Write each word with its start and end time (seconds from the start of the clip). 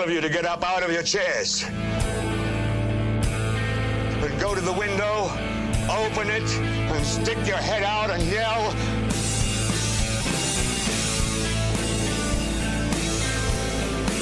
All 0.00 0.06
of 0.06 0.14
you 0.14 0.20
to 0.22 0.30
get 0.30 0.46
up 0.46 0.64
out 0.64 0.82
of 0.82 0.90
your 0.90 1.02
chairs 1.02 1.62
and 4.22 4.40
go 4.40 4.54
to 4.54 4.62
the 4.62 4.72
window, 4.72 5.24
open 5.90 6.30
it, 6.30 6.50
and 6.50 7.04
stick 7.04 7.36
your 7.46 7.58
head 7.58 7.82
out 7.82 8.08
and 8.08 8.22
yell. 8.22 8.62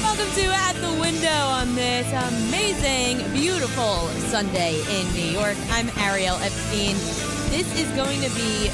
Welcome 0.03 0.29
to 0.35 0.45
At 0.51 0.73
the 0.81 0.99
Window 0.99 1.29
on 1.29 1.73
this 1.75 2.11
amazing, 2.11 3.31
beautiful 3.31 4.09
Sunday 4.27 4.81
in 4.99 5.07
New 5.13 5.31
York. 5.31 5.55
I'm 5.69 5.89
Ariel 5.99 6.35
Epstein. 6.41 6.97
This 7.51 7.73
is 7.79 7.89
going 7.95 8.19
to 8.19 8.29
be 8.35 8.67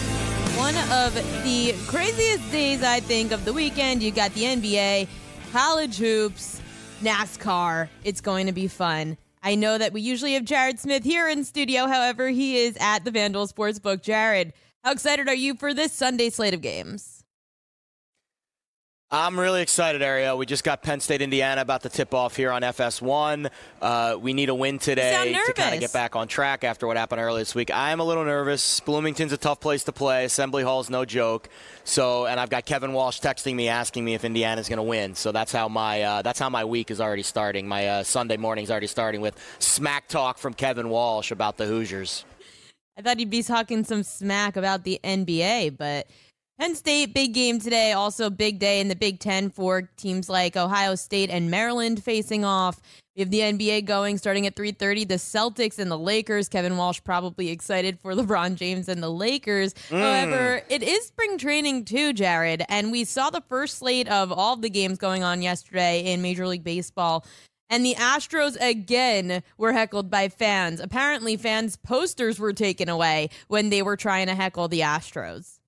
one 0.57 0.75
of 0.91 1.13
the 1.43 1.75
craziest 1.85 2.51
days, 2.51 2.81
I 2.81 2.99
think, 2.99 3.31
of 3.31 3.45
the 3.45 3.53
weekend. 3.53 4.01
You 4.01 4.09
got 4.09 4.33
the 4.33 4.41
NBA, 4.41 5.07
college 5.51 5.97
hoops, 5.99 6.54
NASCAR. 7.05 7.87
It's 8.03 8.19
going 8.19 8.47
to 8.47 8.51
be 8.51 8.67
fun. 8.67 9.17
I 9.43 9.53
know 9.53 9.77
that 9.77 9.93
we 9.93 10.01
usually 10.01 10.33
have 10.33 10.43
Jared 10.43 10.79
Smith 10.79 11.03
here 11.03 11.29
in 11.29 11.43
studio. 11.43 11.85
However, 11.85 12.29
he 12.29 12.57
is 12.57 12.75
at 12.79 13.05
the 13.05 13.11
FanDuel 13.11 13.53
Sportsbook. 13.53 14.01
Jared, 14.01 14.53
how 14.83 14.91
excited 14.91 15.27
are 15.27 15.35
you 15.35 15.53
for 15.53 15.71
this 15.71 15.91
Sunday 15.91 16.31
slate 16.31 16.55
of 16.55 16.61
games? 16.61 17.14
I'm 19.17 19.39
really 19.39 19.61
excited, 19.61 20.01
Ariel. 20.01 20.37
We 20.37 20.45
just 20.45 20.65
got 20.65 20.83
Penn 20.83 20.99
State, 20.99 21.21
Indiana 21.21 21.61
about 21.61 21.83
to 21.83 21.89
tip 21.89 22.13
off 22.13 22.35
here 22.35 22.51
on 22.51 22.63
FS1. 22.63 23.49
Uh, 23.81 24.17
we 24.19 24.33
need 24.33 24.49
a 24.49 24.53
win 24.53 24.77
today 24.77 25.33
to 25.45 25.53
kind 25.53 25.73
of 25.73 25.79
get 25.79 25.93
back 25.93 26.17
on 26.17 26.27
track 26.27 26.65
after 26.65 26.85
what 26.85 26.97
happened 26.97 27.21
earlier 27.21 27.39
this 27.39 27.55
week. 27.55 27.71
I'm 27.73 28.01
a 28.01 28.03
little 28.03 28.25
nervous. 28.25 28.81
Bloomington's 28.81 29.31
a 29.31 29.37
tough 29.37 29.61
place 29.61 29.85
to 29.85 29.93
play. 29.93 30.25
Assembly 30.25 30.63
Hall's 30.63 30.89
no 30.89 31.05
joke. 31.05 31.47
So, 31.85 32.25
and 32.25 32.41
I've 32.41 32.49
got 32.49 32.65
Kevin 32.65 32.91
Walsh 32.91 33.21
texting 33.21 33.55
me 33.55 33.69
asking 33.69 34.03
me 34.03 34.15
if 34.15 34.25
Indiana's 34.25 34.67
going 34.67 34.77
to 34.77 34.83
win. 34.83 35.15
So 35.15 35.31
that's 35.31 35.53
how 35.53 35.69
my 35.69 36.01
uh, 36.01 36.21
that's 36.21 36.37
how 36.37 36.49
my 36.49 36.65
week 36.65 36.91
is 36.91 36.99
already 36.99 37.23
starting. 37.23 37.69
My 37.69 37.87
uh, 37.87 38.03
Sunday 38.03 38.35
morning's 38.35 38.69
already 38.69 38.87
starting 38.87 39.21
with 39.21 39.39
smack 39.59 40.09
talk 40.09 40.37
from 40.37 40.53
Kevin 40.53 40.89
Walsh 40.89 41.31
about 41.31 41.55
the 41.55 41.67
Hoosiers. 41.67 42.25
I 42.97 43.01
thought 43.01 43.17
he'd 43.17 43.29
be 43.29 43.43
talking 43.43 43.85
some 43.85 44.03
smack 44.03 44.57
about 44.57 44.83
the 44.83 44.99
NBA, 45.05 45.77
but 45.77 46.07
Penn 46.57 46.73
State, 46.75 47.13
big 47.13 47.33
game 47.33 47.59
today. 47.59 47.91
Also, 47.91 48.29
big 48.29 48.59
day 48.59 48.79
in 48.79 48.87
the 48.87 48.95
Big 48.95 49.19
Ten 49.19 49.49
for 49.49 49.89
teams 49.97 50.29
like 50.29 50.55
Ohio 50.55 50.95
State 50.95 51.29
and 51.29 51.51
Maryland 51.51 52.01
facing 52.01 52.45
off. 52.45 52.79
We 53.13 53.21
have 53.21 53.29
the 53.29 53.41
NBA 53.41 53.85
going 53.85 54.17
starting 54.17 54.47
at 54.47 54.55
3:30. 54.55 55.03
The 55.03 55.15
Celtics 55.15 55.79
and 55.79 55.91
the 55.91 55.97
Lakers. 55.97 56.47
Kevin 56.47 56.77
Walsh 56.77 57.01
probably 57.03 57.49
excited 57.49 57.99
for 57.99 58.13
LeBron 58.15 58.55
James 58.55 58.87
and 58.87 59.03
the 59.03 59.11
Lakers. 59.11 59.73
Mm. 59.89 59.99
However, 59.99 60.61
it 60.69 60.81
is 60.81 61.07
spring 61.07 61.37
training 61.37 61.83
too, 61.83 62.13
Jared, 62.13 62.63
and 62.69 62.89
we 62.89 63.03
saw 63.03 63.29
the 63.29 63.43
first 63.49 63.77
slate 63.79 64.07
of 64.07 64.31
all 64.31 64.55
the 64.55 64.69
games 64.69 64.97
going 64.97 65.23
on 65.23 65.41
yesterday 65.41 66.05
in 66.05 66.21
Major 66.21 66.47
League 66.47 66.63
Baseball. 66.63 67.25
And 67.69 67.85
the 67.85 67.95
Astros 67.95 68.55
again 68.61 69.43
were 69.57 69.73
heckled 69.73 70.09
by 70.09 70.29
fans. 70.29 70.79
Apparently, 70.79 71.35
fans' 71.35 71.75
posters 71.75 72.39
were 72.39 72.53
taken 72.53 72.87
away 72.87 73.29
when 73.49 73.71
they 73.71 73.81
were 73.81 73.97
trying 73.97 74.27
to 74.27 74.35
heckle 74.35 74.69
the 74.69 74.81
Astros. 74.81 75.59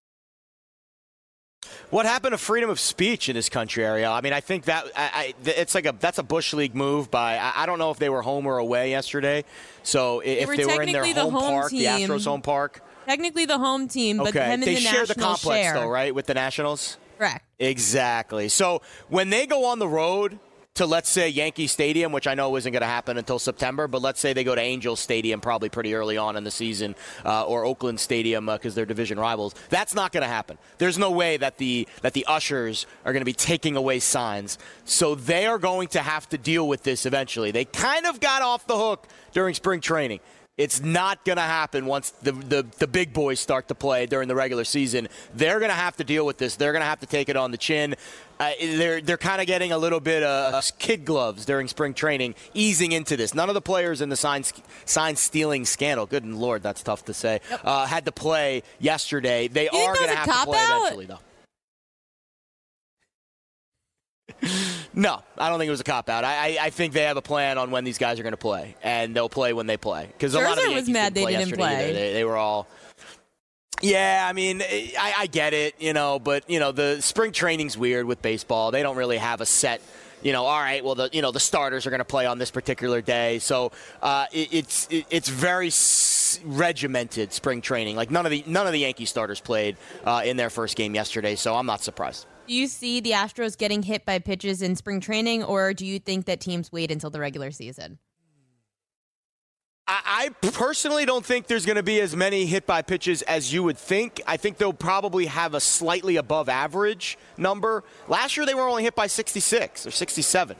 What 1.89 2.05
happened 2.05 2.33
to 2.33 2.37
freedom 2.37 2.69
of 2.69 2.81
speech 2.81 3.29
in 3.29 3.35
this 3.35 3.47
country, 3.47 3.85
Ariel? 3.85 4.11
I 4.11 4.19
mean, 4.19 4.33
I 4.33 4.41
think 4.41 4.65
that 4.65 4.87
I, 4.95 5.09
I, 5.13 5.33
it's 5.45 5.73
like 5.73 5.85
a 5.85 5.95
that's 5.97 6.17
a 6.17 6.23
bush 6.23 6.53
league 6.53 6.75
move 6.75 7.09
by. 7.09 7.37
I, 7.37 7.63
I, 7.63 7.65
don't 7.65 7.79
know 7.79 7.91
if 7.91 7.97
they 7.97 8.09
were 8.09 8.21
home 8.21 8.45
or 8.45 8.57
away 8.57 8.91
yesterday. 8.91 9.45
So 9.83 10.19
if 10.19 10.47
were 10.47 10.57
they 10.57 10.65
were 10.65 10.81
in 10.81 10.91
their 10.91 11.13
the 11.13 11.21
home, 11.21 11.33
home 11.33 11.53
park, 11.53 11.69
team. 11.71 11.79
the 11.79 11.85
Astros 11.85 12.25
home 12.25 12.41
park. 12.41 12.81
Technically, 13.05 13.45
the 13.45 13.57
home 13.57 13.87
team, 13.87 14.17
but 14.17 14.27
okay, 14.29 14.57
they 14.57 14.75
the 14.75 14.81
share 14.81 15.05
the 15.05 15.15
complex 15.15 15.63
share. 15.63 15.75
though, 15.75 15.87
right? 15.87 16.13
With 16.13 16.25
the 16.25 16.33
Nationals. 16.33 16.97
Correct. 17.17 17.45
Exactly. 17.57 18.49
So 18.49 18.81
when 19.07 19.29
they 19.29 19.47
go 19.47 19.65
on 19.65 19.79
the 19.79 19.87
road 19.87 20.39
to 20.77 20.85
let's 20.85 21.09
say 21.09 21.29
Yankee 21.29 21.67
Stadium, 21.67 22.11
which 22.11 22.27
I 22.27 22.35
know 22.35 22.55
isn't 22.55 22.71
going 22.71 22.81
to 22.81 22.87
happen 22.87 23.17
until 23.17 23.39
September, 23.39 23.87
but 23.87 24.01
let's 24.01 24.19
say 24.19 24.33
they 24.33 24.43
go 24.43 24.55
to 24.55 24.61
Angels 24.61 24.99
Stadium 24.99 25.41
probably 25.41 25.69
pretty 25.69 25.93
early 25.93 26.17
on 26.17 26.37
in 26.37 26.43
the 26.43 26.51
season, 26.51 26.95
uh, 27.25 27.45
or 27.45 27.65
Oakland 27.65 27.99
Stadium 27.99 28.45
because 28.45 28.73
uh, 28.73 28.75
they're 28.75 28.85
division 28.85 29.19
rivals. 29.19 29.55
That's 29.69 29.93
not 29.93 30.11
going 30.11 30.21
to 30.21 30.27
happen. 30.27 30.57
There's 30.77 30.97
no 30.97 31.11
way 31.11 31.37
that 31.37 31.57
the 31.57 31.87
that 32.01 32.13
the 32.13 32.25
ushers 32.25 32.85
are 33.05 33.13
going 33.13 33.21
to 33.21 33.25
be 33.25 33.33
taking 33.33 33.75
away 33.75 33.99
signs. 33.99 34.57
So 34.85 35.15
they 35.15 35.45
are 35.45 35.57
going 35.57 35.89
to 35.89 35.99
have 35.99 36.29
to 36.29 36.37
deal 36.37 36.67
with 36.67 36.83
this 36.83 37.05
eventually. 37.05 37.51
They 37.51 37.65
kind 37.65 38.05
of 38.05 38.19
got 38.19 38.41
off 38.41 38.67
the 38.67 38.77
hook 38.77 39.07
during 39.33 39.53
spring 39.53 39.81
training. 39.81 40.19
It's 40.57 40.81
not 40.81 41.23
going 41.23 41.35
to 41.37 41.43
happen 41.43 41.85
once 41.85 42.09
the, 42.09 42.31
the, 42.31 42.65
the 42.79 42.87
big 42.87 43.13
boys 43.13 43.39
start 43.39 43.67
to 43.67 43.75
play 43.75 44.07
during 44.07 44.27
the 44.27 44.33
regular 44.33 44.63
season. 44.63 45.07
They're 45.35 45.59
going 45.59 45.69
to 45.69 45.75
have 45.75 45.95
to 45.97 46.03
deal 46.03 46.25
with 46.25 46.39
this. 46.39 46.55
They're 46.55 46.71
going 46.71 46.81
to 46.81 46.87
have 46.87 46.99
to 47.01 47.05
take 47.05 47.29
it 47.29 47.37
on 47.37 47.51
the 47.51 47.57
chin. 47.57 47.93
Uh, 48.39 48.51
they're 48.59 49.01
they're 49.01 49.17
kind 49.17 49.39
of 49.39 49.45
getting 49.47 49.71
a 49.71 49.77
little 49.77 49.99
bit 49.99 50.23
of 50.23 50.63
kid 50.79 51.05
gloves 51.05 51.45
during 51.45 51.67
spring 51.67 51.93
training, 51.93 52.33
easing 52.55 52.91
into 52.91 53.15
this. 53.17 53.33
None 53.35 53.49
of 53.49 53.55
the 53.55 53.61
players 53.61 54.01
in 54.01 54.09
the 54.09 54.15
sign 54.15 54.43
sign 54.85 55.15
stealing 55.15 55.63
scandal, 55.65 56.05
good 56.07 56.25
lord, 56.25 56.63
that's 56.63 56.81
tough 56.83 57.05
to 57.05 57.13
say, 57.13 57.39
uh, 57.63 57.85
had 57.85 58.05
to 58.05 58.11
play 58.11 58.63
yesterday. 58.79 59.47
They 59.47 59.69
You 59.71 59.79
are 59.79 59.95
going 59.95 60.09
to 60.09 60.15
have 60.15 60.25
to 60.25 60.45
play 60.45 60.57
cop-out? 60.57 60.91
eventually, 60.93 61.05
though. 61.05 61.19
No, 64.97 65.21
I 65.37 65.49
don't 65.49 65.59
think 65.59 65.67
it 65.67 65.71
was 65.71 65.79
a 65.79 65.83
cop 65.83 66.09
out. 66.09 66.23
I, 66.23 66.57
I, 66.57 66.57
I 66.59 66.69
think 66.71 66.93
they 66.93 67.03
have 67.03 67.17
a 67.17 67.21
plan 67.21 67.59
on 67.59 67.69
when 67.69 67.83
these 67.83 67.99
guys 67.99 68.19
are 68.19 68.23
going 68.23 68.33
to 68.33 68.37
play, 68.37 68.75
and 68.81 69.15
they'll 69.15 69.29
play 69.29 69.53
when 69.53 69.67
they 69.67 69.77
play. 69.77 70.07
Because 70.07 70.33
a 70.33 70.39
lot 70.39 70.49
of 70.49 70.55
the 70.55 70.61
Scherzer 70.61 70.65
was 70.65 70.73
Yankees 70.73 70.89
mad 70.89 71.13
didn't 71.13 71.13
they 71.13 71.21
play 71.21 71.31
didn't 71.33 71.49
yesterday 71.49 71.61
play. 71.61 71.93
They, 71.93 72.13
they 72.13 72.23
were 72.23 72.35
all. 72.35 72.67
Yeah, 73.79 74.25
I 74.27 74.33
mean, 74.33 74.63
I, 74.63 75.13
I 75.19 75.27
get 75.27 75.53
it, 75.53 75.75
you 75.79 75.93
know, 75.93 76.17
but 76.17 76.49
you 76.49 76.59
know, 76.59 76.71
the 76.71 76.99
spring 77.01 77.31
training's 77.31 77.77
weird 77.77 78.07
with 78.07 78.23
baseball. 78.23 78.71
They 78.71 78.81
don't 78.81 78.97
really 78.97 79.17
have 79.17 79.39
a 79.39 79.45
set 79.45 79.81
you 80.23 80.31
know, 80.33 80.45
all 80.45 80.59
right, 80.59 80.83
well, 80.83 80.95
the 80.95 81.11
you 81.13 81.21
know 81.21 81.31
the 81.31 81.39
starters 81.39 81.85
are 81.85 81.91
going 81.91 81.99
to 81.99 82.03
play 82.05 82.25
on 82.25 82.39
this 82.39 82.49
particular 82.49 83.01
day, 83.01 83.37
so 83.37 83.71
uh, 84.01 84.25
it, 84.31 84.51
it's 84.51 84.87
it, 84.89 85.05
it's 85.11 85.29
very 85.29 85.67
s- 85.67 86.39
regimented 86.43 87.33
spring 87.33 87.61
training. 87.61 87.95
Like 87.95 88.09
none 88.09 88.25
of 88.25 88.31
the 88.31 88.43
none 88.47 88.65
of 88.65 88.73
the 88.73 88.79
Yankee 88.79 89.05
starters 89.05 89.39
played 89.39 89.77
uh, 90.05 90.23
in 90.25 90.35
their 90.35 90.49
first 90.49 90.75
game 90.75 90.95
yesterday, 90.95 91.35
so 91.35 91.55
I'm 91.55 91.67
not 91.67 91.83
surprised. 91.83 92.25
Do 92.47 92.53
you 92.53 92.67
see 92.67 93.01
the 93.01 93.11
Astros 93.11 93.57
getting 93.57 93.83
hit 93.83 94.05
by 94.05 94.19
pitches 94.19 94.61
in 94.61 94.77
spring 94.77 95.01
training, 95.01 95.43
or 95.43 95.73
do 95.73 95.85
you 95.85 95.99
think 95.99 96.25
that 96.25 96.39
teams 96.39 96.71
wait 96.71 96.91
until 96.91 97.09
the 97.09 97.19
regular 97.19 97.51
season? 97.51 97.99
I, 99.89 100.29
personally 100.41 101.05
don't 101.05 101.25
think 101.25 101.47
there's 101.47 101.65
going 101.65 101.77
to 101.77 101.83
be 101.83 102.01
as 102.01 102.15
many 102.15 102.45
hit 102.45 102.65
by 102.65 102.81
pitches 102.81 103.21
as 103.21 103.53
you 103.53 103.63
would 103.63 103.77
think. 103.77 104.21
I 104.27 104.35
think 104.35 104.57
they'll 104.57 104.73
probably 104.73 105.27
have 105.27 105.53
a 105.53 105.61
slightly 105.61 106.17
above 106.17 106.49
average 106.49 107.17
number. 107.37 107.85
Last 108.09 108.35
year 108.35 108.45
they 108.45 108.53
were 108.53 108.67
only 108.67 108.83
hit 108.83 108.95
by 108.95 109.07
66 109.07 109.87
or 109.87 109.91
67. 109.91 110.57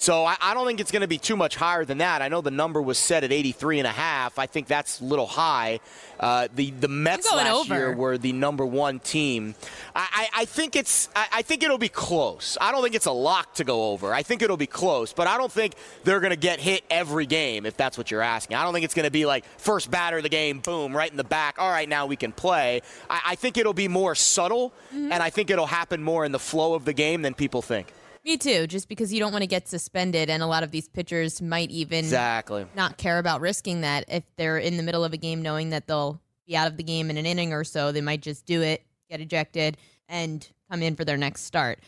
So 0.00 0.24
I, 0.24 0.36
I 0.40 0.54
don't 0.54 0.64
think 0.64 0.78
it's 0.78 0.92
going 0.92 1.02
to 1.02 1.08
be 1.08 1.18
too 1.18 1.36
much 1.36 1.56
higher 1.56 1.84
than 1.84 1.98
that. 1.98 2.22
I 2.22 2.28
know 2.28 2.40
the 2.40 2.52
number 2.52 2.80
was 2.80 2.98
set 2.98 3.24
at 3.24 3.32
83 3.32 3.80
and 3.80 3.86
a 3.86 3.90
half. 3.90 4.38
I 4.38 4.46
think 4.46 4.68
that's 4.68 5.00
a 5.00 5.04
little 5.04 5.26
high. 5.26 5.80
Uh, 6.20 6.46
the 6.54 6.70
the 6.70 6.86
Mets 6.86 7.30
last 7.32 7.50
over. 7.52 7.74
year 7.74 7.92
were 7.92 8.16
the 8.16 8.32
number 8.32 8.64
one 8.64 9.00
team. 9.00 9.56
I, 9.96 10.08
I, 10.12 10.42
I 10.42 10.44
think 10.44 10.76
it's 10.76 11.08
I, 11.16 11.26
I, 11.32 11.42
think 11.42 11.64
it'll 11.64 11.78
be 11.78 11.88
close. 11.88 12.56
I 12.60 12.70
don't 12.70 12.82
think 12.82 12.94
it's 12.94 13.06
a 13.06 13.12
lock 13.12 13.54
to 13.54 13.64
go 13.64 13.90
over. 13.90 14.14
I 14.14 14.22
think 14.22 14.42
it'll 14.42 14.56
be 14.56 14.68
close, 14.68 15.12
but 15.12 15.26
I 15.26 15.36
don't 15.36 15.50
think 15.50 15.74
they're 16.04 16.20
going 16.20 16.30
to 16.30 16.36
get 16.36 16.60
hit 16.60 16.84
every 16.90 17.26
game 17.26 17.66
if 17.66 17.76
that's 17.76 17.98
what 17.98 18.10
you're 18.10 18.22
asking. 18.22 18.56
I 18.56 18.62
don't 18.62 18.72
think 18.72 18.84
it's 18.84 18.94
going 18.94 19.04
to 19.04 19.12
be 19.12 19.26
like 19.26 19.44
first 19.58 19.90
batter 19.90 20.18
of 20.18 20.22
the 20.22 20.28
game, 20.28 20.60
boom, 20.60 20.96
right 20.96 21.10
in 21.10 21.16
the 21.16 21.24
back. 21.24 21.56
All 21.58 21.70
right, 21.70 21.88
now 21.88 22.06
we 22.06 22.14
can 22.14 22.30
play. 22.30 22.82
I, 23.10 23.20
I 23.26 23.34
think 23.34 23.58
it'll 23.58 23.72
be 23.74 23.88
more 23.88 24.14
subtle, 24.14 24.72
mm-hmm. 24.94 25.10
and 25.10 25.22
I 25.22 25.30
think 25.30 25.50
it'll 25.50 25.66
happen 25.66 26.04
more 26.04 26.24
in 26.24 26.30
the 26.30 26.38
flow 26.38 26.74
of 26.74 26.84
the 26.84 26.92
game 26.92 27.22
than 27.22 27.34
people 27.34 27.62
think. 27.62 27.92
Me 28.28 28.36
too, 28.36 28.66
just 28.66 28.90
because 28.90 29.10
you 29.10 29.20
don't 29.20 29.32
want 29.32 29.40
to 29.40 29.46
get 29.46 29.68
suspended, 29.68 30.28
and 30.28 30.42
a 30.42 30.46
lot 30.46 30.62
of 30.62 30.70
these 30.70 30.86
pitchers 30.86 31.40
might 31.40 31.70
even 31.70 32.00
exactly 32.00 32.66
not 32.76 32.98
care 32.98 33.18
about 33.18 33.40
risking 33.40 33.80
that 33.80 34.04
if 34.06 34.22
they're 34.36 34.58
in 34.58 34.76
the 34.76 34.82
middle 34.82 35.02
of 35.02 35.14
a 35.14 35.16
game, 35.16 35.40
knowing 35.40 35.70
that 35.70 35.86
they'll 35.86 36.20
be 36.46 36.54
out 36.54 36.66
of 36.66 36.76
the 36.76 36.82
game 36.82 37.08
in 37.08 37.16
an 37.16 37.24
inning 37.24 37.54
or 37.54 37.64
so. 37.64 37.90
They 37.90 38.02
might 38.02 38.20
just 38.20 38.44
do 38.44 38.60
it, 38.60 38.84
get 39.08 39.22
ejected, 39.22 39.78
and 40.10 40.46
come 40.70 40.82
in 40.82 40.94
for 40.94 41.06
their 41.06 41.16
next 41.16 41.44
start. 41.44 41.78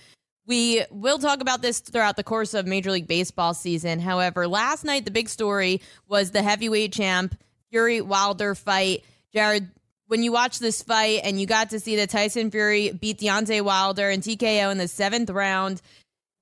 We 0.47 0.83
will 0.91 1.19
talk 1.19 1.43
about 1.43 1.61
this 1.61 1.81
throughout 1.81 2.17
the 2.17 2.25
course 2.25 2.55
of 2.55 2.67
Major 2.67 2.91
League 2.91 3.07
Baseball 3.07 3.53
season. 3.53 4.01
However, 4.01 4.49
last 4.49 4.83
night 4.83 5.05
the 5.05 5.11
big 5.11 5.29
story 5.29 5.83
was 6.09 6.31
the 6.31 6.43
heavyweight 6.43 6.95
champ 6.95 7.39
Fury 7.71 8.01
Wilder 8.01 8.55
fight. 8.55 9.05
Jared, 9.31 9.69
when 10.11 10.25
you 10.25 10.33
watch 10.33 10.59
this 10.59 10.83
fight 10.83 11.21
and 11.23 11.41
you 11.41 11.47
got 11.47 11.71
to 11.71 11.79
see 11.79 11.97
that 11.97 12.11
Tyson 12.11 12.51
Fury 12.51 12.91
beat 12.91 13.19
Deontay 13.19 13.63
Wilder 13.63 14.11
and 14.11 14.23
TKO 14.23 14.73
in 14.73 14.79
the 14.79 14.89
seventh 14.89 15.31
round, 15.31 15.81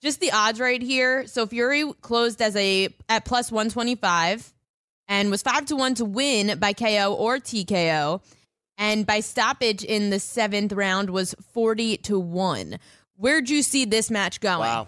just 0.02 0.20
the 0.20 0.32
odds 0.32 0.60
right 0.60 0.80
here. 0.80 1.26
So 1.26 1.46
Fury 1.46 1.90
closed 2.00 2.40
as 2.40 2.54
a 2.56 2.88
at 3.08 3.24
plus 3.24 3.50
125 3.50 4.52
and 5.08 5.30
was 5.30 5.42
5 5.42 5.66
to 5.66 5.76
1 5.76 5.94
to 5.96 6.04
win 6.04 6.58
by 6.58 6.72
KO 6.72 7.14
or 7.14 7.38
TKO 7.38 8.20
and 8.76 9.04
by 9.04 9.20
stoppage 9.20 9.82
in 9.82 10.10
the 10.10 10.16
7th 10.16 10.74
round 10.74 11.10
was 11.10 11.34
40 11.52 11.98
to 11.98 12.18
1. 12.18 12.78
Where'd 13.16 13.50
you 13.50 13.62
see 13.62 13.84
this 13.84 14.10
match 14.10 14.40
going? 14.40 14.60
Wow. 14.60 14.86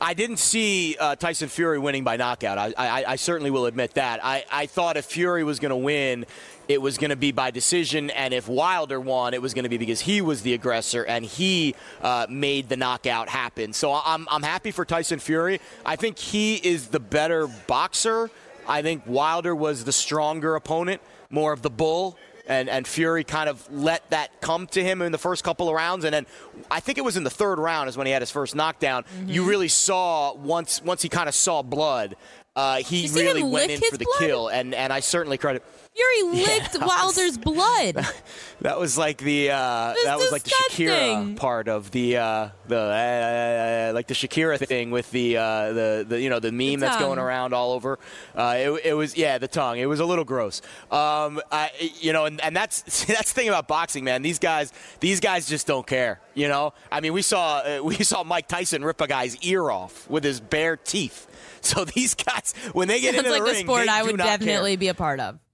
I 0.00 0.14
didn't 0.14 0.36
see 0.36 0.96
uh, 1.00 1.16
Tyson 1.16 1.48
Fury 1.48 1.78
winning 1.78 2.04
by 2.04 2.16
knockout. 2.16 2.58
I, 2.58 2.74
I, 2.76 3.04
I, 3.12 3.16
certainly 3.16 3.50
will 3.50 3.66
admit 3.66 3.94
that. 3.94 4.20
I, 4.22 4.44
I 4.52 4.66
thought 4.66 4.96
if 4.96 5.06
Fury 5.06 5.42
was 5.42 5.58
going 5.58 5.70
to 5.70 5.76
win, 5.76 6.26
it 6.68 6.80
was 6.80 6.98
going 6.98 7.10
to 7.10 7.16
be 7.16 7.32
by 7.32 7.50
decision, 7.50 8.10
and 8.10 8.32
if 8.32 8.48
Wilder 8.48 9.00
won, 9.00 9.34
it 9.34 9.42
was 9.42 9.54
going 9.54 9.64
to 9.64 9.68
be 9.68 9.78
because 9.78 10.00
he 10.00 10.20
was 10.20 10.42
the 10.42 10.54
aggressor 10.54 11.04
and 11.04 11.24
he 11.24 11.74
uh, 12.02 12.26
made 12.28 12.68
the 12.68 12.76
knockout 12.76 13.28
happen. 13.28 13.72
So 13.72 13.92
I'm, 13.92 14.26
I'm 14.30 14.42
happy 14.42 14.70
for 14.70 14.84
Tyson 14.84 15.18
Fury. 15.18 15.60
I 15.84 15.96
think 15.96 16.18
he 16.18 16.56
is 16.56 16.88
the 16.88 17.00
better 17.00 17.46
boxer. 17.66 18.30
I 18.66 18.82
think 18.82 19.02
Wilder 19.06 19.54
was 19.54 19.84
the 19.84 19.92
stronger 19.92 20.54
opponent, 20.54 21.02
more 21.30 21.52
of 21.52 21.62
the 21.62 21.70
bull 21.70 22.16
and, 22.46 22.68
and 22.68 22.86
Fury 22.86 23.24
kind 23.24 23.48
of 23.48 23.70
let 23.72 24.08
that 24.10 24.40
come 24.40 24.66
to 24.68 24.82
him 24.82 25.02
in 25.02 25.12
the 25.12 25.18
first 25.18 25.44
couple 25.44 25.68
of 25.68 25.74
rounds, 25.74 26.04
and 26.04 26.14
then 26.14 26.26
I 26.70 26.80
think 26.80 26.98
it 26.98 27.04
was 27.04 27.16
in 27.16 27.24
the 27.24 27.30
third 27.30 27.58
round 27.58 27.88
is 27.88 27.96
when 27.96 28.06
he 28.06 28.12
had 28.12 28.22
his 28.22 28.30
first 28.30 28.54
knockdown. 28.54 29.04
Mm-hmm. 29.04 29.30
You 29.30 29.44
really 29.44 29.68
saw 29.68 30.34
once 30.34 30.82
once 30.82 31.02
he 31.02 31.08
kind 31.08 31.28
of 31.28 31.34
saw 31.34 31.62
blood, 31.62 32.16
uh, 32.56 32.76
he 32.76 33.08
really 33.12 33.42
went 33.42 33.70
in 33.70 33.80
for 33.80 33.96
the 33.96 34.04
blood? 34.04 34.18
kill, 34.18 34.48
and 34.48 34.74
and 34.74 34.92
I 34.92 35.00
certainly 35.00 35.38
credit. 35.38 35.64
Fury 35.94 36.22
licked 36.46 36.74
yeah, 36.74 36.86
Wilder's 36.86 37.38
blood. 37.38 38.06
That 38.60 38.78
was 38.78 38.96
like 38.96 39.18
the 39.18 39.50
uh, 39.50 39.94
that 40.04 40.16
was 40.16 40.32
like 40.32 40.44
the 40.44 40.50
Shakira 40.50 41.36
part 41.36 41.68
of 41.68 41.90
the 41.90 42.16
uh, 42.16 42.48
the 42.66 42.78
uh, 42.78 43.92
like 43.92 44.06
the 44.06 44.14
Shakira 44.14 44.64
thing 44.64 44.90
with 44.90 45.10
the 45.10 45.36
uh, 45.36 45.72
the, 45.72 46.06
the 46.08 46.20
you 46.20 46.30
know 46.30 46.40
the 46.40 46.50
meme 46.50 46.80
the 46.80 46.86
that's 46.86 46.96
going 46.96 47.18
around 47.18 47.52
all 47.52 47.72
over. 47.72 47.98
Uh, 48.34 48.54
it, 48.56 48.86
it, 48.86 48.94
was 48.94 49.18
yeah 49.18 49.36
the 49.36 49.48
tongue. 49.48 49.78
It 49.78 49.84
was 49.84 50.00
a 50.00 50.06
little 50.06 50.24
gross. 50.24 50.62
Um, 50.90 51.42
I, 51.52 51.72
you 52.00 52.14
know, 52.14 52.24
and, 52.24 52.40
and 52.40 52.56
that's 52.56 53.04
that's 53.04 53.32
the 53.32 53.40
thing 53.40 53.48
about 53.48 53.68
boxing, 53.68 54.02
man. 54.02 54.22
These 54.22 54.38
guys 54.38 54.72
these 55.00 55.20
guys 55.20 55.46
just 55.46 55.66
don't 55.66 55.86
care. 55.86 56.20
You 56.32 56.48
know, 56.48 56.72
I 56.90 57.00
mean, 57.00 57.12
we 57.12 57.20
saw 57.20 57.82
we 57.82 57.96
saw 57.96 58.24
Mike 58.24 58.48
Tyson 58.48 58.82
rip 58.82 59.00
a 59.02 59.06
guy's 59.06 59.36
ear 59.38 59.68
off 59.68 60.08
with 60.08 60.24
his 60.24 60.40
bare 60.40 60.78
teeth. 60.78 61.26
So 61.74 61.84
these 61.84 62.14
guys, 62.14 62.52
when 62.72 62.88
they 62.88 63.00
get 63.00 63.14
Sounds 63.14 63.26
into 63.26 63.30
like 63.30 63.40
the 63.40 63.50
ring, 63.52 63.56
a 63.56 63.66
sport 63.66 63.88
I 63.88 64.02
would 64.02 64.18
definitely 64.18 64.72
care. 64.72 64.78
be 64.78 64.88
a 64.88 64.94
part 64.94 65.20
of. 65.20 65.38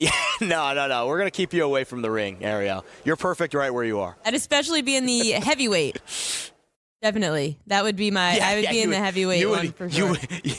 Yeah, 0.00 0.10
no, 0.40 0.74
no, 0.74 0.88
no. 0.88 1.06
We're 1.06 1.18
gonna 1.18 1.30
keep 1.30 1.54
you 1.54 1.64
away 1.64 1.84
from 1.84 2.02
the 2.02 2.10
ring, 2.10 2.44
Ariel. 2.44 2.84
You're 3.04 3.16
perfect 3.16 3.54
right 3.54 3.72
where 3.72 3.84
you 3.84 4.00
are. 4.00 4.16
And 4.24 4.34
especially 4.34 4.82
be 4.82 4.96
in 4.96 5.06
the 5.06 5.30
heavyweight. 5.30 6.00
Definitely, 7.00 7.58
that 7.68 7.84
would 7.84 7.94
be 7.94 8.10
my. 8.10 8.36
Yeah, 8.36 8.48
I 8.48 8.54
would 8.56 8.64
yeah, 8.64 8.72
be 8.72 8.82
in 8.82 8.88
would, 8.88 8.96
the 8.96 9.00
heavyweight 9.00 9.48
one 9.48 9.72
for 9.72 9.88
sure. 9.88 10.08
You 10.08 10.54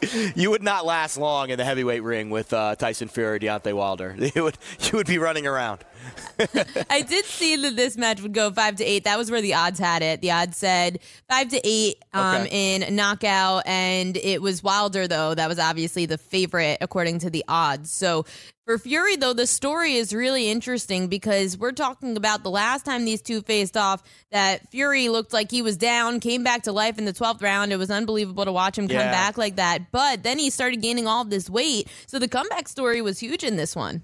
would, 0.00 0.36
you 0.36 0.50
would 0.50 0.62
not 0.62 0.86
last 0.86 1.18
long 1.18 1.50
in 1.50 1.58
the 1.58 1.64
heavyweight 1.64 2.02
ring 2.02 2.30
with 2.30 2.52
uh, 2.52 2.74
Tyson 2.74 3.08
Fury, 3.08 3.38
Deontay 3.38 3.74
Wilder. 3.74 4.16
You 4.34 4.44
would 4.44 4.58
you 4.80 4.96
would 4.96 5.06
be 5.06 5.18
running 5.18 5.46
around. 5.46 5.84
I 6.90 7.02
did 7.02 7.24
see 7.24 7.56
that 7.56 7.76
this 7.76 7.96
match 7.96 8.20
would 8.20 8.32
go 8.32 8.50
five 8.50 8.76
to 8.76 8.84
eight. 8.84 9.04
That 9.04 9.18
was 9.18 9.30
where 9.30 9.42
the 9.42 9.54
odds 9.54 9.78
had 9.78 10.02
it. 10.02 10.20
The 10.20 10.30
odds 10.30 10.56
said 10.56 11.00
five 11.28 11.48
to 11.48 11.60
eight 11.64 11.96
um, 12.12 12.42
okay. 12.42 12.74
in 12.74 12.94
knockout, 12.94 13.64
and 13.66 14.16
it 14.16 14.42
was 14.42 14.62
Wilder 14.62 15.06
though. 15.06 15.34
That 15.34 15.48
was 15.48 15.58
obviously 15.58 16.06
the 16.06 16.18
favorite 16.18 16.78
according 16.80 17.20
to 17.20 17.30
the 17.30 17.44
odds. 17.48 17.90
So 17.92 18.24
for 18.64 18.78
Fury, 18.78 19.16
though, 19.16 19.32
the 19.32 19.46
story 19.46 19.94
is 19.94 20.14
really 20.14 20.48
interesting 20.48 21.08
because 21.08 21.58
we're 21.58 21.72
talking 21.72 22.16
about 22.16 22.44
the 22.44 22.50
last 22.50 22.84
time 22.84 23.04
these 23.04 23.20
two 23.20 23.42
faced 23.42 23.76
off 23.76 24.04
that 24.30 24.70
Fury 24.70 25.08
looked 25.08 25.32
like 25.32 25.50
he 25.50 25.62
was 25.62 25.76
down, 25.76 26.20
came 26.20 26.44
back 26.44 26.62
to 26.62 26.72
life 26.72 26.96
in 26.96 27.04
the 27.04 27.12
12th 27.12 27.42
round. 27.42 27.72
It 27.72 27.76
was 27.76 27.90
unbelievable 27.90 28.44
to 28.44 28.52
watch 28.52 28.78
him 28.78 28.86
come 28.86 28.98
back 28.98 29.36
like 29.36 29.56
that. 29.56 29.90
But 29.90 30.22
then 30.22 30.38
he 30.38 30.48
started 30.48 30.80
gaining 30.80 31.08
all 31.08 31.24
this 31.24 31.50
weight. 31.50 31.88
So 32.06 32.20
the 32.20 32.28
comeback 32.28 32.68
story 32.68 33.02
was 33.02 33.18
huge 33.18 33.42
in 33.42 33.56
this 33.56 33.74
one. 33.74 34.02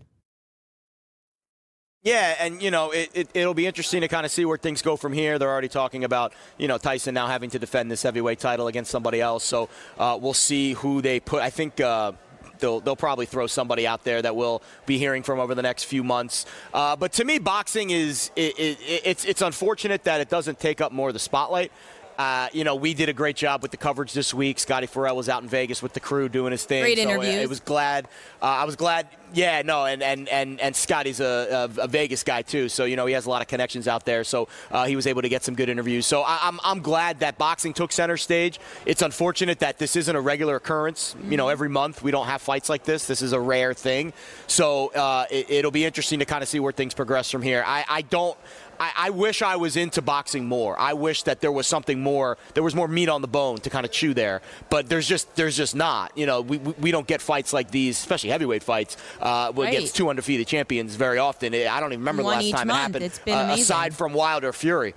Yeah, 2.05 2.37
and 2.38 2.62
you 2.62 2.71
know 2.71 2.93
it, 2.93 3.28
it, 3.35 3.47
will 3.47 3.55
be 3.55 3.67
interesting 3.67 4.02
to 4.02 4.09
kind 4.09 4.25
of 4.25 4.31
see 4.31 4.45
where 4.45 4.57
things 4.57 4.83
go 4.83 4.97
from 4.97 5.12
here. 5.12 5.37
They're 5.38 5.50
already 5.50 5.69
talking 5.69 6.05
about 6.05 6.33
you 6.57 6.69
know 6.69 6.78
Tyson 6.78 7.12
now 7.12 7.26
having 7.26 7.50
to 7.50 7.59
defend 7.59 7.90
this 7.90 8.02
heavyweight 8.02 8.38
title 8.38 8.69
against 8.69 8.90
somebody 8.90 9.21
else, 9.21 9.43
so 9.45 9.69
uh, 9.99 10.17
we'll 10.21 10.33
see 10.33 10.75
who 10.75 11.02
they 11.02 11.21
put. 11.21 11.43
I 11.43 11.50
think. 11.50 11.81
Uh, 11.81 12.12
they'll, 12.59 12.81
they'll 12.81 12.97
probably 12.97 13.26
throw 13.26 13.47
somebody 13.47 13.87
out 13.87 14.02
there 14.02 14.21
that 14.21 14.35
we'll 14.35 14.62
be 14.85 14.99
hearing 14.99 15.23
from 15.23 15.38
over 15.38 15.55
the 15.55 15.62
next 15.62 15.85
few 15.85 16.02
months. 16.02 16.45
Uh, 16.75 16.97
but 16.97 17.12
to 17.12 17.25
me, 17.25 17.38
boxing 17.38 17.90
is 17.90 18.33
it, 18.37 18.59
it, 18.59 18.78
it's 19.05 19.25
it's 19.25 19.43
unfortunate 19.43 20.05
that 20.05 20.21
it 20.21 20.28
doesn't 20.28 20.59
take 20.59 20.81
up 20.81 20.93
more 20.93 21.09
of 21.09 21.14
the 21.14 21.21
spotlight. 21.21 21.73
Uh, 22.18 22.48
you 22.52 22.64
know, 22.64 22.75
we 22.75 22.94
did 22.94 23.08
a 23.08 23.12
great 23.12 23.37
job 23.37 23.62
with 23.62 23.70
the 23.70 23.76
coverage 23.76 24.12
this 24.12 24.34
week. 24.34 24.58
Scotty 24.58 24.88
Farrell 24.88 25.14
was 25.14 25.28
out 25.28 25.40
in 25.44 25.48
Vegas 25.48 25.80
with 25.80 25.92
the 25.92 26.00
crew 26.00 26.28
doing 26.28 26.50
his 26.50 26.64
thing. 26.64 26.82
Great 26.82 26.98
so 26.98 27.04
interviews. 27.04 27.37
It 27.37 27.48
was 27.48 27.60
glad. 27.60 28.06
Uh, 28.42 28.46
I 28.46 28.64
was 28.64 28.75
glad. 28.75 29.06
Yeah, 29.34 29.62
no, 29.62 29.84
and 29.84 30.02
and 30.02 30.28
and 30.28 30.58
and 30.58 30.75
Scotty's 30.75 31.20
a, 31.20 31.70
a, 31.78 31.82
a, 31.82 31.87
Vegas 31.87 32.25
guy 32.25 32.40
too, 32.40 32.70
so 32.70 32.87
you 32.87 32.96
know 32.96 33.04
he 33.04 33.12
has 33.12 33.26
a 33.26 33.30
lot 33.30 33.42
of 33.42 33.46
connections 33.48 33.87
out 33.87 34.06
there. 34.06 34.25
So 34.25 34.48
uh, 34.70 34.87
he 34.87 34.96
was 34.96 35.06
able 35.06 35.20
to 35.20 35.28
get 35.28 35.44
some 35.44 35.54
good 35.54 35.68
interviews. 35.68 36.06
So 36.06 36.22
I, 36.22 36.48
am 36.48 36.58
I'm, 36.64 36.78
I'm 36.78 36.82
glad 36.82 37.20
that 37.20 37.37
boxing 37.37 37.75
took 37.75 37.92
center 37.92 38.16
stage. 38.16 38.58
It's 38.87 39.02
unfortunate 39.02 39.58
that 39.58 39.78
this 39.78 39.96
isn't 39.96 40.16
a 40.16 40.20
regular 40.20 40.56
occurrence. 40.56 41.14
You 41.28 41.37
know, 41.37 41.48
every 41.48 41.68
month 41.68 42.02
we 42.02 42.10
don't 42.10 42.26
have 42.26 42.40
fights 42.40 42.70
like 42.70 42.84
this. 42.84 43.06
This 43.06 43.20
is 43.20 43.32
a 43.32 43.40
rare 43.40 43.75
thing. 43.75 44.14
So 44.46 44.88
uh, 44.94 45.26
it, 45.30 45.62
will 45.62 45.70
be 45.70 45.84
interesting 45.84 46.20
to 46.20 46.25
kind 46.25 46.42
of 46.42 46.48
see 46.48 46.58
where 46.58 46.72
things 46.72 46.94
progress 46.94 47.30
from 47.30 47.42
here. 47.42 47.62
I, 47.66 47.84
I 47.88 48.02
don't. 48.02 48.37
I, 48.80 48.92
I, 48.97 49.11
wish 49.11 49.42
I 49.42 49.56
was 49.56 49.76
into 49.76 50.02
boxing 50.02 50.47
more. 50.47 50.78
I 50.78 50.92
wish 50.92 51.25
that 51.25 51.40
there 51.40 51.52
was 51.52 51.66
something 51.66 52.00
more, 52.00 52.38
there 52.54 52.62
was 52.62 52.75
more 52.75 52.88
meat 52.88 53.08
on 53.08 53.23
the 53.23 53.28
bone 53.28 53.58
to 53.58 53.70
kind 53.70 53.85
of 53.85 53.92
chew 53.92 54.14
there. 54.14 54.42
But 54.70 54.88
there's 54.88 55.06
just 55.06 55.35
there's 55.37 55.56
just 55.56 55.75
not. 55.75 56.16
You 56.16 56.26
know, 56.26 56.40
we, 56.40 56.58
we 56.58 56.90
don't 56.90 57.06
get 57.06 57.20
fights 57.20 57.52
like 57.52 57.70
these, 57.70 57.99
especially 57.99 58.30
heavyweight 58.30 58.62
fights, 58.62 58.97
uh, 59.20 59.52
right. 59.54 59.68
against 59.68 59.97
two 59.97 60.08
undefeated 60.08 60.47
champions 60.47 60.94
very 60.94 61.18
often. 61.18 61.54
I 61.54 61.80
don't 61.80 61.92
even 61.92 62.00
remember 62.00 62.23
One 62.23 62.38
the 62.38 62.44
last 62.44 62.58
time 62.58 62.68
month. 62.68 62.78
it 62.78 62.82
happened. 62.82 63.04
It's 63.04 63.18
been 63.18 63.50
uh, 63.50 63.54
aside 63.54 63.94
from 63.94 64.12
Wilder 64.12 64.52
Fury. 64.52 64.94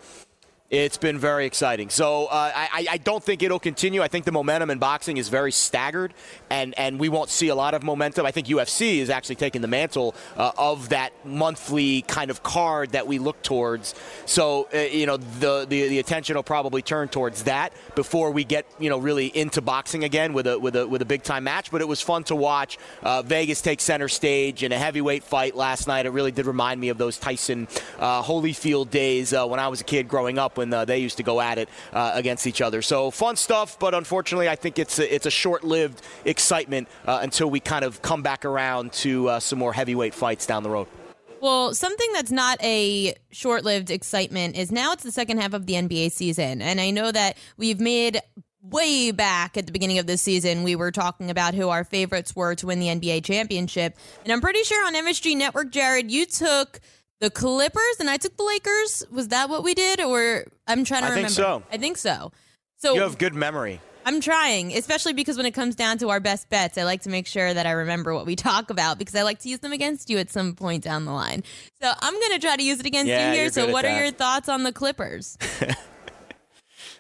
It's 0.72 0.98
been 0.98 1.18
very 1.18 1.46
exciting. 1.46 1.90
So 1.90 2.28
uh, 2.28 2.50
I, 2.56 2.88
I 2.92 2.98
don't 2.98 3.22
think 3.22 3.44
it'll 3.44 3.60
continue. 3.60 4.02
I 4.02 4.08
think 4.08 4.24
the 4.24 4.32
momentum 4.32 4.70
in 4.70 4.80
boxing 4.80 5.18
is 5.18 5.28
very 5.28 5.52
staggered, 5.52 6.14
and, 6.50 6.74
and 6.80 6.98
we 6.98 7.10
won't 7.10 7.30
see 7.30 7.50
a 7.50 7.56
lot 7.56 7.74
of 7.74 7.84
momentum. 7.84 8.26
I 8.26 8.32
think 8.32 8.48
UFC 8.48 9.00
is 9.00 9.10
actually 9.10 9.36
taking 9.36 9.62
the 9.62 9.68
mantle 9.68 10.16
uh, 10.38 10.54
of 10.58 10.88
that 10.88 11.12
monthly 11.26 12.04
kind 12.04 12.32
of 12.32 12.42
card 12.42 12.92
that 12.92 13.06
we 13.06 13.20
look 13.20 13.44
towards. 13.44 13.96
So 14.26 14.70
uh, 14.74 14.78
you 14.78 15.06
know 15.06 15.18
the, 15.18 15.66
the 15.68 15.90
the 15.90 16.00
attention 16.00 16.38
will 16.38 16.44
probably 16.44 16.82
turn 16.82 17.10
towards 17.10 17.44
that 17.44 17.74
before 17.96 18.32
we 18.32 18.46
get 18.46 18.66
you 18.80 18.90
know 18.90 18.98
really 18.98 19.28
into 19.28 19.60
boxing 19.60 20.06
again 20.06 20.32
with 20.32 20.48
a 20.48 20.58
with 20.58 20.78
a 20.78 20.88
with 20.88 21.02
a 21.02 21.06
big 21.06 21.24
time 21.24 21.44
match. 21.44 21.70
But 21.70 21.82
it 21.82 21.88
was 21.90 22.00
fun 22.00 22.24
to 22.26 22.36
watch 22.36 22.78
uh, 23.04 23.24
Vegas 23.24 23.62
take 23.62 23.82
center 23.82 24.08
stage 24.08 24.64
in 24.64 24.72
a 24.72 24.78
heavyweight 24.78 25.26
fight 25.26 25.54
last 25.54 25.86
night. 25.86 26.06
It 26.06 26.12
really 26.12 26.32
did 26.32 26.46
remind 26.46 26.80
me 26.80 26.88
of 26.88 26.98
those 26.98 27.18
Tyson 27.18 27.68
uh, 28.00 28.24
Holyfield 28.24 28.90
days 28.90 29.34
uh, 29.34 29.46
when 29.46 29.60
I 29.60 29.68
was 29.68 29.82
a 29.82 29.84
kid 29.84 30.08
growing 30.08 30.40
up 30.40 30.61
when 30.62 30.72
uh, 30.72 30.86
they 30.86 31.00
used 31.00 31.18
to 31.18 31.24
go 31.24 31.42
at 31.42 31.58
it 31.58 31.70
uh, 31.92 32.12
against 32.14 32.46
each 32.46 32.62
other. 32.62 32.84
So 32.84 33.10
fun 33.10 33.36
stuff, 33.36 33.80
but 33.80 33.96
unfortunately, 33.96 34.48
I 34.48 34.56
think 34.56 34.78
it's 34.78 35.00
a, 35.00 35.14
it's 35.14 35.26
a 35.26 35.32
short-lived 35.32 36.02
excitement 36.24 36.88
uh, 37.08 37.20
until 37.22 37.50
we 37.50 37.60
kind 37.60 37.84
of 37.84 38.02
come 38.04 38.22
back 38.22 38.46
around 38.46 38.94
to 38.94 39.28
uh, 39.28 39.40
some 39.40 39.58
more 39.58 39.74
heavyweight 39.74 40.14
fights 40.14 40.46
down 40.46 40.62
the 40.62 40.70
road. 40.70 40.88
Well, 41.42 41.74
something 41.74 42.08
that's 42.14 42.32
not 42.32 42.64
a 42.64 43.16
short 43.32 43.64
lived 43.64 43.90
excitement 43.90 44.56
is 44.56 44.72
now 44.72 44.94
it's 44.94 45.02
the 45.02 45.12
second 45.12 45.40
half 45.40 45.54
of 45.54 45.66
the 45.66 45.74
NBA 45.74 46.12
season. 46.12 46.62
And 46.62 46.80
I 46.80 46.92
know 46.92 47.12
that 47.12 47.36
we've 47.58 47.80
made 47.80 48.22
way 48.62 49.10
back 49.10 49.58
at 49.58 49.66
the 49.66 49.72
beginning 49.72 49.98
of 49.98 50.06
this 50.06 50.22
season, 50.22 50.62
we 50.62 50.76
were 50.76 50.92
talking 50.92 51.32
about 51.32 51.56
who 51.56 51.70
our 51.70 51.84
favorites 51.84 52.36
were 52.36 52.54
to 52.54 52.68
win 52.68 52.80
the 52.80 52.88
NBA 52.88 53.24
championship. 53.24 53.98
And 54.24 54.32
I'm 54.32 54.40
pretty 54.40 54.62
sure 54.64 54.86
on 54.86 54.94
MSG 54.94 55.36
Network, 55.36 55.72
Jared, 55.72 56.12
you 56.12 56.28
took 56.28 56.80
the 57.22 57.30
Clippers 57.30 58.00
and 58.00 58.10
I 58.10 58.18
took 58.18 58.36
the 58.36 58.44
Lakers. 58.44 59.04
Was 59.12 59.30
that 59.30 59.48
what 59.48 59.64
we 59.64 59.74
did? 59.74 60.02
Or 60.02 60.44
I'm 60.68 60.84
trying 60.84 61.02
to 61.04 61.08
I 61.08 61.10
remember. 61.12 61.28
think 61.30 61.36
so. 61.36 61.64
I 61.72 61.78
think 61.78 61.98
so. 61.98 62.32
So 62.80 62.96
You 62.96 63.02
have 63.02 63.18
good 63.18 63.34
memory. 63.36 63.80
I'm 64.04 64.20
trying, 64.20 64.76
especially 64.76 65.14
because 65.14 65.38
when 65.38 65.46
it 65.46 65.52
comes 65.52 65.76
down 65.76 66.00
to 66.00 66.10
our 66.10 66.20
best 66.20 66.50
bets, 66.50 66.76
I 66.80 66.84
like 66.84 67.04
to 67.04 67.10
make 67.10 67.28
sure 67.28 67.54
that 67.54 67.68
I 67.68 67.72
remember 67.72 68.16
what 68.16 68.26
we 68.26 68.36
talk 68.50 68.72
about 68.72 68.98
because 68.98 69.16
I 69.16 69.22
like 69.22 69.38
to 69.42 69.50
use 69.50 69.60
them 69.60 69.72
against 69.72 70.10
you 70.10 70.18
at 70.18 70.32
some 70.32 70.56
point 70.56 70.84
down 70.84 71.06
the 71.06 71.12
line. 71.12 71.44
So 71.80 71.92
I'm 72.02 72.14
going 72.14 72.32
to 72.32 72.40
try 72.40 72.56
to 72.56 72.64
use 72.64 72.80
it 72.80 72.88
against 72.88 73.08
Yeah, 73.10 73.32
you 73.32 73.38
here. 73.40 73.52
So 73.52 73.72
what 73.72 73.86
are 73.86 74.02
your 74.02 74.12
thoughts 74.12 74.50
on 74.50 74.64
the 74.64 74.74
Clippers? 74.74 75.38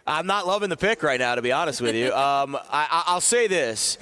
I'm 0.07 0.27
not 0.27 0.45
loving 0.45 0.69
the 0.69 0.77
pick 0.77 1.01
right 1.01 1.19
now, 1.19 1.33
to 1.35 1.41
be 1.41 1.51
honest 1.51 1.81
with 1.81 1.95
you. 1.95 2.11
Um, 2.21 2.55
I- 2.71 3.03
I'll 3.07 3.21
say 3.21 3.47
this: 3.47 3.97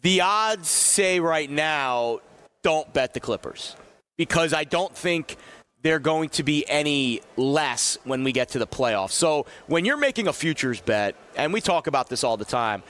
the 0.00 0.22
odds 0.22 0.68
say 0.68 1.20
right 1.20 1.50
now, 1.50 2.20
don't 2.62 2.90
bet 2.94 3.12
the 3.12 3.20
Clippers 3.20 3.76
because 4.16 4.52
I 4.52 4.64
don't 4.64 4.94
think 4.94 5.36
they're 5.82 5.98
going 5.98 6.30
to 6.30 6.42
be 6.42 6.64
any 6.68 7.20
less 7.36 7.98
when 8.04 8.24
we 8.24 8.32
get 8.32 8.50
to 8.50 8.58
the 8.58 8.66
playoffs. 8.66 9.12
So 9.12 9.46
when 9.66 9.84
you're 9.84 9.96
making 9.96 10.26
a 10.26 10.32
futures 10.32 10.80
bet, 10.80 11.14
and 11.36 11.52
we 11.52 11.60
talk 11.60 11.86
about 11.86 12.08
this 12.08 12.24
all 12.24 12.36
the 12.36 12.44
time. 12.44 12.82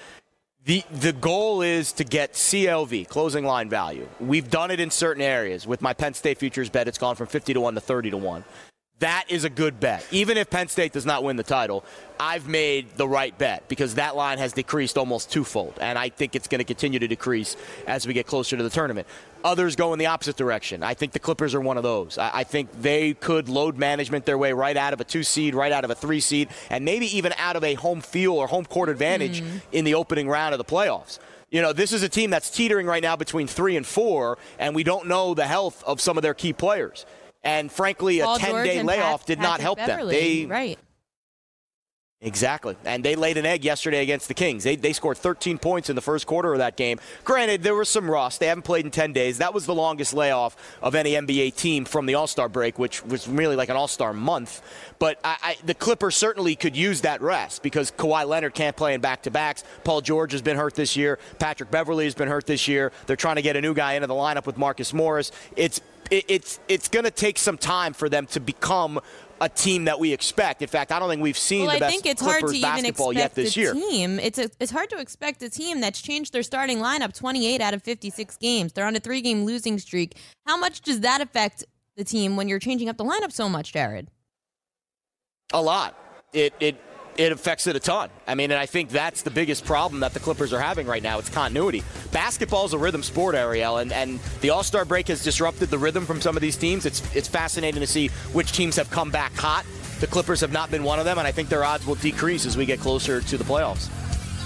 The, 0.64 0.82
the 0.90 1.12
goal 1.12 1.62
is 1.62 1.92
to 1.92 2.04
get 2.04 2.32
CLV, 2.32 3.06
closing 3.06 3.44
line 3.44 3.68
value. 3.68 4.08
We've 4.18 4.50
done 4.50 4.72
it 4.72 4.80
in 4.80 4.90
certain 4.90 5.22
areas. 5.22 5.64
With 5.64 5.80
my 5.80 5.92
Penn 5.92 6.12
State 6.12 6.38
futures 6.38 6.68
bet, 6.68 6.88
it's 6.88 6.98
gone 6.98 7.14
from 7.14 7.28
50 7.28 7.54
to 7.54 7.60
1 7.60 7.74
to 7.74 7.80
30 7.80 8.10
to 8.10 8.16
1 8.16 8.44
that 9.00 9.24
is 9.28 9.44
a 9.44 9.50
good 9.50 9.78
bet. 9.78 10.06
Even 10.10 10.38
if 10.38 10.48
Penn 10.48 10.68
State 10.68 10.92
does 10.92 11.04
not 11.04 11.22
win 11.22 11.36
the 11.36 11.42
title, 11.42 11.84
I've 12.18 12.48
made 12.48 12.96
the 12.96 13.06
right 13.06 13.36
bet 13.36 13.68
because 13.68 13.96
that 13.96 14.16
line 14.16 14.38
has 14.38 14.54
decreased 14.54 14.96
almost 14.96 15.30
twofold, 15.30 15.74
and 15.80 15.98
I 15.98 16.08
think 16.08 16.34
it's 16.34 16.48
going 16.48 16.60
to 16.60 16.64
continue 16.64 16.98
to 16.98 17.06
decrease 17.06 17.56
as 17.86 18.06
we 18.06 18.14
get 18.14 18.26
closer 18.26 18.56
to 18.56 18.62
the 18.62 18.70
tournament. 18.70 19.06
Others 19.44 19.76
go 19.76 19.92
in 19.92 19.98
the 19.98 20.06
opposite 20.06 20.36
direction. 20.36 20.82
I 20.82 20.94
think 20.94 21.12
the 21.12 21.18
Clippers 21.18 21.54
are 21.54 21.60
one 21.60 21.76
of 21.76 21.82
those. 21.82 22.16
I, 22.16 22.42
think 22.42 22.70
they 22.80 23.12
could 23.14 23.48
load 23.48 23.76
management 23.76 24.24
their 24.24 24.38
way 24.38 24.52
right 24.52 24.76
out 24.76 24.92
of 24.92 25.00
a 25.00 25.04
two 25.04 25.22
seed, 25.22 25.54
right 25.54 25.70
out 25.70 25.84
of 25.84 25.90
a 25.90 25.94
three 25.94 26.20
seed, 26.20 26.48
and 26.70 26.84
maybe 26.84 27.14
even 27.16 27.34
out 27.38 27.54
of 27.54 27.62
a 27.62 27.74
home 27.74 28.00
field 28.00 28.38
or 28.38 28.46
home 28.48 28.64
court 28.64 28.88
advantage 28.88 29.42
mm-hmm. 29.42 29.58
in 29.72 29.84
the 29.84 29.94
opening 29.94 30.26
round 30.28 30.54
of 30.54 30.58
the 30.58 30.64
playoffs. 30.64 31.18
You 31.50 31.62
know, 31.62 31.72
this 31.72 31.92
is 31.92 32.02
a 32.02 32.08
team 32.08 32.30
that's 32.30 32.50
teetering 32.50 32.86
right 32.86 33.02
now 33.02 33.14
between 33.14 33.46
three 33.46 33.76
and 33.76 33.86
four, 33.86 34.38
and 34.58 34.74
we 34.74 34.82
don't 34.82 35.06
know 35.06 35.34
the 35.34 35.46
health 35.46 35.84
of 35.84 36.00
some 36.00 36.16
of 36.16 36.22
their 36.22 36.34
key 36.34 36.52
players. 36.52 37.06
And 37.46 37.70
frankly, 37.70 38.20
a 38.20 38.26
10 38.26 38.50
George 38.50 38.66
day 38.66 38.82
layoff 38.82 39.20
Pat- 39.20 39.26
did 39.26 39.38
not 39.40 39.60
help 39.60 39.78
Beverley. 39.78 40.14
them. 40.40 40.48
They 40.48 40.54
right. 40.54 40.78
Exactly. 42.22 42.76
And 42.86 43.04
they 43.04 43.14
laid 43.14 43.36
an 43.36 43.44
egg 43.44 43.62
yesterday 43.62 44.02
against 44.02 44.26
the 44.28 44.32
Kings. 44.34 44.64
They, 44.64 44.74
they 44.74 44.94
scored 44.94 45.18
13 45.18 45.58
points 45.58 45.90
in 45.90 45.96
the 45.96 46.02
first 46.02 46.26
quarter 46.26 46.52
of 46.52 46.58
that 46.58 46.76
game. 46.76 46.98
Granted, 47.24 47.62
there 47.62 47.74
was 47.74 47.90
some 47.90 48.10
rust. 48.10 48.40
They 48.40 48.46
haven't 48.46 48.62
played 48.62 48.86
in 48.86 48.90
10 48.90 49.12
days. 49.12 49.36
That 49.38 49.52
was 49.52 49.66
the 49.66 49.74
longest 49.74 50.14
layoff 50.14 50.56
of 50.80 50.94
any 50.94 51.12
NBA 51.12 51.56
team 51.56 51.84
from 51.84 52.06
the 52.06 52.14
All 52.14 52.26
Star 52.26 52.48
break, 52.48 52.78
which 52.78 53.04
was 53.04 53.28
really 53.28 53.54
like 53.54 53.68
an 53.68 53.76
All 53.76 53.86
Star 53.86 54.14
month. 54.14 54.62
But 54.98 55.20
I, 55.22 55.36
I, 55.42 55.56
the 55.62 55.74
Clippers 55.74 56.16
certainly 56.16 56.56
could 56.56 56.74
use 56.74 57.02
that 57.02 57.20
rest 57.20 57.62
because 57.62 57.90
Kawhi 57.90 58.26
Leonard 58.26 58.54
can't 58.54 58.76
play 58.76 58.94
in 58.94 59.02
back 59.02 59.22
to 59.22 59.30
backs. 59.30 59.62
Paul 59.84 60.00
George 60.00 60.32
has 60.32 60.40
been 60.40 60.56
hurt 60.56 60.74
this 60.74 60.96
year. 60.96 61.18
Patrick 61.38 61.70
Beverley 61.70 62.04
has 62.04 62.14
been 62.14 62.28
hurt 62.28 62.46
this 62.46 62.66
year. 62.66 62.92
They're 63.06 63.16
trying 63.16 63.36
to 63.36 63.42
get 63.42 63.56
a 63.56 63.60
new 63.60 63.74
guy 63.74 63.92
into 63.92 64.06
the 64.06 64.14
lineup 64.14 64.46
with 64.46 64.56
Marcus 64.56 64.94
Morris. 64.94 65.32
It's 65.54 65.82
it, 66.10 66.24
it's 66.28 66.60
it's 66.68 66.88
going 66.88 67.04
to 67.04 67.10
take 67.10 67.38
some 67.38 67.58
time 67.58 67.92
for 67.92 68.08
them 68.08 68.26
to 68.28 68.40
become 68.40 69.00
a 69.40 69.48
team 69.48 69.84
that 69.84 70.00
we 70.00 70.12
expect. 70.12 70.62
In 70.62 70.68
fact, 70.68 70.92
I 70.92 70.98
don't 70.98 71.10
think 71.10 71.20
we've 71.22 71.36
seen 71.36 71.66
Well, 71.66 71.78
the 71.78 71.86
I 71.86 71.90
think 71.90 72.06
it's 72.06 72.22
Clippers 72.22 72.40
hard 72.40 72.52
to 72.52 72.56
even 72.56 72.70
basketball 72.70 73.10
expect 73.10 73.36
yet 73.36 73.44
this 73.44 73.56
year. 73.56 73.74
team. 73.74 74.18
It's 74.18 74.38
a, 74.38 74.48
it's 74.60 74.72
hard 74.72 74.88
to 74.90 74.98
expect 74.98 75.42
a 75.42 75.50
team 75.50 75.80
that's 75.80 76.00
changed 76.00 76.32
their 76.32 76.42
starting 76.42 76.78
lineup 76.78 77.14
28 77.14 77.60
out 77.60 77.74
of 77.74 77.82
56 77.82 78.36
games. 78.38 78.72
They're 78.72 78.86
on 78.86 78.96
a 78.96 79.00
three 79.00 79.20
game 79.20 79.44
losing 79.44 79.78
streak. 79.78 80.16
How 80.46 80.56
much 80.56 80.80
does 80.80 81.00
that 81.00 81.20
affect 81.20 81.64
the 81.96 82.04
team 82.04 82.36
when 82.36 82.48
you're 82.48 82.58
changing 82.58 82.88
up 82.88 82.96
the 82.96 83.04
lineup 83.04 83.32
so 83.32 83.48
much, 83.48 83.72
Jared? 83.72 84.08
A 85.52 85.60
lot. 85.60 85.96
It 86.32 86.54
it 86.60 86.76
it 87.18 87.32
affects 87.32 87.66
it 87.66 87.76
a 87.76 87.80
ton. 87.80 88.10
I 88.26 88.34
mean, 88.34 88.50
and 88.50 88.60
I 88.60 88.66
think 88.66 88.90
that's 88.90 89.22
the 89.22 89.30
biggest 89.30 89.64
problem 89.64 90.00
that 90.00 90.14
the 90.14 90.20
Clippers 90.20 90.52
are 90.52 90.60
having 90.60 90.86
right 90.86 91.02
now. 91.02 91.18
It's 91.18 91.28
continuity. 91.28 91.82
Basketball 92.12 92.66
is 92.66 92.72
a 92.72 92.78
rhythm 92.78 93.02
sport, 93.02 93.34
Ariel, 93.34 93.78
and, 93.78 93.92
and 93.92 94.20
the 94.40 94.50
All 94.50 94.62
Star 94.62 94.84
break 94.84 95.08
has 95.08 95.22
disrupted 95.22 95.70
the 95.70 95.78
rhythm 95.78 96.06
from 96.06 96.20
some 96.20 96.36
of 96.36 96.42
these 96.42 96.56
teams. 96.56 96.86
It's 96.86 97.02
it's 97.14 97.28
fascinating 97.28 97.80
to 97.80 97.86
see 97.86 98.08
which 98.32 98.52
teams 98.52 98.76
have 98.76 98.90
come 98.90 99.10
back 99.10 99.34
hot. 99.34 99.64
The 100.00 100.06
Clippers 100.06 100.40
have 100.40 100.52
not 100.52 100.70
been 100.70 100.84
one 100.84 100.98
of 100.98 101.04
them, 101.04 101.18
and 101.18 101.26
I 101.26 101.32
think 101.32 101.48
their 101.48 101.64
odds 101.64 101.86
will 101.86 101.94
decrease 101.96 102.44
as 102.44 102.56
we 102.56 102.66
get 102.66 102.80
closer 102.80 103.20
to 103.20 103.38
the 103.38 103.44
playoffs. 103.44 103.88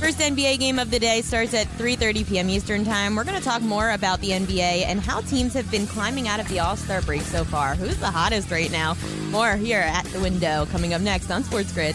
First 0.00 0.18
NBA 0.18 0.58
game 0.58 0.78
of 0.78 0.90
the 0.90 0.98
day 0.98 1.20
starts 1.20 1.52
at 1.52 1.66
3:30 1.76 2.26
p.m. 2.26 2.48
Eastern 2.48 2.86
Time. 2.86 3.14
We're 3.14 3.24
going 3.24 3.36
to 3.36 3.44
talk 3.44 3.60
more 3.60 3.90
about 3.90 4.20
the 4.20 4.30
NBA 4.30 4.86
and 4.86 4.98
how 4.98 5.20
teams 5.20 5.52
have 5.52 5.70
been 5.70 5.86
climbing 5.86 6.26
out 6.26 6.40
of 6.40 6.48
the 6.48 6.60
All-Star 6.60 7.02
break 7.02 7.20
so 7.20 7.44
far. 7.44 7.74
Who's 7.74 7.98
the 7.98 8.10
hottest 8.10 8.50
right 8.50 8.70
now? 8.72 8.96
More 9.30 9.56
here 9.56 9.80
at 9.80 10.06
the 10.06 10.20
window 10.20 10.66
coming 10.72 10.94
up 10.94 11.02
next 11.02 11.30
on 11.30 11.44
Sports 11.44 11.72
Grid. 11.72 11.94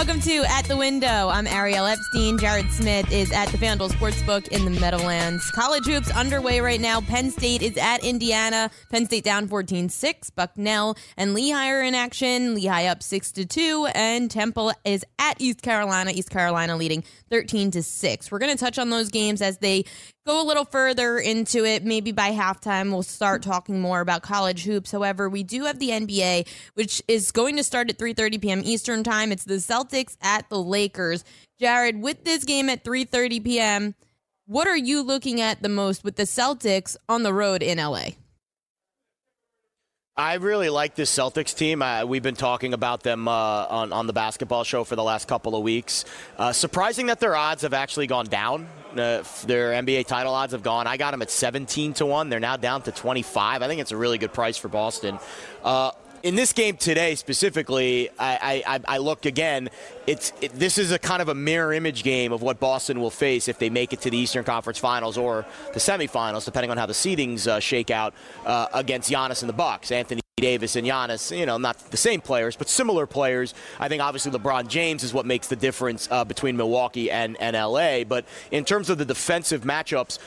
Welcome 0.00 0.22
to 0.22 0.44
At 0.48 0.64
the 0.64 0.78
Window. 0.78 1.28
I'm 1.28 1.46
Ariel 1.46 1.84
Epstein. 1.84 2.38
Jared 2.38 2.72
Smith 2.72 3.12
is 3.12 3.30
at 3.32 3.48
the 3.48 3.58
FanDuel 3.58 3.90
Sportsbook 3.90 4.48
in 4.48 4.64
the 4.64 4.80
Meadowlands. 4.80 5.50
College 5.50 5.84
hoops 5.84 6.10
underway 6.12 6.60
right 6.60 6.80
now. 6.80 7.02
Penn 7.02 7.30
State 7.30 7.60
is 7.60 7.76
at 7.76 8.02
Indiana. 8.02 8.70
Penn 8.90 9.04
State 9.04 9.24
down 9.24 9.46
14-6. 9.46 10.34
Bucknell 10.34 10.96
and 11.18 11.34
Lehigh 11.34 11.68
are 11.68 11.82
in 11.82 11.94
action. 11.94 12.54
Lehigh 12.54 12.86
up 12.86 13.00
6-2. 13.00 13.92
And 13.94 14.30
Temple 14.30 14.72
is 14.86 15.04
at 15.18 15.38
East 15.38 15.60
Carolina. 15.60 16.12
East 16.12 16.30
Carolina 16.30 16.78
leading 16.78 17.04
13-6. 17.30 18.30
We're 18.30 18.38
going 18.38 18.56
to 18.56 18.58
touch 18.58 18.78
on 18.78 18.88
those 18.88 19.10
games 19.10 19.42
as 19.42 19.58
they 19.58 19.84
go 20.26 20.42
a 20.42 20.46
little 20.46 20.64
further 20.64 21.18
into 21.18 21.66
it. 21.66 21.84
Maybe 21.84 22.12
by 22.12 22.32
halftime, 22.32 22.90
we'll 22.90 23.02
start 23.02 23.42
talking 23.42 23.82
more 23.82 24.00
about 24.00 24.22
college 24.22 24.64
hoops. 24.64 24.92
However, 24.92 25.28
we 25.28 25.42
do 25.42 25.64
have 25.64 25.78
the 25.78 25.90
NBA, 25.90 26.48
which 26.72 27.02
is 27.06 27.32
going 27.32 27.56
to 27.56 27.64
start 27.64 27.90
at 27.90 27.98
3:30 27.98 28.40
p.m. 28.40 28.62
Eastern 28.64 29.04
time. 29.04 29.30
It's 29.30 29.44
the 29.44 29.54
Celtics 29.54 29.89
at 30.22 30.48
the 30.48 30.58
Lakers. 30.58 31.24
Jared, 31.58 32.00
with 32.00 32.24
this 32.24 32.44
game 32.44 32.68
at 32.68 32.84
3:30 32.84 33.44
p.m., 33.44 33.94
what 34.46 34.66
are 34.66 34.76
you 34.76 35.02
looking 35.02 35.40
at 35.40 35.62
the 35.62 35.68
most 35.68 36.02
with 36.02 36.16
the 36.16 36.24
Celtics 36.24 36.96
on 37.08 37.22
the 37.22 37.32
road 37.32 37.62
in 37.62 37.78
LA? 37.78 38.10
I 40.16 40.34
really 40.34 40.68
like 40.68 40.96
this 40.96 41.10
Celtics 41.10 41.56
team. 41.56 41.80
Uh, 41.80 42.04
we've 42.04 42.22
been 42.22 42.34
talking 42.34 42.74
about 42.74 43.02
them 43.02 43.26
uh, 43.26 43.32
on, 43.32 43.92
on 43.92 44.06
the 44.06 44.12
basketball 44.12 44.64
show 44.64 44.84
for 44.84 44.96
the 44.96 45.02
last 45.02 45.28
couple 45.28 45.56
of 45.56 45.62
weeks. 45.62 46.04
Uh, 46.36 46.52
surprising 46.52 47.06
that 47.06 47.20
their 47.20 47.34
odds 47.34 47.62
have 47.62 47.72
actually 47.72 48.06
gone 48.06 48.26
down. 48.26 48.68
Uh, 48.92 49.22
their 49.46 49.72
NBA 49.72 50.06
title 50.06 50.34
odds 50.34 50.52
have 50.52 50.62
gone. 50.62 50.86
I 50.86 50.96
got 50.96 51.12
them 51.12 51.22
at 51.22 51.30
17 51.30 51.94
to 51.94 52.06
1. 52.06 52.28
They're 52.28 52.40
now 52.40 52.56
down 52.56 52.82
to 52.82 52.92
25. 52.92 53.62
I 53.62 53.66
think 53.66 53.80
it's 53.80 53.92
a 53.92 53.96
really 53.96 54.18
good 54.18 54.32
price 54.32 54.58
for 54.58 54.68
Boston. 54.68 55.18
In 56.22 56.34
this 56.34 56.52
game 56.52 56.76
today 56.76 57.14
specifically, 57.14 58.10
I, 58.18 58.62
I, 58.66 58.80
I 58.86 58.98
look 58.98 59.24
again. 59.24 59.70
It's 60.06 60.34
it, 60.42 60.52
this 60.52 60.76
is 60.76 60.92
a 60.92 60.98
kind 60.98 61.22
of 61.22 61.28
a 61.28 61.34
mirror 61.34 61.72
image 61.72 62.02
game 62.02 62.30
of 62.32 62.42
what 62.42 62.60
Boston 62.60 63.00
will 63.00 63.10
face 63.10 63.48
if 63.48 63.58
they 63.58 63.70
make 63.70 63.94
it 63.94 64.02
to 64.02 64.10
the 64.10 64.18
Eastern 64.18 64.44
Conference 64.44 64.78
Finals 64.78 65.16
or 65.16 65.46
the 65.72 65.80
semifinals, 65.80 66.44
depending 66.44 66.70
on 66.70 66.76
how 66.76 66.84
the 66.84 66.92
seedings 66.92 67.46
uh, 67.46 67.58
shake 67.58 67.90
out 67.90 68.12
uh, 68.44 68.66
against 68.74 69.10
Giannis 69.10 69.42
and 69.42 69.48
the 69.48 69.54
Bucks. 69.54 69.90
Anthony 69.90 70.20
Davis 70.40 70.74
and 70.74 70.86
Giannis, 70.86 71.36
you 71.36 71.46
know, 71.46 71.58
not 71.58 71.78
the 71.90 71.96
same 71.96 72.20
players, 72.20 72.56
but 72.56 72.68
similar 72.68 73.06
players. 73.06 73.54
I 73.78 73.88
think 73.88 74.02
obviously 74.02 74.32
LeBron 74.32 74.68
James 74.68 75.04
is 75.04 75.14
what 75.14 75.26
makes 75.26 75.46
the 75.46 75.56
difference 75.56 76.08
uh, 76.10 76.24
between 76.24 76.56
Milwaukee 76.56 77.10
and, 77.10 77.36
and 77.40 77.54
LA. 77.54 78.04
But 78.04 78.24
in 78.50 78.64
terms 78.64 78.90
of 78.90 78.98
the 78.98 79.04
defensive 79.04 79.62
matchups, 79.62 80.18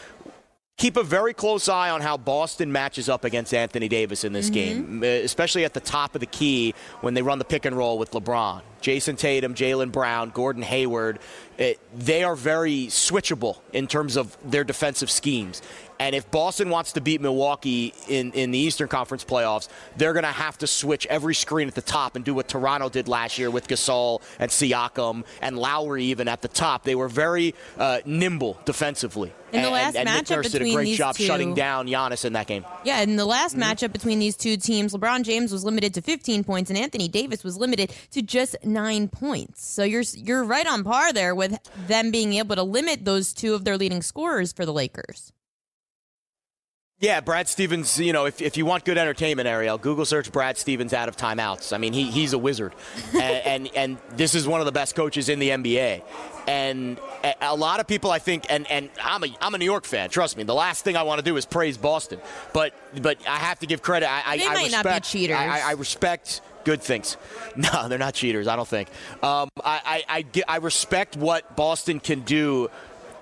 keep 0.77 0.97
a 0.97 1.03
very 1.03 1.33
close 1.33 1.69
eye 1.69 1.89
on 1.89 2.01
how 2.01 2.17
Boston 2.17 2.71
matches 2.71 3.07
up 3.09 3.23
against 3.23 3.53
Anthony 3.53 3.87
Davis 3.87 4.23
in 4.23 4.33
this 4.33 4.49
Mm-hmm. 4.49 4.99
game, 4.99 5.23
especially 5.23 5.65
at 5.65 5.73
the 5.73 5.79
top 5.79 6.15
of 6.15 6.19
the 6.21 6.25
key 6.27 6.73
when 7.01 7.13
they 7.13 7.21
run 7.21 7.39
the 7.39 7.45
pick 7.45 7.65
and 7.65 7.75
roll 7.77 7.97
with 7.97 8.11
LeBron. 8.11 8.61
Jayson 8.81 9.15
Tatum, 9.15 9.53
Jaylen 9.55 9.91
Brown, 9.91 10.29
Gordon 10.31 10.61
Hayward, 10.63 11.19
it, 11.57 11.79
they 11.97 12.23
are 12.23 12.35
very 12.35 12.87
switchable 12.87 13.59
in 13.71 13.87
terms 13.87 14.17
of 14.17 14.35
their 14.43 14.63
defensive 14.65 15.09
schemes. 15.09 15.61
And 16.03 16.13
if 16.15 16.29
Boston 16.31 16.69
wants 16.69 16.91
to 16.93 17.01
beat 17.01 17.21
Milwaukee 17.21 17.93
in, 18.09 18.33
in 18.33 18.51
the 18.51 18.57
Eastern 18.59 18.89
Conference 18.89 19.23
playoffs, 19.23 19.69
they're 19.95 20.11
going 20.11 20.23
to 20.25 20.29
have 20.33 20.57
to 20.57 20.67
switch 20.67 21.07
every 21.07 21.33
screen 21.33 21.69
at 21.69 21.75
the 21.75 21.81
top 21.81 22.17
and 22.17 22.25
do 22.25 22.33
what 22.33 22.49
Toronto 22.49 22.89
did 22.89 23.07
last 23.07 23.39
year 23.39 23.49
with 23.49 23.69
Gasol 23.69 24.21
and 24.37 24.51
Siakam 24.51 25.23
and 25.41 25.57
Lowry 25.57 26.03
even 26.03 26.27
at 26.27 26.41
the 26.41 26.49
top. 26.49 26.83
They 26.83 26.95
were 26.95 27.07
very 27.07 27.55
uh, 27.77 27.99
nimble 28.05 28.59
defensively. 28.65 29.31
In 29.53 29.61
the 29.61 29.69
last 29.69 29.95
and, 29.95 30.09
Nick 30.09 30.25
matchup 30.25 30.35
Nurse 30.37 30.51
did 30.51 30.55
a 30.55 30.59
between 30.65 30.75
great 30.75 30.85
these 30.85 30.97
job 30.97 31.15
two- 31.15 31.23
shutting 31.23 31.53
down 31.53 31.87
Giannis 31.87 32.25
in 32.25 32.33
that 32.33 32.47
game. 32.47 32.65
Yeah, 32.83 32.99
in 33.01 33.15
the 33.15 33.25
last 33.25 33.55
Mm-hmm. 33.55 33.61
matchup 33.63 33.93
between 33.93 34.19
these 34.19 34.35
two 34.35 34.57
teams, 34.57 34.93
LeBron 34.93 35.23
James 35.23 35.53
was 35.53 35.63
limited 35.63 35.93
to 35.93 36.01
15 36.01 36.43
points 36.43 36.69
and 36.69 36.77
Anthony 36.77 37.07
Davis 37.07 37.45
was 37.45 37.55
limited 37.55 37.93
to 38.11 38.21
just 38.21 38.57
9 38.65 39.07
points. 39.07 39.63
So 39.65 39.83
you're 39.85 40.03
you're 40.15 40.43
right 40.43 40.67
on 40.67 40.83
par 40.83 41.13
there 41.13 41.33
with 41.33 41.57
them 41.87 42.11
being 42.11 42.33
able 42.33 42.55
to 42.57 42.63
limit 42.63 43.05
those 43.05 43.31
two 43.31 43.53
of 43.53 43.63
their 43.63 43.77
leading 43.77 44.01
scorers 44.01 44.51
for 44.51 44.65
the 44.65 44.73
Lakers. 44.73 45.31
Yeah, 47.03 47.19
Brad 47.19 47.49
Stevens, 47.49 47.99
you 47.99 48.13
know, 48.13 48.23
if, 48.23 48.41
if 48.41 48.55
you 48.55 48.65
want 48.65 48.85
good 48.85 48.97
entertainment, 48.97 49.45
Ariel, 49.45 49.77
Google 49.77 50.05
search 50.05 50.31
Brad 50.31 50.57
Stevens 50.57 50.93
out 50.93 51.09
of 51.09 51.17
timeouts. 51.17 51.73
I 51.73 51.77
mean, 51.77 51.91
he, 51.91 52.09
he's 52.09 52.31
a 52.31 52.37
wizard. 52.37 52.73
and, 53.13 53.21
and, 53.21 53.69
and 53.75 53.97
this 54.15 54.33
is 54.33 54.47
one 54.47 54.61
of 54.61 54.65
the 54.65 54.71
best 54.71 54.95
coaches 54.95 55.27
in 55.27 55.39
the 55.39 55.49
NBA. 55.49 56.01
And 56.47 56.97
a, 57.41 57.57
lot 57.57 57.81
of 57.81 57.87
people, 57.87 58.09
I 58.09 58.19
think, 58.19 58.45
and, 58.49 58.65
and 58.71 58.89
I'm, 59.03 59.21
a, 59.21 59.27
I'm 59.41 59.53
a 59.53 59.57
New 59.57 59.65
York 59.65 59.83
fan, 59.83 60.11
trust 60.11 60.37
me. 60.37 60.43
The 60.43 60.53
last 60.53 60.85
thing 60.85 60.95
I 60.95 61.03
want 61.03 61.19
to 61.19 61.25
do 61.25 61.35
is 61.35 61.45
praise 61.45 61.77
Boston. 61.77 62.21
But 62.53 62.73
but 63.01 63.17
I 63.27 63.35
have 63.35 63.59
to 63.59 63.67
give 63.67 63.81
credit. 63.81 64.09
I, 64.09 64.23
I, 64.25 64.37
They 64.37 64.47
I 64.47 64.53
might 64.53 64.71
not 64.71 64.85
be 64.85 64.89
respect, 64.91 65.05
cheaters. 65.05 65.35
I, 65.35 65.59
I, 65.59 65.59
I 65.59 65.71
respect 65.73 66.39
good 66.63 66.81
things. 66.81 67.17
No, 67.57 67.89
they're 67.89 67.99
not 67.99 68.13
cheaters, 68.13 68.47
I 68.47 68.55
don't 68.55 68.67
think. 68.67 68.87
Um, 69.21 69.49
I, 69.63 70.03
I, 70.09 70.25
I, 70.33 70.43
I 70.47 70.57
respect 70.57 71.17
what 71.17 71.55
Boston 71.55 71.99
can 71.99 72.21
do. 72.21 72.71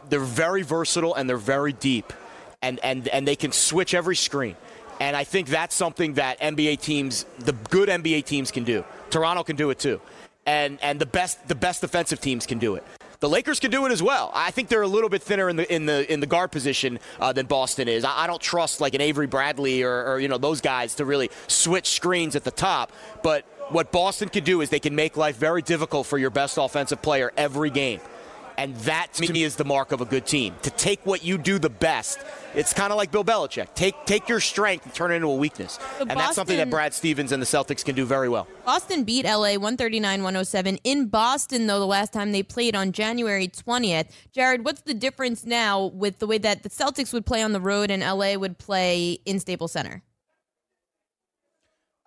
They're 0.08 0.20
very 0.20 0.62
versatile 0.62 1.15
and 1.15 1.28
they're 1.28 1.36
very 1.38 1.74
deep 1.74 2.13
and, 2.62 2.80
and, 2.84 3.08
and 3.08 3.28
they 3.28 3.36
can 3.36 3.52
switch 3.52 3.93
every 3.93 4.15
screen. 4.15 4.56
And 5.00 5.15
I 5.15 5.24
think 5.24 5.47
that's 5.47 5.74
something 5.74 6.13
that 6.13 6.39
NBA 6.39 6.80
teams, 6.80 7.26
the 7.39 7.54
good 7.54 7.89
NBA 7.89 8.24
teams, 8.26 8.52
can 8.52 8.63
do. 8.63 8.86
Toronto 9.10 9.43
can 9.43 9.56
do 9.56 9.71
it 9.71 9.80
too, 9.80 10.00
and 10.45 10.78
and 10.84 11.00
the 11.00 11.08
best 11.08 11.47
the 11.47 11.56
best 11.56 11.82
defensive 11.82 12.21
teams 12.21 12.45
can 12.45 12.60
do 12.60 12.76
it. 12.76 12.84
The 13.19 13.28
Lakers 13.28 13.60
can 13.60 13.71
do 13.71 13.86
it 13.88 13.91
as 13.91 14.04
well. 14.04 14.32
I 14.34 14.52
think 14.52 14.67
they're 14.69 14.84
a 14.84 14.88
little 14.88 15.10
bit 15.10 15.24
thinner 15.24 15.50
in 15.50 15.56
the 15.56 15.74
in 15.74 15.88
the 15.88 16.12
in 16.12 16.19
the 16.19 16.28
guard 16.28 16.52
position 16.52 17.00
uh, 17.19 17.34
than 17.34 17.47
Boston 17.47 17.88
is. 17.88 18.06
I, 18.06 18.24
I 18.24 18.28
don't 18.28 18.41
trust 18.41 18.80
like 18.80 18.93
an 18.93 19.02
Avery 19.02 19.26
Bradley 19.26 19.82
or, 19.82 20.06
or 20.06 20.19
you 20.19 20.28
know 20.28 20.38
those 20.38 20.62
guys 20.62 20.93
to 20.95 21.06
really 21.06 21.32
switch 21.47 21.89
screens 21.89 22.36
at 22.36 22.43
the 22.43 22.52
top. 22.52 22.91
But 23.24 23.43
what 23.69 23.91
Boston 23.91 24.30
can 24.30 24.43
do 24.43 24.62
is 24.62 24.69
they 24.69 24.80
can 24.80 24.93
make 24.93 25.17
life 25.17 25.36
very 25.36 25.63
difficult 25.63 26.06
for 26.06 26.19
your 26.19 26.30
best 26.30 26.60
offensive 26.60 27.02
player 27.02 27.34
every 27.38 27.71
game 27.71 28.02
And 28.58 28.76
that 28.78 29.14
to 29.14 29.32
me 29.32 29.44
is 29.44 29.56
the 29.56 29.66
mark 29.66 29.92
of 29.92 30.02
a 30.02 30.06
good 30.06 30.26
team. 30.26 30.56
To 30.64 30.70
take 30.72 31.06
what 31.06 31.24
you 31.24 31.38
do 31.38 31.60
the 31.60 31.70
best. 31.70 32.20
It's 32.54 32.74
kind 32.74 32.92
of 32.92 32.98
like 32.98 33.12
Bill 33.12 33.24
Belichick. 33.24 33.74
Take 33.76 34.06
take 34.06 34.28
your 34.28 34.40
strength 34.40 34.86
and 34.86 34.94
turn 34.94 35.12
it 35.12 35.16
into 35.16 35.28
a 35.28 35.36
weakness. 35.36 35.80
So 35.98 36.06
and 36.08 36.20
that's 36.20 36.36
something 36.36 36.58
that 36.58 36.70
Brad 36.70 36.94
Stevens 36.94 37.32
and 37.32 37.42
the 37.42 37.46
Celtics 37.46 37.84
can 37.84 37.96
do 37.96 38.06
very 38.06 38.28
well. 38.28 38.48
Boston 38.66 39.04
beat 39.04 39.26
LA 39.26 39.54
139 39.54 40.24
107. 40.24 40.78
In 40.84 41.08
Boston, 41.08 41.68
though, 41.68 41.80
the 41.80 41.88
last 41.88 42.12
time 42.12 42.32
they 42.32 42.44
played 42.44 42.76
on 42.76 42.92
January 42.92 43.48
20th. 43.48 44.10
Jared, 44.34 44.66
what's 44.66 44.82
the 44.82 44.94
difference 44.94 45.46
now 45.46 45.86
with 45.86 46.20
the 46.20 46.28
way 46.28 46.38
that 46.40 46.64
the 46.64 46.70
Celtics 46.70 47.14
would 47.14 47.26
play 47.26 47.42
on 47.42 47.54
the 47.54 47.62
road 47.62 47.90
and 47.90 48.04
LA 48.04 48.36
would 48.36 48.58
play 48.58 49.20
in 49.26 49.40
Staples 49.40 49.72
Center? 49.72 50.04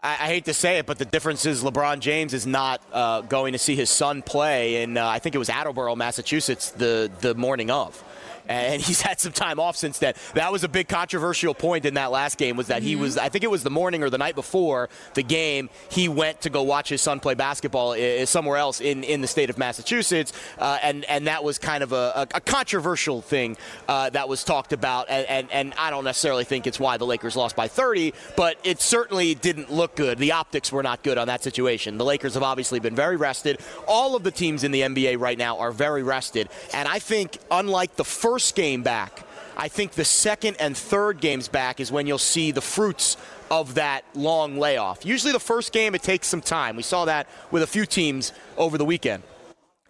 I, 0.07 0.27
hate 0.27 0.45
to 0.45 0.55
say 0.55 0.77
it, 0.77 0.85
but 0.85 0.99
the 0.99 1.07
difference 1.07 1.47
is 1.47 1.63
LeBron 1.63 2.01
James 2.01 2.35
is 2.35 2.47
not 2.47 2.83
uh, 2.93 3.23
going 3.23 3.55
to 3.55 3.59
see 3.59 3.75
his 3.75 3.89
son 3.89 4.21
play 4.21 4.83
in, 4.83 4.99
uh, 4.99 5.09
I 5.09 5.19
think 5.19 5.35
it 5.35 5.39
was 5.39 5.49
Attleboro, 5.49 5.97
Massachusetts, 5.97 6.73
the, 6.73 7.11
the 7.21 7.35
morning 7.35 7.71
of. 7.71 8.05
And 8.49 8.81
he's 8.83 9.01
had 9.01 9.21
some 9.21 9.33
time 9.33 9.59
off 9.59 9.77
since 9.77 9.99
then. 9.99 10.15
That 10.35 10.53
was 10.53 10.65
a 10.65 10.69
big 10.69 10.89
controversial 10.89 11.55
point 11.55 11.85
in 11.85 11.95
that 11.95 12.11
last 12.11 12.39
game 12.39 12.57
was 12.57 12.67
that 12.69 12.83
he 12.83 12.97
was, 12.97 13.17
I 13.17 13.29
think 13.29 13.45
it 13.45 13.51
was 13.51 13.63
the 13.63 13.71
morning 13.71 14.03
or 14.03 14.11
the 14.11 14.19
night 14.19 14.35
before 14.35 14.89
the 15.15 15.23
game, 15.23 15.71
he 15.89 16.09
went 16.09 16.43
to 16.43 16.51
go 16.51 16.63
watch 16.63 16.89
his 16.89 17.01
son 17.01 17.21
play 17.21 17.35
basketball 17.35 17.93
uh, 17.93 18.27
somewhere 18.27 18.59
else 18.59 18.81
in, 18.81 19.03
in 19.05 19.21
the 19.21 19.27
state 19.27 19.51
of 19.51 19.59
Massachusetts. 19.59 20.33
Uh, 20.59 20.79
and, 20.83 21.05
and 21.07 21.27
that 21.27 21.43
was 21.43 21.59
kind 21.59 21.83
of 21.83 21.93
a, 21.93 22.29
a, 22.33 22.37
a 22.37 22.41
controversial 22.41 23.23
thing 23.23 23.57
uh, 23.89 24.11
that 24.11 24.29
was 24.29 24.45
talked 24.45 24.73
about. 24.73 25.09
And, 25.09 25.27
and, 25.27 25.53
and 25.53 25.75
I 25.79 25.91
don't 25.91 26.05
necessarily 26.05 26.45
think 26.45 26.67
it's 26.67 26.79
why 26.79 26.97
the 26.97 27.07
Lakers 27.07 27.37
lost 27.37 27.57
by 27.57 27.69
30, 27.69 28.13
but 28.37 28.59
it 28.65 28.81
certainly 28.81 29.35
didn't 29.35 29.73
look 29.73 29.97
good. 29.97 30.19
The 30.19 30.33
optics 30.33 30.71
were 30.71 30.83
not 30.83 31.03
good 31.03 31.19
on 31.19 31.29
that 31.29 31.43
situation. 31.43 31.99
The 31.99 32.05
Lakers 32.05 32.35
have 32.35 32.43
obviously 32.43 32.81
been 32.81 32.95
very 32.95 33.17
rested. 33.17 33.61
All 33.89 34.17
of 34.17 34.23
the 34.23 34.31
teams 34.31 34.65
in 34.65 34.71
the 34.71 34.83
NBA 34.83 35.19
right 35.19 35.39
now 35.39 35.59
are 35.59 35.73
very 35.73 36.03
rested. 36.03 36.49
And 36.73 36.87
I 36.87 36.99
think, 36.99 37.39
unlike 37.51 37.97
the 37.97 38.05
first 38.05 38.34
game 38.55 38.83
back, 38.83 39.25
I 39.57 39.69
think 39.69 39.93
the 39.93 40.05
second 40.05 40.57
and 40.59 40.77
third 40.77 41.21
games 41.21 41.49
back 41.49 41.81
is 41.81 41.93
when 41.93 42.07
you'll 42.07 42.19
see 42.19 42.51
the 42.51 42.61
fruits 42.61 43.17
of 43.51 43.75
that 43.75 44.05
long 44.15 44.59
layoff. 44.59 45.07
Usually, 45.07 45.33
the 45.33 45.41
first 45.41 45.73
game, 45.73 45.95
it 45.95 46.03
takes 46.03 46.27
some 46.27 46.41
time. 46.41 46.77
We 46.77 46.83
saw 46.83 47.05
that 47.05 47.29
with 47.51 47.63
a 47.63 47.67
few 47.67 47.87
teams 47.87 48.33
over 48.57 48.79
the 48.79 48.85
weekend. 48.85 49.23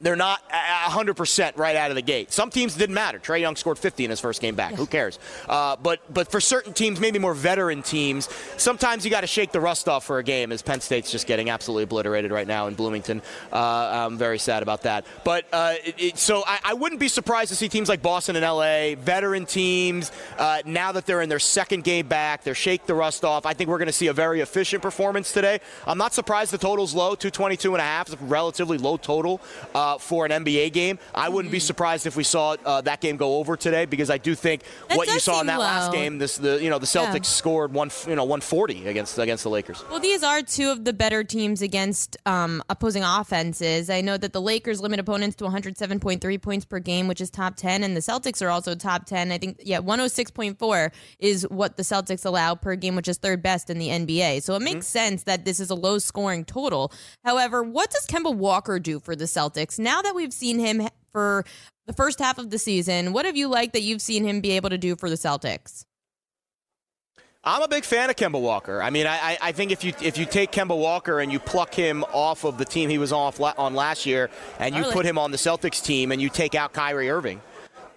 They're 0.04 0.16
not 0.16 0.40
a- 0.52 0.86
a 0.86 0.90
100% 0.90 1.56
right 1.56 1.74
out 1.76 1.90
of 1.90 1.94
the 1.94 2.02
gate. 2.02 2.30
Some 2.30 2.50
teams 2.50 2.74
didn't 2.74 2.94
matter. 2.94 3.18
Trae 3.18 3.40
Young 3.40 3.56
scored 3.56 3.78
50 3.78 4.04
in 4.04 4.10
his 4.10 4.20
first 4.20 4.42
game 4.42 4.54
back. 4.54 4.74
Who 4.74 4.84
cares? 4.84 5.18
Uh, 5.48 5.76
but 5.82 6.00
but 6.12 6.30
for 6.30 6.40
certain 6.40 6.74
teams, 6.74 7.00
maybe 7.00 7.18
more 7.18 7.32
veteran 7.32 7.82
teams, 7.82 8.28
sometimes 8.58 9.06
you 9.06 9.10
got 9.10 9.22
to 9.22 9.26
shake 9.26 9.50
the 9.50 9.60
rust 9.60 9.88
off 9.88 10.04
for 10.04 10.18
a 10.18 10.22
game. 10.22 10.52
As 10.52 10.60
Penn 10.60 10.80
State's 10.82 11.10
just 11.10 11.26
getting 11.26 11.48
absolutely 11.48 11.84
obliterated 11.84 12.32
right 12.32 12.46
now 12.46 12.66
in 12.66 12.74
Bloomington. 12.74 13.22
Uh, 13.50 14.06
I'm 14.06 14.18
very 14.18 14.38
sad 14.38 14.62
about 14.62 14.82
that. 14.82 15.06
But 15.24 15.46
uh, 15.52 15.74
it, 15.82 15.94
it, 15.96 16.18
so 16.18 16.44
I, 16.46 16.58
I 16.62 16.74
wouldn't 16.74 17.00
be 17.00 17.08
surprised 17.08 17.48
to 17.48 17.56
see 17.56 17.70
teams 17.70 17.88
like 17.88 18.02
Boston 18.02 18.36
and 18.36 18.44
LA, 18.44 18.94
veteran 19.02 19.46
teams, 19.46 20.12
uh, 20.38 20.60
now 20.66 20.92
that 20.92 21.06
they're 21.06 21.22
in 21.22 21.30
their 21.30 21.38
second 21.38 21.82
game 21.82 22.06
back, 22.08 22.44
they're 22.44 22.54
shake 22.54 22.84
the 22.84 22.94
rust 22.94 23.24
off. 23.24 23.46
I 23.46 23.54
think 23.54 23.70
we're 23.70 23.78
going 23.78 23.86
to 23.86 23.92
see 23.92 24.08
a 24.08 24.12
very 24.12 24.42
efficient 24.42 24.82
performance 24.82 25.32
today. 25.32 25.60
I'm 25.86 25.96
not 25.96 26.12
surprised 26.12 26.52
the 26.52 26.58
total's 26.58 26.94
low, 26.94 27.14
222 27.14 27.72
and 27.74 27.80
a 27.80 27.84
half, 27.84 28.08
is 28.08 28.14
a 28.14 28.18
relatively 28.18 28.76
low 28.76 28.98
total 28.98 29.40
uh, 29.74 29.93
for 30.00 30.26
an 30.26 30.32
NBA 30.44 30.72
game. 30.72 30.98
I 31.14 31.28
wouldn't 31.28 31.52
be 31.52 31.60
surprised 31.60 32.06
if 32.06 32.16
we 32.16 32.24
saw 32.24 32.56
uh, 32.64 32.80
that 32.82 33.00
game 33.00 33.16
go 33.16 33.36
over 33.36 33.56
today 33.56 33.84
because 33.84 34.10
I 34.10 34.18
do 34.18 34.34
think 34.34 34.62
That 34.88 34.98
what 34.98 35.08
you 35.08 35.18
saw 35.18 35.40
in 35.40 35.46
that 35.48 35.60
last 35.60 35.92
game, 35.92 36.18
this 36.18 36.36
the 36.36 36.62
you 36.62 36.70
know 36.70 36.78
the 36.78 36.86
Celtics 36.86 37.14
Yeah. 37.14 37.22
scored 37.22 37.72
one 37.72 37.90
you 38.06 38.14
know 38.16 38.24
140 38.24 38.86
against 38.86 39.18
against 39.18 39.44
the 39.44 39.50
Lakers. 39.50 39.84
Well, 39.90 40.00
these 40.00 40.22
are 40.22 40.42
two 40.42 40.70
of 40.70 40.84
the 40.84 40.92
better 40.92 41.24
teams 41.24 41.62
against 41.62 42.16
um, 42.26 42.62
opposing 42.68 43.02
offenses. 43.02 43.90
I 43.90 44.00
know 44.00 44.16
that 44.16 44.32
the 44.32 44.40
Lakers 44.40 44.80
limit 44.80 45.00
opponents 45.00 45.36
to 45.36 45.44
107.3 45.44 46.40
points 46.42 46.64
per 46.64 46.78
game, 46.78 47.08
which 47.08 47.20
is 47.20 47.30
top 47.30 47.56
10, 47.56 47.82
and 47.82 47.96
the 47.96 48.00
Celtics 48.00 48.42
are 48.42 48.50
also 48.50 48.74
top 48.74 49.06
10. 49.06 49.32
I 49.32 49.38
think, 49.38 49.60
yeah, 49.64 49.80
106.4 49.80 50.92
is 51.18 51.42
what 51.48 51.76
the 51.76 51.82
Celtics 51.82 52.24
allow 52.24 52.54
per 52.54 52.76
game, 52.76 52.96
which 52.96 53.08
is 53.08 53.18
third 53.18 53.42
best 53.42 53.70
in 53.70 53.78
the 53.78 53.88
NBA. 53.88 54.42
So 54.42 54.54
it 54.54 54.62
makes 54.62 54.86
sense 54.86 55.24
that 55.24 55.44
this 55.44 55.60
is 55.60 55.70
a 55.70 55.74
low 55.74 55.98
scoring 55.98 56.44
total. 56.44 56.92
However, 57.24 57.62
what 57.62 57.90
does 57.90 58.06
Kemba 58.06 58.34
Walker 58.34 58.78
do 58.78 59.00
for 59.00 59.14
the 59.16 59.24
Celtics? 59.24 59.73
Now 59.78 60.02
that 60.02 60.14
we've 60.14 60.32
seen 60.32 60.58
him 60.58 60.88
for 61.12 61.44
the 61.86 61.92
first 61.92 62.18
half 62.18 62.38
of 62.38 62.50
the 62.50 62.58
season, 62.58 63.12
what 63.12 63.24
have 63.26 63.36
you 63.36 63.48
liked 63.48 63.72
that 63.74 63.82
you've 63.82 64.02
seen 64.02 64.24
him 64.24 64.40
be 64.40 64.52
able 64.52 64.70
to 64.70 64.78
do 64.78 64.96
for 64.96 65.08
the 65.10 65.16
Celtics? 65.16 65.84
I'm 67.46 67.60
a 67.62 67.68
big 67.68 67.84
fan 67.84 68.08
of 68.08 68.16
Kemba 68.16 68.40
Walker. 68.40 68.80
I 68.82 68.88
mean, 68.88 69.06
I, 69.06 69.36
I- 69.40 69.52
think 69.52 69.70
if 69.70 69.84
you 69.84 69.92
if 70.00 70.16
you 70.16 70.24
take 70.24 70.50
Kemba 70.50 70.76
Walker 70.76 71.20
and 71.20 71.30
you 71.30 71.38
pluck 71.38 71.74
him 71.74 72.02
off 72.04 72.44
of 72.44 72.56
the 72.56 72.64
team 72.64 72.88
he 72.88 72.96
was 72.96 73.12
off 73.12 73.38
on 73.40 73.74
last 73.74 74.06
year, 74.06 74.30
and 74.58 74.74
you 74.74 74.82
put 74.84 75.04
him 75.04 75.18
on 75.18 75.30
the 75.30 75.36
Celtics 75.36 75.84
team, 75.84 76.10
and 76.10 76.22
you 76.22 76.30
take 76.30 76.54
out 76.54 76.72
Kyrie 76.72 77.10
Irving, 77.10 77.42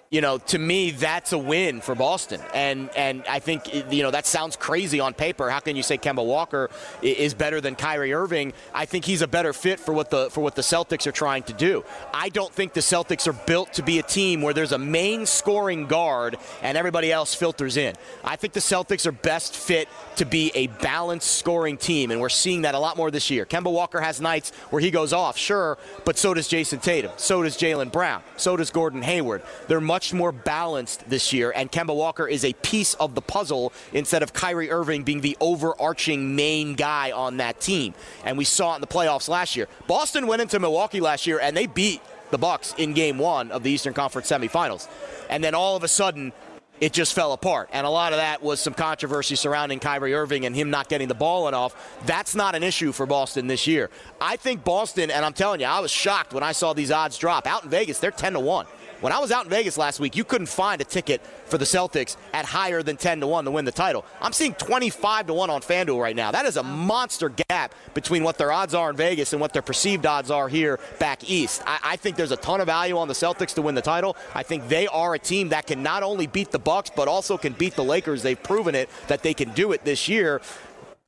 you 0.09 0.21
know, 0.21 0.37
to 0.37 0.57
me 0.57 0.91
that's 0.91 1.33
a 1.33 1.37
win 1.37 1.81
for 1.81 1.93
Boston. 1.93 2.41
And 2.53 2.89
and 2.95 3.23
I 3.27 3.39
think 3.39 3.73
you 3.91 4.03
know 4.03 4.11
that 4.11 4.25
sounds 4.25 4.55
crazy 4.55 4.99
on 4.99 5.13
paper. 5.13 5.49
How 5.49 5.59
can 5.59 5.75
you 5.75 5.83
say 5.83 5.97
Kemba 5.97 6.25
Walker 6.25 6.69
is 7.01 7.33
better 7.33 7.59
than 7.59 7.75
Kyrie 7.75 8.13
Irving? 8.13 8.53
I 8.73 8.85
think 8.85 9.03
he's 9.03 9.21
a 9.21 9.27
better 9.27 9.51
fit 9.51 9.79
for 9.79 9.93
what 9.93 10.09
the 10.09 10.29
for 10.29 10.41
what 10.41 10.55
the 10.55 10.61
Celtics 10.61 11.07
are 11.07 11.11
trying 11.11 11.43
to 11.43 11.53
do. 11.53 11.83
I 12.13 12.29
don't 12.29 12.53
think 12.53 12.73
the 12.73 12.79
Celtics 12.79 13.27
are 13.27 13.33
built 13.33 13.73
to 13.73 13.83
be 13.83 13.99
a 13.99 14.03
team 14.03 14.41
where 14.41 14.53
there's 14.53 14.71
a 14.71 14.77
main 14.77 15.25
scoring 15.25 15.87
guard 15.87 16.37
and 16.61 16.77
everybody 16.77 17.11
else 17.11 17.35
filters 17.35 17.75
in. 17.75 17.95
I 18.23 18.37
think 18.37 18.53
the 18.53 18.61
Celtics 18.61 19.05
are 19.05 19.11
best 19.11 19.55
fit 19.55 19.89
to 20.15 20.25
be 20.25 20.51
a 20.55 20.67
balanced 20.67 21.35
scoring 21.35 21.77
team, 21.77 22.11
and 22.11 22.21
we're 22.21 22.29
seeing 22.29 22.61
that 22.61 22.75
a 22.75 22.79
lot 22.79 22.95
more 22.95 23.11
this 23.11 23.29
year. 23.29 23.45
Kemba 23.45 23.71
Walker 23.71 23.99
has 23.99 24.21
nights 24.21 24.51
where 24.69 24.81
he 24.81 24.89
goes 24.89 25.11
off, 25.11 25.37
sure, 25.37 25.77
but 26.05 26.17
so 26.17 26.33
does 26.33 26.47
Jayson 26.47 26.79
Tatum, 26.79 27.11
so 27.17 27.43
does 27.43 27.57
Jaylen 27.57 27.91
Brown, 27.91 28.23
so 28.37 28.55
does 28.55 28.71
Gordon 28.71 29.01
Hayward. 29.01 29.43
They're 29.67 29.81
much 29.81 29.96
more 30.13 30.31
balanced 30.31 31.09
this 31.09 31.33
year, 31.33 31.51
and 31.55 31.71
Kemba 31.71 31.95
Walker 31.95 32.27
is 32.27 32.45
a 32.45 32.53
piece 32.53 32.93
of 32.95 33.15
the 33.15 33.21
puzzle 33.21 33.73
instead 33.93 34.23
of 34.23 34.33
Kyrie 34.33 34.71
Irving 34.71 35.03
being 35.03 35.21
the 35.21 35.37
overarching 35.39 36.35
main 36.35 36.75
guy 36.75 37.11
on 37.11 37.37
that 37.37 37.59
team. 37.59 37.93
And 38.23 38.37
we 38.37 38.45
saw 38.45 38.73
it 38.73 38.75
in 38.75 38.81
the 38.81 38.87
playoffs 38.87 39.27
last 39.29 39.55
year. 39.55 39.67
Boston 39.87 40.27
went 40.27 40.41
into 40.41 40.59
Milwaukee 40.59 41.01
last 41.01 41.27
year 41.27 41.39
and 41.41 41.55
they 41.55 41.67
beat 41.67 42.01
the 42.31 42.37
Bucks 42.37 42.73
in 42.77 42.93
game 42.93 43.17
one 43.17 43.51
of 43.51 43.63
the 43.63 43.71
Eastern 43.71 43.93
Conference 43.93 44.29
semifinals. 44.29 44.87
And 45.29 45.43
then 45.43 45.55
all 45.55 45.75
of 45.75 45.83
a 45.83 45.87
sudden, 45.87 46.33
it 46.79 46.93
just 46.93 47.13
fell 47.13 47.33
apart. 47.33 47.69
And 47.73 47.87
a 47.87 47.89
lot 47.89 48.13
of 48.13 48.19
that 48.19 48.43
was 48.43 48.59
some 48.59 48.73
controversy 48.73 49.35
surrounding 49.35 49.79
Kyrie 49.79 50.13
Irving 50.13 50.45
and 50.45 50.55
him 50.55 50.69
not 50.69 50.89
getting 50.89 51.07
the 51.07 51.15
ball 51.15 51.47
enough. 51.47 51.99
That's 52.05 52.35
not 52.35 52.55
an 52.55 52.63
issue 52.63 52.91
for 52.91 53.05
Boston 53.05 53.47
this 53.47 53.65
year. 53.65 53.89
I 54.21 54.35
think 54.35 54.63
Boston, 54.63 55.09
and 55.09 55.25
I'm 55.25 55.33
telling 55.33 55.59
you, 55.59 55.65
I 55.65 55.79
was 55.79 55.91
shocked 55.91 56.33
when 56.33 56.43
I 56.43 56.51
saw 56.51 56.73
these 56.73 56.91
odds 56.91 57.17
drop. 57.17 57.47
Out 57.47 57.63
in 57.63 57.69
Vegas, 57.69 57.99
they're 57.99 58.11
10 58.11 58.33
to 58.33 58.39
1. 58.39 58.67
When 58.99 59.13
I 59.13 59.19
was 59.19 59.31
out 59.31 59.43
in 59.45 59.49
Vegas 59.51 59.77
last 59.77 59.99
week, 59.99 60.15
you 60.15 60.23
couldn't 60.23 60.47
find 60.47 60.81
a 60.81 60.83
ticket 60.83 61.21
for 61.45 61.59
the 61.59 61.65
Celtics 61.65 62.17
at 62.33 62.45
higher 62.45 62.81
than 62.81 62.97
10 62.97 63.19
to 63.19 63.27
1 63.27 63.45
to 63.45 63.51
win 63.51 63.63
the 63.63 63.71
title. 63.71 64.03
I'm 64.21 64.33
seeing 64.33 64.53
25 64.55 65.27
to 65.27 65.33
1 65.35 65.49
on 65.51 65.61
FanDuel 65.61 66.01
right 66.01 66.15
now. 66.15 66.31
That 66.31 66.45
is 66.47 66.57
a 66.57 66.63
monster 66.63 67.29
gap 67.29 67.75
between 67.93 68.23
what 68.23 68.39
their 68.39 68.51
odds 68.51 68.73
are 68.73 68.89
in 68.89 68.95
Vegas 68.95 69.33
and 69.33 69.39
what 69.41 69.53
their 69.53 69.61
perceived 69.61 70.07
odds 70.07 70.31
are 70.31 70.47
here 70.49 70.79
back 70.97 71.29
east. 71.29 71.61
I, 71.67 71.79
I 71.83 71.95
think 71.95 72.15
there's 72.15 72.31
a 72.31 72.37
ton 72.37 72.59
of 72.59 72.65
value 72.65 72.97
on 72.97 73.07
the 73.07 73.13
Celtics 73.13 73.53
to 73.53 73.61
win 73.61 73.75
the 73.75 73.83
title. 73.83 74.17
I 74.33 74.41
think 74.41 74.67
they 74.67 74.87
are 74.87 75.13
a 75.13 75.19
team 75.19 75.49
that 75.49 75.67
can 75.67 75.83
not 75.83 76.01
only 76.01 76.25
beat 76.25 76.49
the 76.49 76.59
Bucks, 76.59 76.89
but 76.95 77.07
also 77.07 77.37
can 77.37 77.53
beat 77.53 77.75
the 77.75 77.83
Lakers. 77.83 78.23
They've 78.23 78.41
proven 78.41 78.73
it 78.73 78.89
that 79.09 79.21
they 79.21 79.35
can 79.35 79.51
do 79.53 79.73
it 79.73 79.85
this 79.85 80.07
year. 80.09 80.41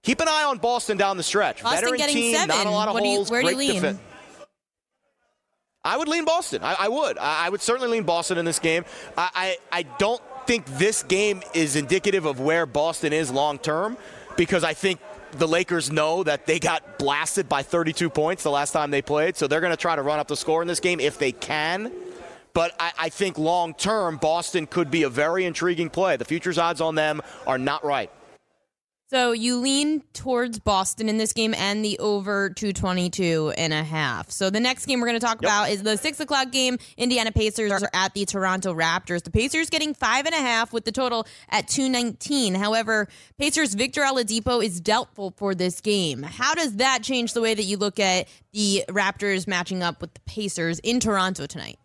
Keep 0.04 0.22
an 0.22 0.28
eye 0.30 0.44
on 0.44 0.60
Boston 0.60 0.96
down 0.96 1.18
the 1.18 1.24
stretch. 1.24 1.64
Boston 1.64 1.82
Veteran 1.82 1.98
getting 1.98 2.16
team, 2.16 2.36
seven. 2.36 2.56
not 2.56 2.66
a 2.68 2.70
lot 2.70 2.88
of 2.88 2.94
What 2.94 3.04
do 3.04 3.10
you- 3.10 3.16
holes. 3.16 3.32
where 3.32 3.42
do 3.42 3.50
you 3.50 3.58
lean? 3.58 4.00
I 5.90 5.98
would 5.98 6.08
lean 6.08 6.24
Boston. 6.24 6.64
I, 6.64 6.76
I 6.82 6.88
would. 6.88 7.18
I, 7.18 7.48
I 7.48 7.50
would 7.50 7.62
certainly 7.62 7.90
lean 7.90 8.04
Boston 8.04 8.38
in 8.38 8.46
this 8.46 8.60
game. 8.60 8.86
I, 9.18 9.30
I, 9.34 9.80
I 9.80 9.84
don't 9.98 10.22
think 10.46 10.68
this 10.78 11.02
game 11.02 11.42
is 11.56 11.76
indicative 11.76 12.26
of 12.26 12.40
where 12.40 12.68
Boston 12.68 13.12
is 13.12 13.32
long 13.32 13.58
term 13.58 13.98
because 14.38 14.64
I 14.64 14.76
think 14.76 15.00
the 15.32 15.48
Lakers 15.48 15.92
know 15.92 16.22
that 16.24 16.46
they 16.46 16.60
got 16.60 17.00
blasted 17.00 17.50
by 17.50 17.64
32 17.64 18.08
points 18.12 18.44
the 18.44 18.52
last 18.52 18.72
time 18.72 18.92
they 18.92 19.02
played, 19.02 19.36
so 19.36 19.48
they're 19.48 19.62
going 19.62 19.74
to 19.74 19.78
try 19.78 19.96
to 19.96 20.04
run 20.04 20.20
up 20.20 20.28
the 20.28 20.38
score 20.38 20.62
in 20.62 20.68
this 20.68 20.80
game 20.80 21.00
if 21.00 21.18
they 21.18 21.32
can. 21.32 21.92
But 22.54 22.76
I, 22.80 22.92
I 23.00 23.10
think 23.10 23.40
long 23.40 23.74
term, 23.74 24.18
Boston 24.18 24.68
could 24.68 24.92
be 24.92 25.04
a 25.04 25.10
very 25.10 25.44
intriguing 25.44 25.90
play. 25.90 26.18
The 26.18 26.26
futures 26.26 26.60
odds 26.60 26.82
on 26.82 26.94
them 26.94 27.24
are 27.48 27.58
not 27.58 27.84
right. 27.84 28.12
So 29.10 29.32
you 29.32 29.58
lean 29.58 30.04
towards 30.14 30.60
Boston 30.60 31.10
in 31.10 31.18
this 31.18 31.34
game 31.34 31.56
and 31.56 31.84
the 31.84 31.98
over 31.98 32.52
222 32.52 33.52
and 33.58 33.74
a 33.74 33.84
half. 33.84 34.30
So 34.30 34.52
the 34.52 34.60
next 34.60 34.86
game 34.86 35.00
we're 35.02 35.08
going 35.08 35.20
to 35.20 35.26
talk 35.26 35.40
about 35.40 35.72
is 35.72 35.82
the 35.82 35.98
six 35.98 36.20
o'clock 36.20 36.52
game. 36.52 36.78
Indiana 36.96 37.32
Pacers 37.32 37.72
are 37.72 37.90
at 37.92 38.14
the 38.14 38.26
Toronto 38.26 38.72
Raptors. 38.72 39.24
The 39.24 39.32
Pacers 39.32 39.72
getting 39.72 39.96
five 39.96 40.28
and 40.28 40.36
a 40.36 40.38
half 40.38 40.72
with 40.72 40.86
the 40.86 40.92
total 40.92 41.26
at 41.50 41.68
219. 41.68 42.54
However, 42.54 43.08
Pacers 43.40 43.74
Victor 43.74 44.02
Oladipo 44.02 44.64
is 44.64 44.80
doubtful 44.80 45.34
for 45.38 45.56
this 45.56 45.82
game. 45.82 46.22
How 46.22 46.54
does 46.54 46.76
that 46.76 47.02
change 47.02 47.34
the 47.34 47.42
way 47.42 47.56
that 47.56 47.64
you 47.64 47.78
look 47.78 48.00
at 48.00 48.28
the 48.54 48.86
Raptors 48.90 49.48
matching 49.48 49.82
up 49.82 50.02
with 50.02 50.14
the 50.14 50.22
Pacers 50.28 50.78
in 50.78 51.00
Toronto 51.00 51.48
tonight? 51.48 51.80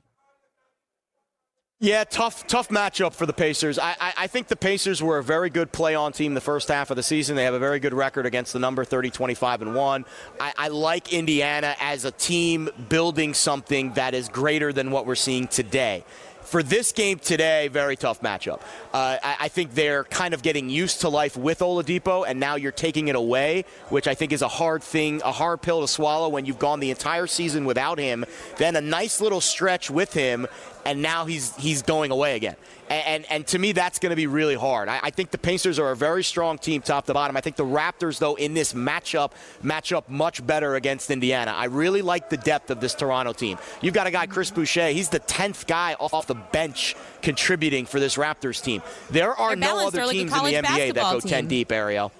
Yeah, 1.85 2.05
tough, 2.05 2.47
tough 2.47 2.70
matchup 2.70 3.12
for 3.12 3.27
the 3.27 3.35
Pacers. 3.35 3.79
I, 3.79 3.94
I, 4.01 4.12
I, 4.16 4.27
think 4.27 4.49
the 4.49 4.57
Pacers 4.57 5.03
were 5.03 5.18
a 5.18 5.23
very 5.23 5.51
good 5.51 5.70
play-on 5.70 6.12
team 6.12 6.33
the 6.33 6.40
first 6.40 6.68
half 6.68 6.88
of 6.88 6.97
the 6.97 7.03
season. 7.03 7.37
They 7.37 7.44
have 7.44 7.53
a 7.53 7.59
very 7.59 7.79
good 7.79 7.92
record 7.92 8.25
against 8.25 8.55
the 8.55 8.59
number 8.59 8.87
30, 8.87 9.11
25, 9.11 9.61
and 9.61 9.75
one. 9.75 10.07
I, 10.40 10.55
I 10.57 10.68
like 10.68 11.12
Indiana 11.12 11.77
as 11.79 12.07
a 12.07 12.11
team 12.11 12.70
building 12.88 13.35
something 13.35 13.92
that 13.92 14.14
is 14.14 14.31
greater 14.31 14.73
than 14.73 14.92
what 14.92 15.05
we're 15.05 15.14
seeing 15.14 15.47
today 15.47 16.07
for 16.44 16.62
this 16.62 16.92
game 16.92 17.18
today, 17.18 17.68
very 17.68 17.97
tough 17.97 18.20
matchup. 18.20 18.61
Uh, 18.92 19.16
I, 19.23 19.37
I, 19.40 19.49
think 19.49 19.75
they're 19.75 20.05
kind 20.05 20.35
of 20.35 20.42
getting 20.42 20.68
used 20.68 21.01
to 21.01 21.09
life 21.09 21.37
with 21.37 21.61
Oladipo, 21.61 22.25
and 22.29 22.38
now 22.38 22.57
you're 22.57 22.70
taking 22.70 23.09
it 23.09 23.16
away, 23.16 23.64
which 23.88 24.07
I 24.07 24.14
think 24.14 24.33
is 24.33 24.42
a 24.42 24.49
hard 24.49 24.83
thing, 24.83 25.23
a 25.25 25.33
hard 25.33 25.62
pill 25.62 25.81
to 25.81 25.88
swallow 25.88 26.29
when 26.29 26.44
you've 26.44 26.59
gone 26.59 26.81
the 26.81 26.90
entire 26.90 27.27
season 27.27 27.64
without 27.64 27.99
him. 27.99 28.25
Then 28.59 28.77
a 28.77 28.81
nice 28.81 29.20
little 29.20 29.40
stretch 29.40 29.90
with 29.90 30.12
him, 30.12 30.47
and 30.85 31.03
now 31.03 31.25
he's 31.25 31.55
he's 31.57 31.83
going 31.83 32.11
away 32.11 32.37
again. 32.37 32.57
And 32.88 33.05
and, 33.07 33.27
and 33.31 33.47
to 33.49 33.59
me, 33.59 33.73
that's 33.73 33.99
going 33.99 34.11
to 34.11 34.16
be 34.16 34.27
really 34.27 34.55
hard. 34.55 34.88
I, 34.88 35.01
I, 35.05 35.11
think 35.11 35.31
the 35.31 35.38
Pacers 35.38 35.79
are 35.79 35.90
a 35.90 35.97
very 35.97 36.23
strong 36.23 36.59
team, 36.59 36.83
top 36.83 37.07
to 37.07 37.14
bottom. 37.14 37.37
I 37.37 37.40
think 37.40 37.57
the 37.57 37.64
Raptors, 37.64 38.18
though, 38.18 38.35
in 38.35 38.55
this 38.55 38.75
matchup, 38.75 39.33
match 39.62 39.92
up 39.92 40.09
much 40.09 40.47
better 40.47 40.75
against 40.75 41.11
Indiana. 41.11 41.53
I 41.53 41.66
really 41.66 42.03
like 42.03 42.29
the 42.29 42.37
depth 42.37 42.70
of 42.70 42.81
this 42.81 42.94
Toronto 42.94 43.33
team. 43.33 43.59
You've 43.81 43.94
got 43.94 44.07
a 44.07 44.11
guy, 44.11 44.27
Chris 44.27 44.51
Boucher. 44.51 44.88
He's 44.88 45.09
the 45.09 45.18
tenth 45.20 45.66
guy 45.66 45.94
off 45.99 46.27
the 46.27 46.35
bench 46.35 46.94
contributing 47.23 47.87
for 47.87 47.99
this 48.01 48.16
Raptors 48.16 48.62
team. 48.62 48.83
There 49.11 49.33
are 49.33 49.57
no 49.57 49.87
other 49.87 50.07
teams 50.11 50.33
in 50.33 50.44
the 50.44 50.53
NBA 50.53 50.94
that 50.94 51.12
go 51.12 51.20
team. 51.20 51.31
ten 51.31 51.47
deep, 51.47 51.73
Ariel. 51.73 52.12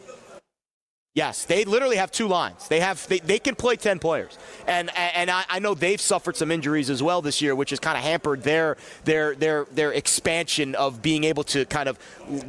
Yes, 1.14 1.44
they 1.44 1.64
literally 1.64 1.94
have 1.94 2.11
two 2.11 2.27
lines. 2.27 2.66
They 2.66 2.81
have 2.81 3.07
they, 3.07 3.20
they 3.20 3.38
can 3.38 3.55
play 3.55 3.77
ten 3.77 4.00
players, 4.00 4.37
and 4.66 4.90
and 4.96 5.31
I, 5.31 5.44
I 5.48 5.59
know 5.61 5.74
they've 5.74 6.00
suffered 6.00 6.37
some 6.37 6.50
injuries 6.50 6.90
as 6.90 7.05
well 7.05 7.22
this 7.22 7.40
year, 7.40 7.55
which 7.55 7.70
has 7.70 7.79
kind 7.79 7.96
of 7.96 8.03
hampered 8.03 8.42
their 8.42 8.77
their 9.05 9.37
their 9.37 9.64
their 9.70 9.92
expansion 9.92 10.74
of 10.74 11.03
being 11.03 11.22
able 11.22 11.44
to 11.44 11.66
kind 11.66 11.88
of 11.88 12.00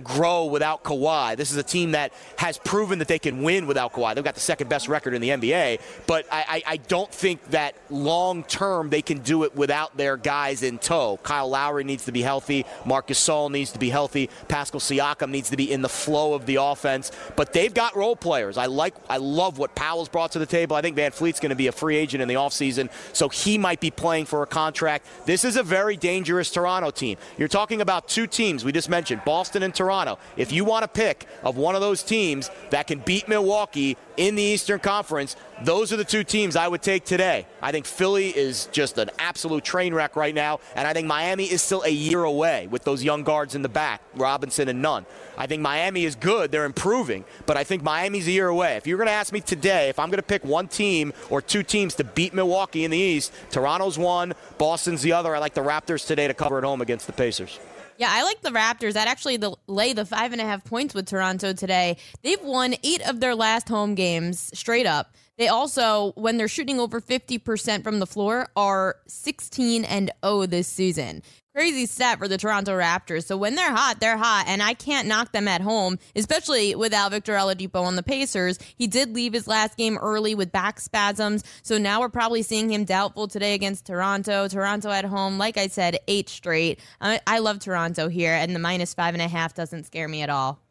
grow 0.03 0.45
without 0.45 0.83
Kawhi. 0.83 1.37
This 1.37 1.51
is 1.51 1.57
a 1.57 1.63
team 1.63 1.91
that 1.91 2.11
has 2.39 2.57
proven 2.57 2.97
that 2.97 3.07
they 3.07 3.19
can 3.19 3.43
win 3.43 3.67
without 3.67 3.93
Kawhi. 3.93 4.15
They've 4.15 4.23
got 4.23 4.33
the 4.33 4.39
second 4.39 4.67
best 4.67 4.87
record 4.87 5.13
in 5.13 5.21
the 5.21 5.29
NBA, 5.29 5.79
but 6.07 6.25
I, 6.31 6.45
I, 6.47 6.63
I 6.73 6.77
don't 6.77 7.11
think 7.11 7.45
that 7.51 7.75
long 7.91 8.43
term 8.45 8.89
they 8.89 9.03
can 9.03 9.19
do 9.19 9.43
it 9.43 9.55
without 9.55 9.95
their 9.95 10.17
guys 10.17 10.63
in 10.63 10.79
tow. 10.79 11.19
Kyle 11.21 11.49
Lowry 11.49 11.83
needs 11.83 12.05
to 12.05 12.11
be 12.11 12.23
healthy. 12.23 12.65
Marcus 12.83 13.15
Gasol 13.15 13.51
needs 13.51 13.71
to 13.73 13.79
be 13.79 13.91
healthy. 13.91 14.27
Pascal 14.47 14.79
Siakam 14.79 15.29
needs 15.29 15.51
to 15.51 15.55
be 15.55 15.71
in 15.71 15.83
the 15.83 15.89
flow 15.89 16.33
of 16.33 16.47
the 16.47 16.55
offense, 16.55 17.11
but 17.35 17.53
they've 17.53 17.71
got 17.71 17.95
role 17.95 18.15
players. 18.15 18.54
I 18.57 18.67
like, 18.67 18.95
I 19.09 19.17
love 19.17 19.57
what 19.57 19.75
Powell's 19.75 20.09
brought 20.09 20.31
to 20.33 20.39
the 20.39 20.45
table. 20.45 20.75
I 20.75 20.81
think 20.81 20.97
VanVleet's 20.97 21.39
going 21.39 21.49
to 21.49 21.55
be 21.55 21.67
a 21.67 21.71
free 21.71 21.95
agent 21.95 22.21
in 22.21 22.27
the 22.27 22.35
offseason, 22.35 22.89
so 23.13 23.29
he 23.29 23.57
might 23.57 23.79
be 23.79 23.91
playing 23.91 24.25
for 24.25 24.43
a 24.43 24.47
contract. 24.47 25.05
This 25.25 25.43
is 25.43 25.55
a 25.57 25.63
very 25.63 25.97
dangerous 25.97 26.51
Toronto 26.51 26.91
team. 26.91 27.17
You're 27.37 27.47
talking 27.47 27.81
about 27.81 28.07
two 28.07 28.27
teams 28.27 28.63
we 28.63 28.71
just 28.71 28.89
mentioned, 28.89 29.21
Boston 29.25 29.63
and 29.63 29.73
Toronto. 29.73 30.17
If 30.37 30.51
you 30.51 30.65
want 30.65 30.83
to 30.83 30.87
pick 30.87 31.27
of 31.43 31.57
one 31.57 31.75
of 31.75 31.81
those 31.81 32.03
teams 32.03 32.49
that 32.69 32.87
can 32.87 32.99
beat 32.99 33.27
Milwaukee 33.27 33.97
in 34.17 34.35
the 34.35 34.43
Eastern 34.43 34.79
Conference, 34.79 35.35
those 35.63 35.93
are 35.93 35.97
the 35.97 36.03
two 36.03 36.23
teams 36.23 36.55
I 36.55 36.67
would 36.67 36.81
take 36.81 37.05
today. 37.05 37.45
I 37.61 37.71
think 37.71 37.85
Philly 37.85 38.29
is 38.29 38.67
just 38.71 38.97
an 38.97 39.09
absolute 39.19 39.63
train 39.63 39.93
wreck 39.93 40.15
right 40.15 40.35
now, 40.35 40.59
and 40.75 40.87
I 40.87 40.93
think 40.93 41.07
Miami 41.07 41.45
is 41.45 41.61
still 41.61 41.83
a 41.83 41.89
year 41.89 42.23
away 42.23 42.67
with 42.67 42.83
those 42.83 43.03
young 43.03 43.23
guards 43.23 43.55
in 43.55 43.61
the 43.61 43.69
back, 43.69 44.01
Robinson 44.15 44.67
and 44.67 44.81
Nunn. 44.81 45.05
I 45.37 45.47
think 45.47 45.61
Miami 45.61 46.05
is 46.05 46.15
good. 46.15 46.51
They're 46.51 46.65
improving, 46.65 47.23
but 47.45 47.57
I 47.57 47.63
think 47.63 47.83
Miami's 47.83 48.27
a 48.27 48.31
year 48.31 48.47
away. 48.47 48.75
If 48.75 48.87
you're 48.87 48.97
going 48.97 49.07
to 49.07 49.13
ask 49.13 49.31
me 49.31 49.41
today, 49.41 49.89
if 49.89 49.99
I'm 49.99 50.09
going 50.09 50.17
to 50.17 50.23
pick 50.23 50.43
one 50.43 50.67
team 50.67 51.13
or 51.29 51.41
two 51.41 51.63
teams 51.63 51.95
to 51.95 52.03
beat 52.03 52.33
Milwaukee 52.33 52.83
in 52.83 52.91
the 52.91 52.97
East, 52.97 53.31
Toronto's 53.49 53.97
one, 53.97 54.33
Boston's 54.57 55.01
the 55.01 55.13
other. 55.13 55.35
I 55.35 55.39
like 55.39 55.53
the 55.53 55.61
Raptors 55.61 56.05
today 56.05 56.27
to 56.27 56.33
cover 56.33 56.57
at 56.57 56.63
home 56.63 56.81
against 56.81 57.07
the 57.07 57.13
Pacers. 57.13 57.59
Yeah, 57.97 58.09
I 58.11 58.23
like 58.23 58.41
the 58.41 58.49
Raptors. 58.49 58.93
That 58.93 59.07
actually 59.07 59.39
lay 59.67 59.93
the 59.93 60.05
five 60.05 60.33
and 60.33 60.41
a 60.41 60.43
half 60.43 60.65
points 60.65 60.93
with 60.93 61.07
Toronto 61.07 61.53
today. 61.53 61.95
They've 62.23 62.41
won 62.41 62.75
eight 62.83 63.07
of 63.07 63.21
their 63.21 63.35
last 63.35 63.69
home 63.69 63.95
games 63.95 64.51
straight 64.53 64.85
up. 64.85 65.15
They 65.37 65.47
also, 65.47 66.13
when 66.15 66.37
they're 66.37 66.47
shooting 66.47 66.79
over 66.79 67.01
50% 67.01 67.83
from 67.83 67.99
the 67.99 68.07
floor, 68.07 68.49
are 68.55 68.97
16 69.07 69.83
and 69.83 70.11
0 70.23 70.45
this 70.45 70.67
season. 70.67 71.23
Crazy 71.53 71.85
stat 71.85 72.19
for 72.19 72.27
the 72.27 72.37
Toronto 72.37 72.77
Raptors. 72.77 73.25
So 73.25 73.37
when 73.37 73.55
they're 73.55 73.73
hot, 73.73 74.01
they're 74.01 74.17
hot, 74.17 74.43
and 74.47 74.61
I 74.61 74.73
can't 74.73 75.07
knock 75.07 75.31
them 75.31 75.47
at 75.47 75.61
home, 75.61 75.99
especially 76.13 76.75
without 76.75 77.11
Victor 77.11 77.33
Oladipo 77.33 77.81
on 77.81 77.95
the 77.95 78.03
Pacers. 78.03 78.59
He 78.77 78.87
did 78.87 79.15
leave 79.15 79.31
his 79.31 79.47
last 79.47 79.77
game 79.77 79.97
early 79.97 80.35
with 80.35 80.51
back 80.51 80.81
spasms, 80.81 81.45
so 81.63 81.77
now 81.77 82.01
we're 82.01 82.09
probably 82.09 82.41
seeing 82.41 82.71
him 82.71 82.83
doubtful 82.83 83.29
today 83.29 83.53
against 83.53 83.85
Toronto. 83.85 84.49
Toronto 84.49 84.89
at 84.89 85.05
home, 85.05 85.37
like 85.37 85.55
I 85.57 85.67
said, 85.67 85.97
eight 86.09 86.27
straight. 86.27 86.81
I, 86.99 87.21
I 87.25 87.39
love 87.39 87.59
Toronto 87.59 88.09
here, 88.09 88.33
and 88.33 88.53
the 88.53 88.59
minus 88.59 88.93
five 88.93 89.13
and 89.13 89.21
a 89.21 89.29
half 89.29 89.53
doesn't 89.53 89.85
scare 89.85 90.09
me 90.09 90.23
at 90.23 90.29
all. 90.29 90.64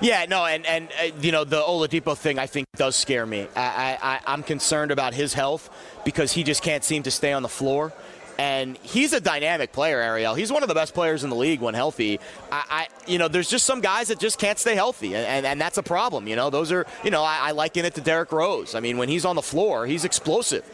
Yeah, 0.00 0.26
no, 0.28 0.44
and 0.44 0.66
and 0.66 0.88
uh, 1.00 1.10
you 1.20 1.32
know 1.32 1.44
the 1.44 1.60
Oladipo 1.60 2.16
thing 2.16 2.38
I 2.38 2.46
think 2.46 2.66
does 2.76 2.96
scare 2.96 3.26
me. 3.26 3.46
I, 3.56 3.98
I 4.00 4.20
I'm 4.26 4.42
concerned 4.42 4.90
about 4.90 5.14
his 5.14 5.34
health 5.34 5.70
because 6.04 6.32
he 6.32 6.42
just 6.42 6.62
can't 6.62 6.84
seem 6.84 7.02
to 7.04 7.10
stay 7.10 7.32
on 7.32 7.42
the 7.42 7.48
floor. 7.48 7.92
And 8.38 8.78
he's 8.78 9.12
a 9.12 9.20
dynamic 9.20 9.70
player, 9.70 10.00
Ariel. 10.00 10.34
He's 10.34 10.50
one 10.50 10.62
of 10.62 10.70
the 10.70 10.74
best 10.74 10.94
players 10.94 11.24
in 11.24 11.28
the 11.28 11.36
league 11.36 11.60
when 11.60 11.74
healthy. 11.74 12.20
I, 12.50 12.64
I 12.70 12.88
you 13.06 13.18
know, 13.18 13.28
there's 13.28 13.50
just 13.50 13.66
some 13.66 13.82
guys 13.82 14.08
that 14.08 14.18
just 14.18 14.38
can't 14.38 14.58
stay 14.58 14.74
healthy, 14.74 15.14
and, 15.14 15.26
and, 15.26 15.44
and 15.44 15.60
that's 15.60 15.76
a 15.76 15.82
problem. 15.82 16.26
You 16.26 16.36
know, 16.36 16.48
those 16.48 16.72
are, 16.72 16.86
you 17.04 17.10
know, 17.10 17.22
I, 17.22 17.48
I 17.48 17.50
liken 17.50 17.84
it 17.84 17.96
to 17.96 18.00
Derrick 18.00 18.32
Rose. 18.32 18.74
I 18.74 18.80
mean, 18.80 18.96
when 18.96 19.10
he's 19.10 19.26
on 19.26 19.36
the 19.36 19.42
floor, 19.42 19.86
he's 19.86 20.06
explosive, 20.06 20.64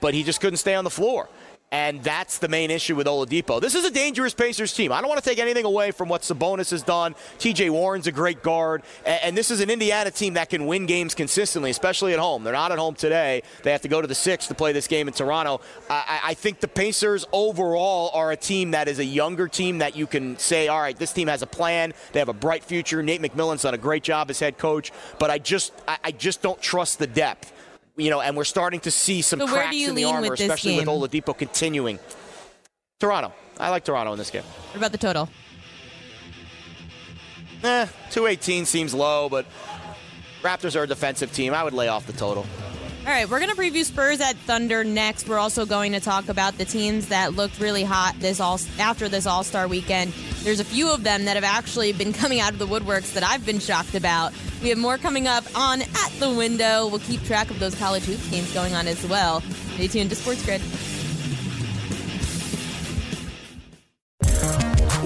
but 0.00 0.14
he 0.14 0.22
just 0.22 0.40
couldn't 0.40 0.58
stay 0.58 0.76
on 0.76 0.84
the 0.84 0.90
floor. 0.90 1.28
And 1.70 2.02
that's 2.02 2.38
the 2.38 2.48
main 2.48 2.70
issue 2.70 2.96
with 2.96 3.06
Oladipo. 3.06 3.60
This 3.60 3.74
is 3.74 3.84
a 3.84 3.90
dangerous 3.90 4.32
Pacers 4.32 4.72
team. 4.72 4.90
I 4.90 5.02
don't 5.02 5.08
want 5.08 5.22
to 5.22 5.28
take 5.28 5.38
anything 5.38 5.66
away 5.66 5.90
from 5.90 6.08
what 6.08 6.22
Sabonis 6.22 6.70
has 6.70 6.82
done. 6.82 7.14
TJ 7.38 7.68
Warren's 7.68 8.06
a 8.06 8.12
great 8.12 8.42
guard. 8.42 8.82
And 9.04 9.36
this 9.36 9.50
is 9.50 9.60
an 9.60 9.68
Indiana 9.68 10.10
team 10.10 10.34
that 10.34 10.48
can 10.48 10.64
win 10.66 10.86
games 10.86 11.14
consistently, 11.14 11.70
especially 11.70 12.14
at 12.14 12.20
home. 12.20 12.42
They're 12.42 12.54
not 12.54 12.72
at 12.72 12.78
home 12.78 12.94
today. 12.94 13.42
They 13.64 13.72
have 13.72 13.82
to 13.82 13.88
go 13.88 14.00
to 14.00 14.06
the 14.06 14.14
six 14.14 14.46
to 14.46 14.54
play 14.54 14.72
this 14.72 14.86
game 14.86 15.08
in 15.08 15.14
Toronto. 15.14 15.60
I, 15.90 16.20
I 16.24 16.34
think 16.34 16.60
the 16.60 16.68
Pacers 16.68 17.26
overall 17.32 18.12
are 18.14 18.32
a 18.32 18.36
team 18.36 18.70
that 18.70 18.88
is 18.88 18.98
a 18.98 19.04
younger 19.04 19.46
team 19.46 19.78
that 19.78 19.94
you 19.94 20.06
can 20.06 20.38
say, 20.38 20.68
all 20.68 20.80
right, 20.80 20.98
this 20.98 21.12
team 21.12 21.28
has 21.28 21.42
a 21.42 21.46
plan. 21.46 21.92
They 22.12 22.18
have 22.18 22.30
a 22.30 22.34
bright 22.34 22.64
future. 22.64 23.02
Nate 23.02 23.20
McMillan's 23.20 23.62
done 23.62 23.74
a 23.74 23.78
great 23.78 24.02
job 24.02 24.30
as 24.30 24.40
head 24.40 24.56
coach. 24.56 24.90
But 25.18 25.28
I 25.28 25.38
just, 25.38 25.74
I, 25.86 25.98
I 26.04 26.10
just 26.12 26.40
don't 26.40 26.60
trust 26.62 26.98
the 26.98 27.06
depth 27.06 27.52
you 27.98 28.10
know, 28.10 28.20
and 28.20 28.36
we're 28.36 28.44
starting 28.44 28.80
to 28.80 28.90
see 28.90 29.20
some 29.22 29.40
so 29.40 29.46
cracks 29.46 29.76
in 29.76 29.94
the 29.94 30.04
armor, 30.04 30.30
with 30.30 30.40
especially 30.40 30.76
game? 30.76 30.86
with 30.86 31.10
Oladipo 31.12 31.36
continuing. 31.36 31.98
Toronto. 33.00 33.32
I 33.58 33.70
like 33.70 33.84
Toronto 33.84 34.12
in 34.12 34.18
this 34.18 34.30
game. 34.30 34.44
What 34.44 34.76
about 34.76 34.92
the 34.92 34.98
total? 34.98 35.28
Eh, 37.62 37.86
218 38.10 38.64
seems 38.64 38.94
low, 38.94 39.28
but 39.28 39.44
Raptors 40.42 40.78
are 40.78 40.84
a 40.84 40.86
defensive 40.86 41.32
team. 41.32 41.52
I 41.52 41.64
would 41.64 41.74
lay 41.74 41.88
off 41.88 42.06
the 42.06 42.12
total. 42.12 42.46
All 43.06 43.14
right, 43.14 43.28
we're 43.28 43.40
going 43.40 43.54
to 43.54 43.56
preview 43.56 43.84
Spurs 43.84 44.20
at 44.20 44.36
Thunder 44.36 44.84
next. 44.84 45.28
We're 45.28 45.38
also 45.38 45.64
going 45.64 45.92
to 45.92 46.00
talk 46.00 46.28
about 46.28 46.58
the 46.58 46.66
teams 46.66 47.08
that 47.08 47.32
looked 47.32 47.58
really 47.58 47.82
hot 47.82 48.14
this 48.18 48.38
all 48.38 48.60
after 48.78 49.08
this 49.08 49.26
All 49.26 49.42
Star 49.44 49.66
weekend. 49.66 50.12
There's 50.42 50.60
a 50.60 50.64
few 50.64 50.92
of 50.92 51.04
them 51.04 51.24
that 51.24 51.34
have 51.34 51.44
actually 51.44 51.92
been 51.92 52.12
coming 52.14 52.38
out 52.38 52.52
of 52.52 52.58
the 52.58 52.66
woodworks 52.66 53.14
that 53.14 53.22
I've 53.22 53.46
been 53.46 53.60
shocked 53.60 53.94
about. 53.94 54.34
We 54.62 54.68
have 54.68 54.78
more 54.78 54.98
coming 54.98 55.26
up 55.26 55.44
on 55.56 55.80
At 55.80 56.12
the 56.18 56.28
Window. 56.28 56.86
We'll 56.88 56.98
keep 56.98 57.22
track 57.22 57.50
of 57.50 57.58
those 57.58 57.74
college 57.76 58.02
hoops 58.04 58.28
games 58.30 58.52
going 58.52 58.74
on 58.74 58.86
as 58.86 59.02
well. 59.06 59.40
Stay 59.74 59.88
tuned 59.88 60.10
to 60.10 60.16
Sports 60.16 60.44
Grid. 60.44 60.60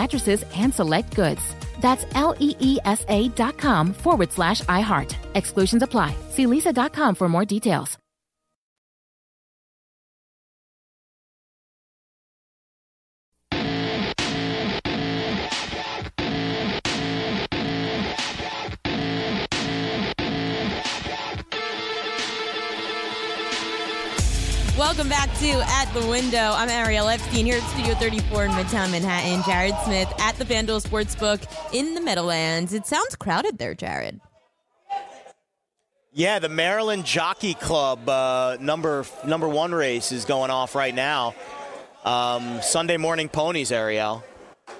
mattresses 0.00 0.44
and 0.62 0.72
select 0.72 1.16
goods. 1.16 1.42
That's 1.80 2.04
L 2.14 2.34
E 2.38 2.50
E 2.60 2.78
S 2.84 3.04
A 3.08 3.28
dot 3.40 3.56
com 3.58 3.92
forward 4.04 4.30
slash 4.32 4.60
iHeart. 4.80 5.10
Exclusions 5.34 5.82
apply. 5.82 6.10
See 6.30 6.46
leesa.com 6.46 7.14
for 7.14 7.28
more 7.28 7.46
details. 7.56 7.98
Welcome 24.96 25.10
back 25.10 25.38
to 25.40 25.50
At 25.66 25.92
the 25.92 26.06
Window. 26.06 26.52
I'm 26.54 26.70
Ariel 26.70 27.08
Epstein 27.08 27.44
here 27.44 27.58
at 27.58 27.70
Studio 27.72 27.94
34 27.96 28.46
in 28.46 28.50
Midtown 28.52 28.90
Manhattan. 28.90 29.42
Jared 29.42 29.74
Smith 29.84 30.10
at 30.18 30.36
the 30.36 30.44
FanDuel 30.46 30.82
Sportsbook 30.82 31.46
in 31.74 31.94
the 31.94 32.00
Meadowlands. 32.00 32.72
It 32.72 32.86
sounds 32.86 33.14
crowded 33.14 33.58
there, 33.58 33.74
Jared. 33.74 34.22
Yeah, 36.14 36.38
the 36.38 36.48
Maryland 36.48 37.04
Jockey 37.04 37.52
Club 37.52 38.08
uh, 38.08 38.56
number 38.58 39.04
number 39.26 39.46
one 39.46 39.74
race 39.74 40.12
is 40.12 40.24
going 40.24 40.50
off 40.50 40.74
right 40.74 40.94
now. 40.94 41.34
Um, 42.02 42.62
Sunday 42.62 42.96
morning 42.96 43.28
ponies, 43.28 43.72
Ariel. 43.72 44.24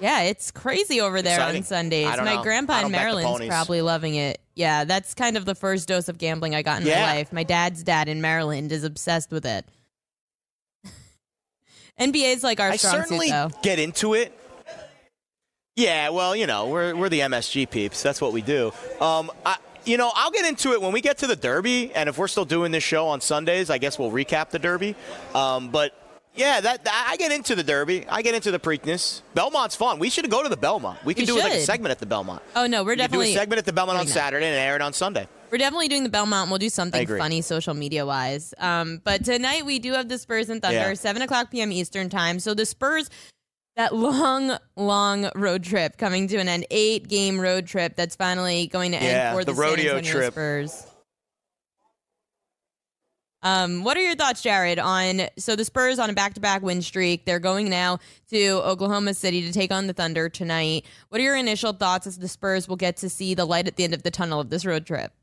Yeah, 0.01 0.23
it's 0.23 0.49
crazy 0.49 0.99
over 0.99 1.21
there 1.21 1.35
Exciting. 1.37 1.61
on 1.61 1.65
Sundays. 1.65 2.17
My 2.17 2.37
know. 2.37 2.41
grandpa 2.41 2.83
in 2.83 2.91
Maryland's 2.91 3.45
probably 3.45 3.83
loving 3.83 4.15
it. 4.15 4.41
Yeah, 4.55 4.83
that's 4.83 5.13
kind 5.13 5.37
of 5.37 5.45
the 5.45 5.53
first 5.53 5.87
dose 5.87 6.09
of 6.09 6.17
gambling 6.17 6.55
I 6.55 6.63
got 6.63 6.81
in 6.81 6.87
Yeah. 6.87 7.01
my 7.05 7.13
life. 7.17 7.31
My 7.31 7.43
dad's 7.43 7.83
dad 7.83 8.09
in 8.09 8.19
Maryland 8.19 8.71
is 8.71 8.83
obsessed 8.83 9.29
with 9.29 9.45
it. 9.45 9.63
NBA 11.99 12.35
is 12.35 12.43
like 12.43 12.59
our 12.59 12.69
I 12.69 12.75
certainly 12.75 13.29
suit, 13.29 13.53
get 13.63 13.79
into 13.79 14.13
it. 14.13 14.33
Yeah, 15.75 16.09
well, 16.09 16.35
you 16.35 16.47
know, 16.47 16.67
we're, 16.67 16.95
we're 16.95 17.09
the 17.09 17.19
MSG 17.19 17.69
peeps. 17.69 18.01
That's 18.01 18.19
what 18.19 18.33
we 18.33 18.41
do. 18.41 18.71
Um, 18.99 19.31
I, 19.45 19.57
you 19.85 19.97
know, 19.97 20.11
I'll 20.15 20.31
get 20.31 20.45
into 20.45 20.73
it 20.73 20.81
when 20.81 20.91
we 20.91 21.01
get 21.01 21.19
to 21.19 21.27
the 21.27 21.35
Derby, 21.35 21.93
and 21.93 22.09
if 22.09 22.17
we're 22.17 22.27
still 22.27 22.45
doing 22.45 22.71
this 22.71 22.83
show 22.83 23.07
on 23.07 23.21
Sundays, 23.21 23.69
I 23.69 23.77
guess 23.77 23.97
we'll 23.97 24.11
recap 24.11 24.49
the 24.49 24.59
Derby. 24.59 24.95
Um, 25.35 25.69
but 25.69 25.93
yeah, 26.37 26.61
that, 26.61 26.83
that- 26.85 27.07
I 27.09 27.17
get 27.17 27.31
into 27.31 27.55
the 27.55 27.63
Derby. 27.63 28.05
I 28.07 28.21
get 28.21 28.35
into 28.35 28.51
the 28.51 28.59
Preakness. 28.59 29.21
Belmont's 29.33 29.75
fun. 29.75 29.99
We 29.99 30.09
should 30.09 30.29
go 30.29 30.43
to 30.43 30.49
the 30.49 30.57
Belmont. 30.57 31.03
We 31.03 31.13
can 31.13 31.23
We 31.23 31.25
do 31.27 31.37
like 31.39 31.53
a 31.53 31.59
segment 31.61 31.91
at 31.91 31.99
the 31.99 32.05
Belmont. 32.05 32.41
Oh 32.55 32.67
no, 32.67 32.83
we're 32.83 32.91
we 32.91 32.95
can 32.95 32.97
do 32.97 33.03
definitely 33.03 33.33
a 33.33 33.37
segment 33.37 33.59
at 33.59 33.65
the 33.65 33.73
Belmont 33.73 33.99
on. 33.99 34.07
Saturday 34.07 34.45
and 34.45 34.55
air 34.55 34.75
it 34.75 34.81
on 34.81 34.93
Sunday. 34.93 35.27
We're 35.51 35.57
definitely 35.57 35.87
doing 35.87 36.03
the 36.03 36.09
Belmont. 36.09 36.43
And 36.43 36.51
we'll 36.51 36.59
do 36.59 36.69
something 36.69 37.07
funny 37.07 37.41
social 37.41 37.73
media 37.73 38.05
wise. 38.05 38.53
Um, 38.57 39.01
but 39.03 39.23
tonight 39.23 39.65
we 39.65 39.79
do 39.79 39.93
have 39.93 40.09
the 40.09 40.17
Spurs 40.17 40.49
and 40.49 40.61
Thunder, 40.61 40.77
Yeah. 40.77 40.93
7 40.93 41.21
o'clock 41.21 41.51
p.m. 41.51 41.71
Eastern 41.71 42.09
time. 42.09 42.39
So 42.39 42.53
the 42.53 42.65
Spurs, 42.65 43.09
that 43.77 43.95
long, 43.95 44.57
long 44.75 45.29
road 45.35 45.63
trip 45.63 45.97
coming 45.97 46.27
to 46.29 46.37
an 46.37 46.49
end, 46.49 46.65
eight 46.71 47.07
game 47.07 47.39
road 47.39 47.65
trip 47.67 47.95
that's 47.95 48.15
finally 48.15 48.67
going 48.67 48.91
to 48.91 48.97
end 48.97 49.05
Yeah, 49.05 49.33
for 49.33 49.45
the, 49.45 49.53
the 49.53 49.57
rodeo 49.61 50.01
trip. 50.01 50.33
Spurs. 50.33 50.86
Um, 53.43 53.83
what 53.83 53.95
are 53.97 54.01
your 54.01 54.15
thoughts, 54.15 54.41
Jared, 54.41 54.79
on 54.79 55.21
so 55.37 55.55
the 55.55 55.63
Spurs 55.63 55.99
on 55.99 56.09
a 56.09 56.13
back-to-back 56.13 56.63
win 56.63 56.81
streak? 56.81 57.25
They're 57.25 57.39
going 57.39 57.69
now 57.69 57.99
to 58.31 58.61
Oklahoma 58.63 59.13
City 59.13 59.45
to 59.45 59.53
take 59.53 59.71
on 59.71 59.87
the 59.87 59.93
Thunder 59.93 60.27
tonight. 60.27 60.85
What 61.09 61.21
are 61.21 61.23
your 61.23 61.35
initial 61.35 61.73
thoughts 61.73 62.07
as 62.07 62.17
the 62.17 62.27
Spurs 62.27 62.67
will 62.67 62.75
get 62.75 62.97
to 62.97 63.09
see 63.09 63.35
the 63.35 63.45
light 63.45 63.67
at 63.67 63.75
the 63.75 63.83
end 63.83 63.93
of 63.93 64.03
the 64.03 64.11
tunnel 64.11 64.39
of 64.39 64.49
this 64.49 64.65
road 64.65 64.85
trip? 64.85 65.13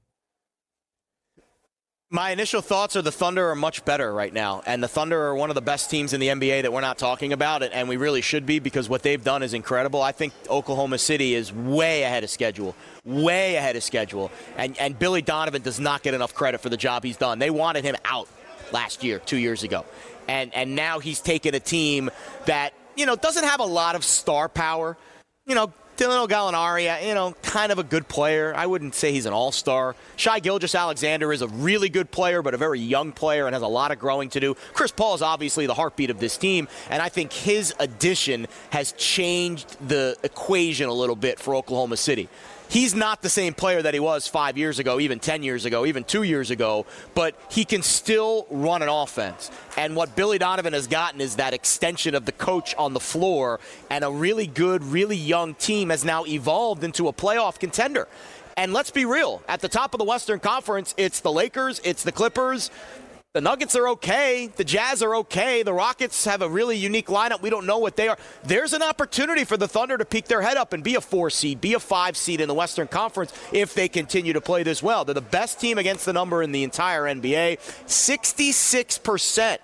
My 2.15 2.31
initial 2.31 2.61
thoughts 2.61 2.95
are 2.95 3.03
the 3.03 3.11
Thunder 3.11 3.51
are 3.51 3.57
much 3.57 3.85
better 3.85 4.15
right 4.15 4.33
now, 4.33 4.63
and 4.67 4.81
the 4.81 4.87
Thunder 4.87 5.21
are 5.21 5.35
one 5.35 5.51
of 5.51 5.57
the 5.57 5.61
best 5.61 5.91
teams 5.91 6.13
in 6.13 6.21
the 6.21 6.29
NBA 6.29 6.63
that 6.63 6.73
we're 6.73 6.81
not 6.81 6.97
talking 6.97 7.33
about, 7.33 7.65
and- 7.65 7.89
we 7.89 7.97
really 7.97 8.21
should 8.21 8.47
be 8.47 8.61
because 8.61 8.89
what 8.89 9.03
they've 9.03 9.25
done 9.25 9.43
is 9.43 9.53
incredible. 9.53 10.01
I 10.01 10.13
think 10.13 10.33
Oklahoma 10.49 10.99
City 10.99 11.35
is 11.35 11.53
way 11.53 12.05
ahead 12.05 12.23
of 12.23 12.31
schedule, 12.31 12.77
way 13.05 13.57
ahead 13.57 13.75
of 13.75 13.83
schedule, 13.83 14.31
and 14.57 14.79
and 14.79 14.97
Billy 14.97 15.23
Donovan 15.23 15.63
does 15.63 15.81
not 15.81 16.05
get 16.05 16.15
enough 16.15 16.35
credit 16.35 16.61
for 16.61 16.69
the 16.69 16.77
job 16.77 17.03
he's 17.03 17.17
done. 17.17 17.41
They 17.41 17.51
wanted 17.51 17.83
him 17.83 17.97
out 18.05 18.29
last 18.71 19.03
year, 19.03 19.19
two 19.19 19.39
years 19.39 19.65
ago, 19.65 19.85
and 20.29 20.55
and 20.55 20.77
now 20.77 21.01
he's 21.01 21.19
taken 21.19 21.53
a 21.57 21.61
team 21.61 22.13
that 22.47 22.75
you 22.95 23.07
know 23.07 23.17
doesn't 23.17 23.43
have 23.43 23.59
a 23.59 23.67
lot 23.67 23.97
of 23.97 24.05
star 24.05 24.49
power, 24.49 24.97
you 25.47 25.55
know. 25.55 25.73
Dylan 25.97 26.27
Gallinari, 26.29 27.07
you 27.07 27.15
know, 27.15 27.37
kind 27.43 27.71
of 27.71 27.79
a 27.79 27.85
good 27.85 28.09
player. 28.09 28.53
I 28.57 28.67
wouldn't 28.67 28.97
say 28.97 29.13
he's 29.13 29.27
an 29.27 29.33
all-star. 29.33 29.95
Shai 30.17 30.41
Gilgeous-Alexander 30.41 31.33
is 31.33 31.41
a 31.41 31.47
really 31.47 31.89
good 31.89 32.11
player, 32.11 32.43
but 32.43 32.53
a 32.53 32.57
very 32.57 32.81
young 32.81 33.13
player 33.13 33.47
and 33.47 33.55
has 33.55 33.63
a 33.63 33.69
lot 33.69 33.93
of 33.93 34.01
growing 34.01 34.29
to 34.31 34.41
do. 34.41 34.57
Chris 34.73 34.91
Paul 34.91 35.15
is 35.15 35.23
obviously 35.23 35.67
the 35.67 35.75
heartbeat 35.75 36.11
of 36.11 36.19
this 36.19 36.37
team, 36.37 36.67
and 36.91 37.01
I 37.01 37.11
think 37.11 37.33
his 37.33 37.73
addition 37.79 38.49
has 38.71 38.91
changed 38.91 39.77
the 39.87 40.17
equation 40.25 40.89
a 40.89 40.93
little 40.93 41.15
bit 41.15 41.39
for 41.39 41.55
Oklahoma 41.55 41.97
City. 41.97 42.29
He's 42.69 42.95
not 42.95 43.23
the 43.23 43.29
same 43.29 43.55
player 43.55 43.83
that 43.83 43.95
he 43.95 44.01
was 44.01 44.27
five 44.27 44.59
years 44.59 44.79
ago, 44.79 44.99
even 44.99 45.21
10 45.21 45.43
years 45.43 45.65
ago, 45.65 45.87
even 45.87 46.03
two 46.03 46.23
years 46.23 46.51
ago, 46.51 46.87
but 47.15 47.39
he 47.51 47.65
can 47.65 47.83
still 47.83 48.47
run 48.51 48.83
an 48.83 48.89
offense. 48.89 49.51
And 49.77 49.95
what 49.95 50.17
Billy 50.17 50.39
Donovan 50.39 50.73
has 50.73 50.87
gotten 50.87 51.21
is 51.21 51.37
that 51.37 51.55
extension 51.55 52.15
of 52.15 52.25
the 52.25 52.33
coach 52.33 52.75
on 52.77 52.95
the 52.95 53.01
floor, 53.01 53.61
and 53.91 54.05
a 54.05 54.11
really 54.11 54.47
good, 54.47 54.83
really 54.83 55.17
young 55.17 55.55
team 55.55 55.91
has 55.91 56.05
now 56.05 56.25
evolved 56.25 56.85
into 56.85 57.09
a 57.09 57.13
playoff 57.13 57.59
contender. 57.59 58.09
And 58.57 58.73
let's 58.73 58.91
be 58.91 59.05
real 59.05 59.43
at 59.49 59.61
the 59.61 59.69
top 59.69 59.95
of 59.95 59.99
the 59.99 60.05
Western 60.05 60.39
Conference, 60.39 60.95
it's 60.97 61.21
the 61.21 61.33
Lakers, 61.33 61.81
it's 61.85 62.05
the 62.05 62.13
Clippers. 62.13 62.71
The 63.35 63.41
Nuggets 63.41 63.75
are 63.75 63.89
okay. 63.89 64.49
The 64.55 64.63
Jazz 64.63 65.03
are 65.03 65.17
okay. 65.17 65.65
The 65.65 65.73
Rockets 65.73 66.25
have 66.25 66.41
a 66.41 66.49
really 66.49 66.77
unique 66.77 67.09
lineup. 67.09 67.43
We 67.43 67.51
don't 67.51 67.67
know 67.67 67.79
what 67.79 67.97
they 67.97 68.07
are. 68.07 68.17
There's 68.45 68.73
an 68.75 68.83
opportunity 68.83 69.43
for 69.43 69.57
the 69.57 69.67
Thunder 69.67 69.99
to 69.99 70.05
peek 70.05 70.27
their 70.27 70.41
head 70.41 70.57
up 70.57 70.73
and 70.73 70.85
be 70.85 70.95
a 70.95 71.01
four 71.01 71.31
seed, 71.31 71.61
be 71.61 71.75
a 71.75 71.81
five 71.81 72.17
seed 72.17 72.41
in 72.41 72.47
the 72.47 72.55
Western 72.55 72.87
Conference 72.87 73.33
if 73.53 73.75
they 73.75 73.89
continue 73.89 74.35
to 74.35 74.41
play 74.41 74.63
this 74.63 74.85
well. 74.85 75.05
They're 75.05 75.15
the 75.15 75.21
best 75.21 75.59
team 75.59 75.79
against 75.79 76.07
the 76.07 76.13
number 76.13 76.45
in 76.45 76.53
the 76.53 76.63
entire 76.63 77.03
NBA. 77.03 77.59
66%. 77.89 79.59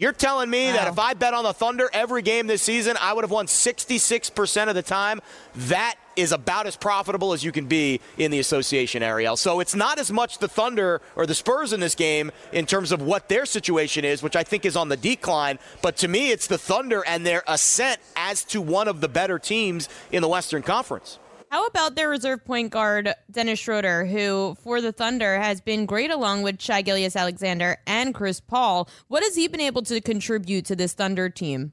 You're 0.00 0.12
telling 0.12 0.48
me 0.48 0.68
wow. 0.68 0.72
that 0.72 0.88
if 0.88 0.98
I 0.98 1.12
bet 1.12 1.34
on 1.34 1.44
the 1.44 1.52
Thunder 1.52 1.90
every 1.92 2.22
game 2.22 2.46
this 2.46 2.62
season, 2.62 2.96
I 2.98 3.12
would 3.12 3.22
have 3.22 3.30
won 3.30 3.46
66% 3.46 4.68
of 4.68 4.74
the 4.74 4.82
time? 4.82 5.20
That 5.54 5.96
is 6.16 6.32
about 6.32 6.66
as 6.66 6.74
profitable 6.74 7.34
as 7.34 7.44
you 7.44 7.52
can 7.52 7.66
be 7.66 8.00
in 8.16 8.30
the 8.30 8.38
association, 8.38 9.02
Ariel. 9.02 9.36
So 9.36 9.60
it's 9.60 9.74
not 9.74 9.98
as 9.98 10.10
much 10.10 10.38
the 10.38 10.48
Thunder 10.48 11.02
or 11.16 11.26
the 11.26 11.34
Spurs 11.34 11.74
in 11.74 11.80
this 11.80 11.94
game 11.94 12.32
in 12.50 12.64
terms 12.64 12.92
of 12.92 13.02
what 13.02 13.28
their 13.28 13.44
situation 13.44 14.06
is, 14.06 14.22
which 14.22 14.36
I 14.36 14.42
think 14.42 14.64
is 14.64 14.74
on 14.74 14.88
the 14.88 14.96
decline. 14.96 15.58
But 15.82 15.98
to 15.98 16.08
me, 16.08 16.30
it's 16.30 16.46
the 16.46 16.58
Thunder 16.58 17.04
and 17.06 17.26
their 17.26 17.42
ascent 17.46 18.00
as 18.16 18.42
to 18.44 18.62
one 18.62 18.88
of 18.88 19.02
the 19.02 19.08
better 19.08 19.38
teams 19.38 19.90
in 20.10 20.22
the 20.22 20.28
Western 20.28 20.62
Conference. 20.62 21.18
How 21.50 21.66
about 21.66 21.96
their 21.96 22.08
reserve 22.08 22.44
point 22.44 22.70
guard, 22.70 23.12
Dennis 23.28 23.58
Schroeder, 23.58 24.06
who 24.06 24.56
for 24.62 24.80
the 24.80 24.92
Thunder 24.92 25.36
has 25.36 25.60
been 25.60 25.84
great 25.84 26.12
along 26.12 26.42
with 26.42 26.62
Shai 26.62 26.82
Gilgeous-Alexander 26.82 27.78
and 27.88 28.14
Chris 28.14 28.38
Paul? 28.38 28.88
What 29.08 29.24
has 29.24 29.34
he 29.34 29.48
been 29.48 29.60
able 29.60 29.82
to 29.82 30.00
contribute 30.00 30.64
to 30.66 30.76
this 30.76 30.92
Thunder 30.92 31.28
team? 31.28 31.72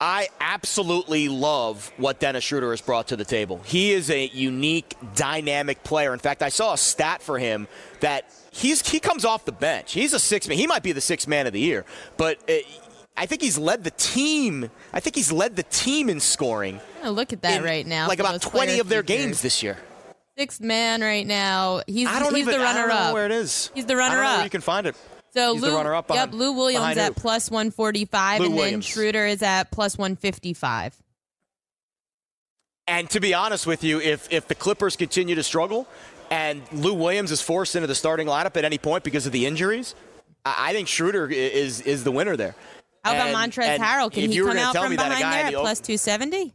I 0.00 0.28
absolutely 0.40 1.28
love 1.28 1.92
what 1.96 2.18
Dennis 2.18 2.42
Schroeder 2.42 2.70
has 2.70 2.80
brought 2.80 3.08
to 3.08 3.16
the 3.16 3.24
table. 3.24 3.60
He 3.64 3.92
is 3.92 4.10
a 4.10 4.26
unique, 4.26 4.96
dynamic 5.14 5.84
player. 5.84 6.12
In 6.12 6.18
fact, 6.18 6.42
I 6.42 6.48
saw 6.48 6.72
a 6.72 6.78
stat 6.78 7.22
for 7.22 7.38
him 7.38 7.68
that 8.00 8.32
he's 8.50 8.88
he 8.88 8.98
comes 8.98 9.24
off 9.24 9.44
the 9.44 9.52
bench. 9.52 9.92
He's 9.92 10.12
a 10.12 10.20
six 10.20 10.48
man. 10.48 10.58
He 10.58 10.66
might 10.66 10.82
be 10.82 10.90
the 10.90 11.00
sixth 11.00 11.28
man 11.28 11.46
of 11.46 11.52
the 11.52 11.60
year, 11.60 11.84
but. 12.16 12.38
Uh, 12.50 12.54
I 13.18 13.26
think 13.26 13.42
he's 13.42 13.58
led 13.58 13.82
the 13.82 13.90
team. 13.90 14.70
I 14.92 15.00
think 15.00 15.16
he's 15.16 15.32
led 15.32 15.56
the 15.56 15.64
team 15.64 16.08
in 16.08 16.20
scoring. 16.20 16.80
Oh, 17.02 17.10
look 17.10 17.32
at 17.32 17.42
that 17.42 17.58
in, 17.58 17.64
right 17.64 17.84
now. 17.84 18.06
Like 18.06 18.20
about 18.20 18.40
20 18.40 18.78
of 18.78 18.88
their 18.88 19.02
features. 19.02 19.24
games 19.24 19.42
this 19.42 19.60
year. 19.60 19.76
Sixth 20.38 20.60
man 20.60 21.00
right 21.00 21.26
now. 21.26 21.82
He's, 21.88 22.06
I 22.06 22.20
don't 22.20 22.32
he's 22.32 22.46
even, 22.46 22.54
the 22.54 22.60
runner 22.60 22.88
up. 22.92 23.12
where 23.12 23.26
it 23.26 23.32
is. 23.32 23.72
He's 23.74 23.86
the 23.86 23.96
runner 23.96 24.22
up. 24.22 24.44
you 24.44 24.50
can 24.50 24.60
find 24.60 24.86
it. 24.86 24.94
So 25.34 25.54
He's 25.54 25.62
Lou, 25.62 25.70
behind, 25.70 26.04
yep, 26.10 26.32
Lou 26.32 26.52
Williams 26.52 26.96
at 26.96 27.16
plus 27.16 27.50
145, 27.50 28.40
Lou 28.40 28.46
and 28.46 28.54
Williams. 28.54 28.86
then 28.86 28.92
Schroeder 28.92 29.26
is 29.26 29.42
at 29.42 29.70
plus 29.72 29.98
155. 29.98 30.96
And 32.86 33.10
to 33.10 33.20
be 33.20 33.34
honest 33.34 33.66
with 33.66 33.84
you, 33.84 34.00
if 34.00 34.32
if 34.32 34.48
the 34.48 34.54
Clippers 34.54 34.96
continue 34.96 35.34
to 35.34 35.42
struggle, 35.42 35.86
and 36.30 36.62
Lou 36.72 36.94
Williams 36.94 37.30
is 37.30 37.42
forced 37.42 37.76
into 37.76 37.86
the 37.86 37.94
starting 37.94 38.26
lineup 38.26 38.56
at 38.56 38.64
any 38.64 38.78
point 38.78 39.04
because 39.04 39.26
of 39.26 39.32
the 39.32 39.44
injuries, 39.44 39.94
I, 40.46 40.70
I 40.70 40.72
think 40.72 40.88
Schroeder 40.88 41.28
is 41.28 41.82
is 41.82 42.04
the 42.04 42.12
winner 42.12 42.36
there. 42.36 42.54
How 43.04 43.14
about 43.14 43.28
and, 43.28 43.52
Montrezl 43.52 43.68
and 43.68 43.82
Harrell? 43.82 44.12
Can 44.12 44.30
he 44.30 44.38
come 44.38 44.58
out 44.58 44.74
from 44.74 44.96
behind 44.96 45.22
there 45.22 45.44
at 45.44 45.52
the 45.52 45.58
plus 45.58 45.80
270? 45.80 46.54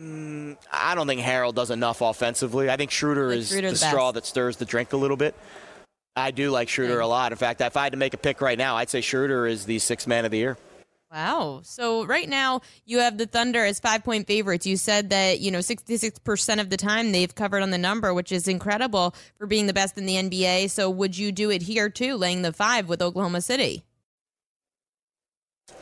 Mm, 0.00 0.56
I 0.72 0.94
don't 0.94 1.06
think 1.06 1.20
Harrell 1.20 1.54
does 1.54 1.70
enough 1.70 2.00
offensively. 2.00 2.70
I 2.70 2.76
think 2.76 2.90
Schroeder 2.90 3.28
like 3.28 3.38
is 3.38 3.50
the 3.50 3.76
straw 3.76 4.12
that 4.12 4.26
stirs 4.26 4.56
the 4.56 4.64
drink 4.64 4.92
a 4.92 4.96
little 4.96 5.16
bit. 5.16 5.34
I 6.16 6.30
do 6.30 6.50
like 6.50 6.68
Schroeder 6.68 7.00
a 7.00 7.06
lot. 7.06 7.32
In 7.32 7.38
fact, 7.38 7.60
if 7.60 7.76
I 7.76 7.84
had 7.84 7.92
to 7.92 7.98
make 7.98 8.14
a 8.14 8.18
pick 8.18 8.40
right 8.40 8.58
now, 8.58 8.76
I'd 8.76 8.90
say 8.90 9.00
Schroeder 9.00 9.46
is 9.46 9.64
the 9.64 9.78
sixth 9.78 10.06
man 10.06 10.24
of 10.24 10.30
the 10.30 10.38
year. 10.38 10.58
Wow. 11.10 11.60
So 11.62 12.06
right 12.06 12.28
now 12.28 12.62
you 12.86 12.98
have 13.00 13.18
the 13.18 13.26
Thunder 13.26 13.64
as 13.64 13.78
five 13.78 14.02
point 14.02 14.26
favorites. 14.26 14.66
You 14.66 14.78
said 14.78 15.10
that, 15.10 15.40
you 15.40 15.50
know, 15.50 15.58
66% 15.58 16.60
of 16.60 16.70
the 16.70 16.76
time 16.78 17.12
they've 17.12 17.34
covered 17.34 17.62
on 17.62 17.70
the 17.70 17.78
number, 17.78 18.14
which 18.14 18.32
is 18.32 18.48
incredible 18.48 19.14
for 19.36 19.46
being 19.46 19.66
the 19.66 19.74
best 19.74 19.98
in 19.98 20.06
the 20.06 20.14
NBA. 20.14 20.70
So 20.70 20.88
would 20.88 21.16
you 21.16 21.30
do 21.30 21.50
it 21.50 21.62
here 21.62 21.90
too, 21.90 22.16
laying 22.16 22.40
the 22.42 22.52
five 22.52 22.88
with 22.88 23.02
Oklahoma 23.02 23.42
City? 23.42 23.84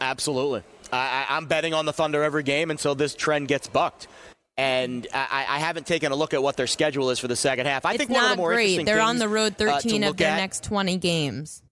Absolutely. 0.01 0.63
I, 0.93 1.27
am 1.31 1.47
betting 1.47 1.75
on 1.75 1.87
the 1.87 1.93
Thunder 1.93 2.23
every 2.23 2.43
game 2.43 2.71
until 2.71 2.95
this 2.95 3.15
trend 3.15 3.49
gets 3.49 3.69
bucked. 3.69 4.09
And 4.57 5.07
I, 5.15 5.47
I, 5.49 5.59
haven't 5.59 5.87
taken 5.87 6.13
a 6.13 6.17
look 6.17 6.35
at 6.35 6.43
what 6.43 6.57
their 6.57 6.67
schedule 6.67 7.11
is 7.11 7.19
for 7.19 7.29
the 7.29 7.37
second 7.37 7.67
half. 7.67 7.87
I 7.87 7.93
it's 7.93 7.99
think 7.99 8.11
one 8.11 8.25
of 8.25 8.31
the 8.31 8.37
more 8.37 8.53
great. 8.53 8.65
interesting 8.73 8.85
They're 8.87 9.01
on 9.01 9.19
the 9.19 9.29
road 9.29 9.57
13 9.57 10.05
uh, 10.05 10.11
of 10.11 10.17
their 10.17 10.33
at, 10.33 10.37
next 10.37 10.65
20 10.65 10.99
games. 10.99 11.63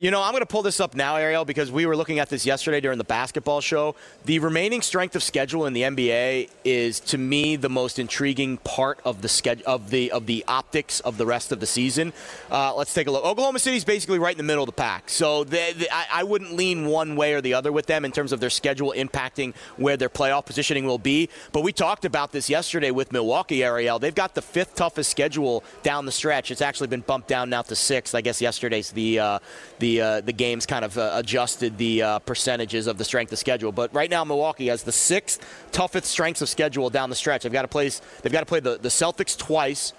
You 0.00 0.12
know, 0.12 0.22
I'm 0.22 0.30
going 0.30 0.42
to 0.42 0.46
pull 0.46 0.62
this 0.62 0.78
up 0.78 0.94
now, 0.94 1.16
Ariel, 1.16 1.44
because 1.44 1.72
we 1.72 1.84
were 1.84 1.96
looking 1.96 2.20
at 2.20 2.28
this 2.28 2.46
yesterday 2.46 2.80
during 2.80 2.98
the 2.98 3.04
basketball 3.04 3.60
show. 3.60 3.96
The 4.26 4.38
remaining 4.38 4.80
strength 4.80 5.16
of 5.16 5.24
schedule 5.24 5.66
in 5.66 5.72
the 5.72 5.82
NBA 5.82 6.50
is, 6.62 7.00
to 7.00 7.18
me, 7.18 7.56
the 7.56 7.68
most 7.68 7.98
intriguing 7.98 8.58
part 8.58 9.00
of 9.04 9.22
the 9.22 9.28
schedule 9.28 9.64
of 9.66 9.90
the 9.90 10.12
of 10.12 10.26
the 10.26 10.44
optics 10.46 11.00
of 11.00 11.18
the 11.18 11.26
rest 11.26 11.50
of 11.50 11.58
the 11.58 11.66
season. 11.66 12.12
Uh, 12.48 12.76
let's 12.76 12.94
take 12.94 13.08
a 13.08 13.10
look. 13.10 13.24
Oklahoma 13.24 13.58
City 13.58 13.76
is 13.76 13.84
basically 13.84 14.20
right 14.20 14.30
in 14.30 14.38
the 14.38 14.44
middle 14.44 14.62
of 14.62 14.68
the 14.68 14.72
pack, 14.72 15.10
so 15.10 15.42
they, 15.42 15.72
they, 15.72 15.88
I, 15.90 16.06
I 16.12 16.22
wouldn't 16.22 16.52
lean 16.52 16.86
one 16.86 17.16
way 17.16 17.34
or 17.34 17.40
the 17.40 17.54
other 17.54 17.72
with 17.72 17.86
them 17.86 18.04
in 18.04 18.12
terms 18.12 18.30
of 18.30 18.38
their 18.38 18.50
schedule 18.50 18.94
impacting 18.96 19.52
where 19.78 19.96
their 19.96 20.08
playoff 20.08 20.46
positioning 20.46 20.86
will 20.86 20.98
be. 20.98 21.28
But 21.50 21.62
we 21.62 21.72
talked 21.72 22.04
about 22.04 22.30
this 22.30 22.48
yesterday 22.48 22.92
with 22.92 23.10
Milwaukee, 23.10 23.64
Ariel. 23.64 23.98
They've 23.98 24.14
got 24.14 24.36
the 24.36 24.42
fifth 24.42 24.76
toughest 24.76 25.10
schedule 25.10 25.64
down 25.82 26.06
the 26.06 26.12
stretch. 26.12 26.52
It's 26.52 26.62
actually 26.62 26.86
been 26.86 27.00
bumped 27.00 27.26
down 27.26 27.50
now 27.50 27.62
to 27.62 27.74
sixth. 27.74 28.14
I 28.14 28.20
guess 28.20 28.40
yesterday's 28.40 28.92
the 28.92 29.18
uh, 29.18 29.38
the 29.80 29.87
the 29.88 30.00
uh, 30.00 30.20
the 30.20 30.32
games 30.32 30.66
kind 30.66 30.84
of 30.84 30.98
uh, 30.98 31.12
adjusted 31.14 31.78
the 31.78 32.02
uh, 32.02 32.18
percentages 32.20 32.86
of 32.86 32.98
the 32.98 33.04
strength 33.04 33.32
of 33.32 33.38
schedule. 33.38 33.72
But 33.72 33.94
right 33.94 34.10
now, 34.10 34.24
Milwaukee 34.24 34.68
has 34.68 34.82
the 34.82 34.92
sixth 34.92 35.40
toughest 35.72 36.06
strengths 36.06 36.42
of 36.42 36.48
schedule 36.48 36.90
down 36.90 37.10
the 37.10 37.16
stretch. 37.16 37.42
They've 37.42 37.52
got 37.52 37.62
to 37.62 37.68
play. 37.68 37.90
They've 38.22 38.32
got 38.32 38.40
to 38.40 38.46
play 38.46 38.60
the, 38.60 38.78
the 38.78 38.90
Celtics 38.90 39.36
twice. 39.36 39.92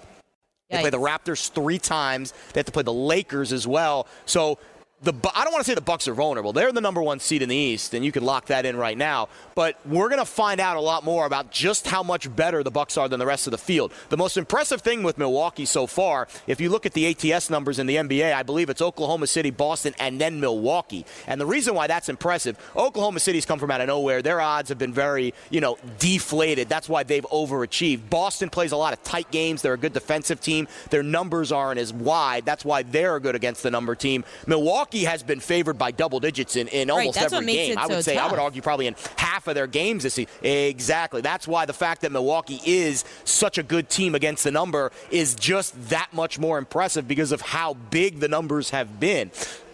They 0.68 0.76
Yikes. 0.76 0.80
play 0.82 0.90
the 0.90 0.98
Raptors 0.98 1.50
three 1.50 1.78
times. 1.78 2.32
They 2.52 2.60
have 2.60 2.66
to 2.66 2.72
play 2.72 2.84
the 2.84 2.92
Lakers 2.92 3.52
as 3.52 3.66
well. 3.66 4.06
So 4.26 4.58
the 5.02 5.14
I 5.34 5.44
don't 5.44 5.52
want 5.52 5.64
to 5.64 5.70
say 5.70 5.74
the 5.74 5.80
Bucks 5.80 6.06
are 6.08 6.14
vulnerable. 6.14 6.52
They're 6.52 6.72
the 6.72 6.80
number 6.82 7.02
one 7.02 7.20
seed 7.20 7.40
in 7.40 7.48
the 7.48 7.56
East, 7.56 7.94
and 7.94 8.04
you 8.04 8.12
can 8.12 8.22
lock 8.22 8.46
that 8.46 8.66
in 8.66 8.76
right 8.76 8.98
now. 8.98 9.28
But 9.54 9.78
we're 9.86 10.08
going 10.08 10.20
to 10.20 10.26
find 10.26 10.60
out 10.60 10.76
a 10.76 10.80
lot 10.80 11.04
more 11.04 11.24
about 11.24 11.50
just 11.50 11.86
how 11.86 12.02
much 12.02 12.34
better 12.36 12.62
the 12.62 12.70
Bucks 12.70 12.98
are 12.98 13.08
than 13.08 13.18
the 13.18 13.24
rest 13.24 13.46
of 13.46 13.50
the 13.50 13.58
field. 13.58 13.92
The 14.10 14.18
most 14.18 14.36
impressive 14.36 14.82
thing 14.82 15.02
with 15.02 15.16
Milwaukee 15.16 15.64
so 15.64 15.86
far, 15.86 16.28
if 16.46 16.60
you 16.60 16.68
look 16.68 16.84
at 16.84 16.92
the 16.92 17.06
ATS 17.06 17.48
numbers 17.48 17.78
in 17.78 17.86
the 17.86 17.96
NBA, 17.96 18.34
I 18.34 18.42
believe 18.42 18.68
it's 18.68 18.82
Oklahoma 18.82 19.26
City, 19.26 19.50
Boston, 19.50 19.94
and 19.98 20.20
then 20.20 20.38
Milwaukee. 20.38 21.06
And 21.26 21.40
the 21.40 21.46
reason 21.46 21.74
why 21.74 21.86
that's 21.86 22.10
impressive, 22.10 22.58
Oklahoma 22.76 23.20
City's 23.20 23.46
come 23.46 23.58
from 23.58 23.70
out 23.70 23.80
of 23.80 23.86
nowhere. 23.86 24.20
Their 24.20 24.40
odds 24.42 24.68
have 24.68 24.78
been 24.78 24.92
very, 24.92 25.32
you 25.48 25.62
know, 25.62 25.78
deflated. 25.98 26.68
That's 26.68 26.90
why 26.90 27.04
they've 27.04 27.26
overachieved. 27.32 28.10
Boston 28.10 28.50
plays 28.50 28.72
a 28.72 28.76
lot 28.76 28.92
of 28.92 29.02
tight 29.02 29.30
games. 29.30 29.62
They're 29.62 29.74
a 29.74 29.78
good 29.78 29.94
defensive 29.94 30.42
team. 30.42 30.68
Their 30.90 31.02
numbers 31.02 31.52
aren't 31.52 31.80
as 31.80 31.90
wide. 31.90 32.44
That's 32.44 32.66
why 32.66 32.82
they're 32.82 33.18
good 33.18 33.34
against 33.34 33.62
the 33.62 33.70
number 33.70 33.94
team. 33.94 34.24
Milwaukee 34.46 34.89
Milwaukee 34.92 35.08
has 35.10 35.22
been 35.22 35.40
favored 35.40 35.78
by 35.78 35.90
double 35.92 36.20
digits 36.20 36.56
in, 36.56 36.68
in 36.68 36.90
almost 36.90 37.16
right, 37.16 37.32
every 37.32 37.46
game. 37.46 37.78
I 37.78 37.86
would 37.86 37.96
so 37.96 38.00
say, 38.00 38.14
tough. 38.14 38.28
I 38.28 38.30
would 38.30 38.40
argue 38.40 38.62
probably 38.62 38.86
in 38.86 38.96
half 39.16 39.46
of 39.46 39.54
their 39.54 39.66
games 39.66 40.02
this 40.02 40.14
season. 40.14 40.32
Exactly. 40.42 41.20
That's 41.20 41.46
why 41.46 41.66
the 41.66 41.72
fact 41.72 42.02
that 42.02 42.12
Milwaukee 42.12 42.60
is 42.64 43.04
such 43.24 43.58
a 43.58 43.62
good 43.62 43.88
team 43.88 44.14
against 44.14 44.44
the 44.44 44.50
number 44.50 44.90
is 45.10 45.34
just 45.34 45.90
that 45.90 46.08
much 46.12 46.38
more 46.38 46.58
impressive 46.58 47.06
because 47.06 47.32
of 47.32 47.40
how 47.40 47.74
big 47.74 48.20
the 48.20 48.28
numbers 48.28 48.70
have 48.70 48.98
been. 48.98 49.30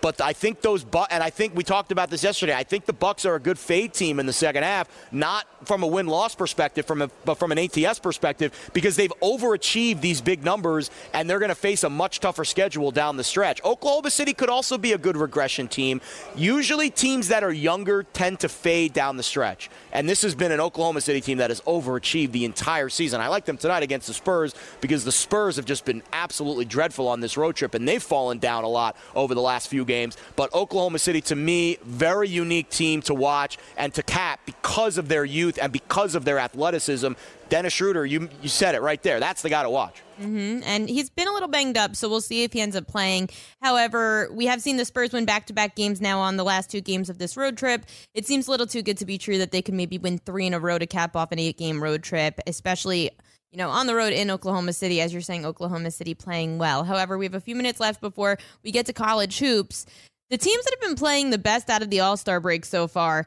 But 0.06 0.20
I 0.20 0.34
think 0.34 0.60
those 0.60 0.84
Bu- 0.84 1.10
and 1.10 1.20
I 1.20 1.30
think 1.30 1.56
we 1.56 1.64
talked 1.64 1.90
about 1.90 2.10
this 2.10 2.22
yesterday. 2.22 2.54
I 2.54 2.62
think 2.62 2.84
the 2.86 2.92
Bucks 2.92 3.26
are 3.26 3.34
a 3.34 3.40
good 3.40 3.58
fade 3.58 3.92
team 3.92 4.20
in 4.20 4.26
the 4.26 4.32
second 4.32 4.62
half, 4.62 4.88
not 5.10 5.48
from 5.66 5.82
a 5.82 5.86
win 5.88 6.06
loss 6.06 6.32
perspective, 6.32 6.86
from 6.86 7.02
a, 7.02 7.10
but 7.24 7.34
from 7.34 7.50
an 7.50 7.58
ATS 7.58 7.98
perspective, 7.98 8.70
because 8.72 8.94
they've 8.94 9.12
overachieved 9.20 10.00
these 10.00 10.20
big 10.20 10.44
numbers 10.44 10.92
and 11.12 11.28
they're 11.28 11.40
going 11.40 11.48
to 11.48 11.56
face 11.56 11.82
a 11.82 11.90
much 11.90 12.20
tougher 12.20 12.44
schedule 12.44 12.92
down 12.92 13.16
the 13.16 13.24
stretch. 13.24 13.60
Oklahoma 13.64 14.12
City 14.12 14.32
could 14.32 14.48
also 14.48 14.78
be 14.78 14.92
a 14.92 14.98
good 14.98 15.16
regression 15.16 15.66
team. 15.66 16.00
Usually, 16.36 16.88
teams 16.88 17.26
that 17.26 17.42
are 17.42 17.52
younger 17.52 18.04
tend 18.04 18.38
to 18.40 18.48
fade 18.48 18.92
down 18.92 19.16
the 19.16 19.24
stretch, 19.24 19.70
and 19.90 20.08
this 20.08 20.22
has 20.22 20.36
been 20.36 20.52
an 20.52 20.60
Oklahoma 20.60 21.00
City 21.00 21.20
team 21.20 21.38
that 21.38 21.50
has 21.50 21.60
overachieved 21.62 22.30
the 22.30 22.44
entire 22.44 22.90
season. 22.90 23.20
I 23.20 23.26
like 23.26 23.44
them 23.44 23.56
tonight 23.56 23.82
against 23.82 24.06
the 24.06 24.14
Spurs 24.14 24.54
because 24.80 25.04
the 25.04 25.10
Spurs 25.10 25.56
have 25.56 25.64
just 25.64 25.84
been 25.84 26.04
absolutely 26.12 26.64
dreadful 26.64 27.08
on 27.08 27.18
this 27.18 27.36
road 27.36 27.56
trip, 27.56 27.74
and 27.74 27.88
they've 27.88 28.00
fallen 28.00 28.38
down 28.38 28.62
a 28.62 28.68
lot 28.68 28.96
over 29.16 29.34
the 29.34 29.40
last 29.40 29.66
few 29.66 29.84
games 29.84 29.95
games. 29.96 30.16
But 30.36 30.52
Oklahoma 30.54 30.98
City, 30.98 31.20
to 31.22 31.36
me, 31.36 31.78
very 31.82 32.28
unique 32.28 32.70
team 32.70 33.02
to 33.02 33.14
watch 33.14 33.58
and 33.76 33.92
to 33.94 34.02
cap 34.02 34.40
because 34.44 34.98
of 34.98 35.08
their 35.08 35.24
youth 35.24 35.58
and 35.60 35.72
because 35.72 36.14
of 36.14 36.24
their 36.24 36.38
athleticism. 36.38 37.12
Dennis 37.48 37.72
Schroeder, 37.72 38.04
you, 38.04 38.28
you 38.42 38.48
said 38.48 38.74
it 38.74 38.82
right 38.82 39.02
there. 39.02 39.20
That's 39.20 39.42
the 39.42 39.50
guy 39.50 39.62
to 39.62 39.70
watch. 39.70 40.02
Mm-hmm. 40.20 40.62
And 40.64 40.88
he's 40.88 41.10
been 41.10 41.28
a 41.28 41.32
little 41.32 41.48
banged 41.48 41.76
up, 41.76 41.94
so 41.94 42.08
we'll 42.08 42.20
see 42.20 42.42
if 42.42 42.52
he 42.52 42.60
ends 42.60 42.74
up 42.74 42.86
playing. 42.86 43.28
However, 43.62 44.28
we 44.32 44.46
have 44.46 44.60
seen 44.60 44.78
the 44.78 44.84
Spurs 44.84 45.12
win 45.12 45.26
back 45.26 45.46
to 45.46 45.52
back 45.52 45.76
games 45.76 46.00
now 46.00 46.18
on 46.18 46.36
the 46.36 46.44
last 46.44 46.70
two 46.70 46.80
games 46.80 47.08
of 47.08 47.18
this 47.18 47.36
road 47.36 47.56
trip. 47.56 47.84
It 48.14 48.26
seems 48.26 48.48
a 48.48 48.50
little 48.50 48.66
too 48.66 48.82
good 48.82 48.98
to 48.98 49.06
be 49.06 49.18
true 49.18 49.38
that 49.38 49.52
they 49.52 49.62
could 49.62 49.74
maybe 49.74 49.98
win 49.98 50.18
three 50.18 50.46
in 50.46 50.54
a 50.54 50.58
row 50.58 50.78
to 50.78 50.86
cap 50.86 51.14
off 51.14 51.32
an 51.32 51.38
eight 51.38 51.58
game 51.58 51.82
road 51.82 52.02
trip, 52.02 52.40
especially 52.46 53.10
you 53.56 53.62
know, 53.62 53.70
on 53.70 53.86
the 53.86 53.94
road 53.94 54.12
in 54.12 54.30
Oklahoma 54.30 54.74
City, 54.74 55.00
as 55.00 55.14
you're 55.14 55.22
saying, 55.22 55.46
Oklahoma 55.46 55.90
City 55.90 56.12
playing 56.12 56.58
well. 56.58 56.84
However, 56.84 57.16
we 57.16 57.24
have 57.24 57.32
a 57.32 57.40
few 57.40 57.56
minutes 57.56 57.80
left 57.80 58.02
before 58.02 58.36
we 58.62 58.70
get 58.70 58.84
to 58.84 58.92
college 58.92 59.38
hoops. 59.38 59.86
The 60.28 60.36
teams 60.36 60.62
that 60.62 60.76
have 60.78 60.86
been 60.86 60.94
playing 60.94 61.30
the 61.30 61.38
best 61.38 61.70
out 61.70 61.80
of 61.80 61.88
the 61.88 62.00
All 62.00 62.18
Star 62.18 62.38
break 62.38 62.66
so 62.66 62.86
far, 62.86 63.24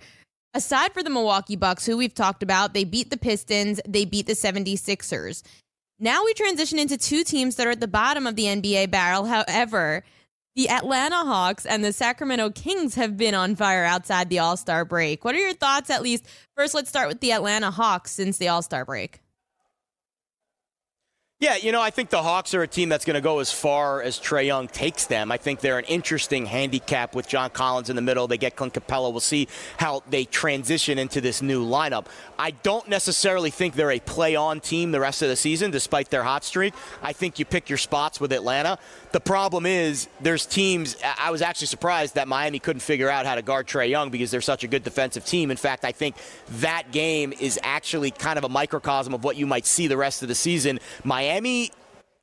aside 0.54 0.94
for 0.94 1.02
the 1.02 1.10
Milwaukee 1.10 1.56
Bucks, 1.56 1.84
who 1.84 1.98
we've 1.98 2.14
talked 2.14 2.44
about, 2.44 2.76
they 2.76 2.84
beat 2.84 3.10
the 3.10 3.18
Pistons, 3.18 3.82
they 3.88 4.06
beat 4.06 4.28
the 4.28 4.34
76ers. 4.34 5.42
Now 5.98 6.24
we 6.24 6.36
transition 6.36 6.78
into 6.78 6.96
two 6.96 7.24
teams 7.24 7.56
that 7.56 7.66
are 7.66 7.72
at 7.72 7.80
the 7.80 7.88
bottom 7.88 8.28
of 8.28 8.36
the 8.36 8.44
NBA 8.44 8.92
barrel. 8.92 9.26
However, 9.26 10.04
the 10.56 10.70
Atlanta 10.70 11.26
Hawks 11.26 11.66
and 11.66 11.84
the 11.84 11.92
Sacramento 11.92 12.52
Kings 12.52 12.94
have 12.94 13.18
been 13.18 13.34
on 13.34 13.56
fire 13.56 13.84
outside 13.84 14.30
the 14.30 14.38
All 14.38 14.58
Star 14.58 14.86
break. 14.86 15.26
What 15.26 15.34
are 15.34 15.40
your 15.40 15.56
thoughts, 15.56 15.90
at 15.90 16.04
least? 16.04 16.28
First, 16.56 16.76
let's 16.76 16.90
start 16.90 17.08
with 17.08 17.20
the 17.20 17.32
Atlanta 17.32 17.72
Hawks 17.72 18.12
since 18.12 18.38
the 18.38 18.50
All 18.50 18.62
Star 18.62 18.86
break. 18.86 19.22
Yeah, 21.42 21.56
you 21.56 21.72
know, 21.72 21.82
I 21.82 21.90
think 21.90 22.10
the 22.10 22.22
Hawks 22.22 22.54
are 22.54 22.64
a 22.64 22.68
team 22.68 22.90
that's 22.90 23.06
going 23.06 23.16
to 23.16 23.22
go 23.22 23.40
as 23.40 23.50
far 23.50 24.02
as 24.02 24.20
Trae 24.20 24.46
Young 24.46 24.68
takes 24.68 25.06
them. 25.06 25.32
I 25.32 25.38
think 25.38 25.62
they're 25.62 25.80
an 25.80 25.86
interesting 25.86 26.46
handicap 26.46 27.16
with 27.16 27.30
John 27.30 27.50
Collins 27.50 27.90
in 27.90 27.96
the 27.96 28.02
middle. 28.02 28.28
They 28.28 28.38
get 28.38 28.58
Clint 28.58 28.74
Capela. 28.74 29.10
We'll 29.10 29.22
see 29.22 29.48
how 29.78 30.04
they 30.10 30.26
transition 30.26 31.00
into 31.00 31.22
this 31.22 31.42
new 31.42 31.66
lineup. 31.66 32.08
I 32.38 32.52
don't 32.52 32.90
necessarily 32.90 33.52
think 33.52 33.76
they're 33.76 33.92
a 33.92 34.02
play 34.02 34.36
on 34.36 34.60
team 34.60 34.92
the 34.92 35.00
rest 35.00 35.22
of 35.22 35.30
the 35.30 35.38
season, 35.38 35.72
despite 35.72 36.10
their 36.10 36.24
hot 36.24 36.44
streak. 36.44 36.74
I 37.02 37.14
think 37.14 37.40
you 37.40 37.46
pick 37.46 37.70
your 37.70 37.78
spots 37.78 38.20
with 38.20 38.34
Atlanta. 38.34 38.78
The 39.12 39.20
problem 39.20 39.66
is 39.66 40.08
there's 40.22 40.46
teams. 40.46 40.96
I 41.18 41.32
was 41.32 41.42
actually 41.42 41.68
surprised 41.68 42.16
that 42.16 42.28
Miami 42.28 42.60
couldn't 42.60 42.82
figure 42.82 43.10
out 43.10 43.26
how 43.26 43.36
to 43.36 43.42
guard 43.42 43.68
Trae 43.68 43.90
Young 43.90 44.12
because 44.12 44.30
they're 44.30 44.42
such 44.42 44.64
a 44.64 44.68
good 44.68 44.84
defensive 44.84 45.26
team. 45.26 45.50
In 45.50 45.58
fact, 45.58 45.84
I 45.84 45.92
think 45.92 46.16
that 46.60 46.92
game 46.92 47.34
is 47.40 47.60
actually 47.64 48.12
kind 48.12 48.38
of 48.38 48.44
a 48.44 48.50
microcosm 48.50 49.14
of 49.14 49.24
what 49.24 49.36
you 49.36 49.48
might 49.48 49.66
see 49.66 49.88
the 49.88 49.98
rest 49.98 50.22
of 50.22 50.28
the 50.28 50.36
season. 50.36 50.80
Miami 51.04 51.72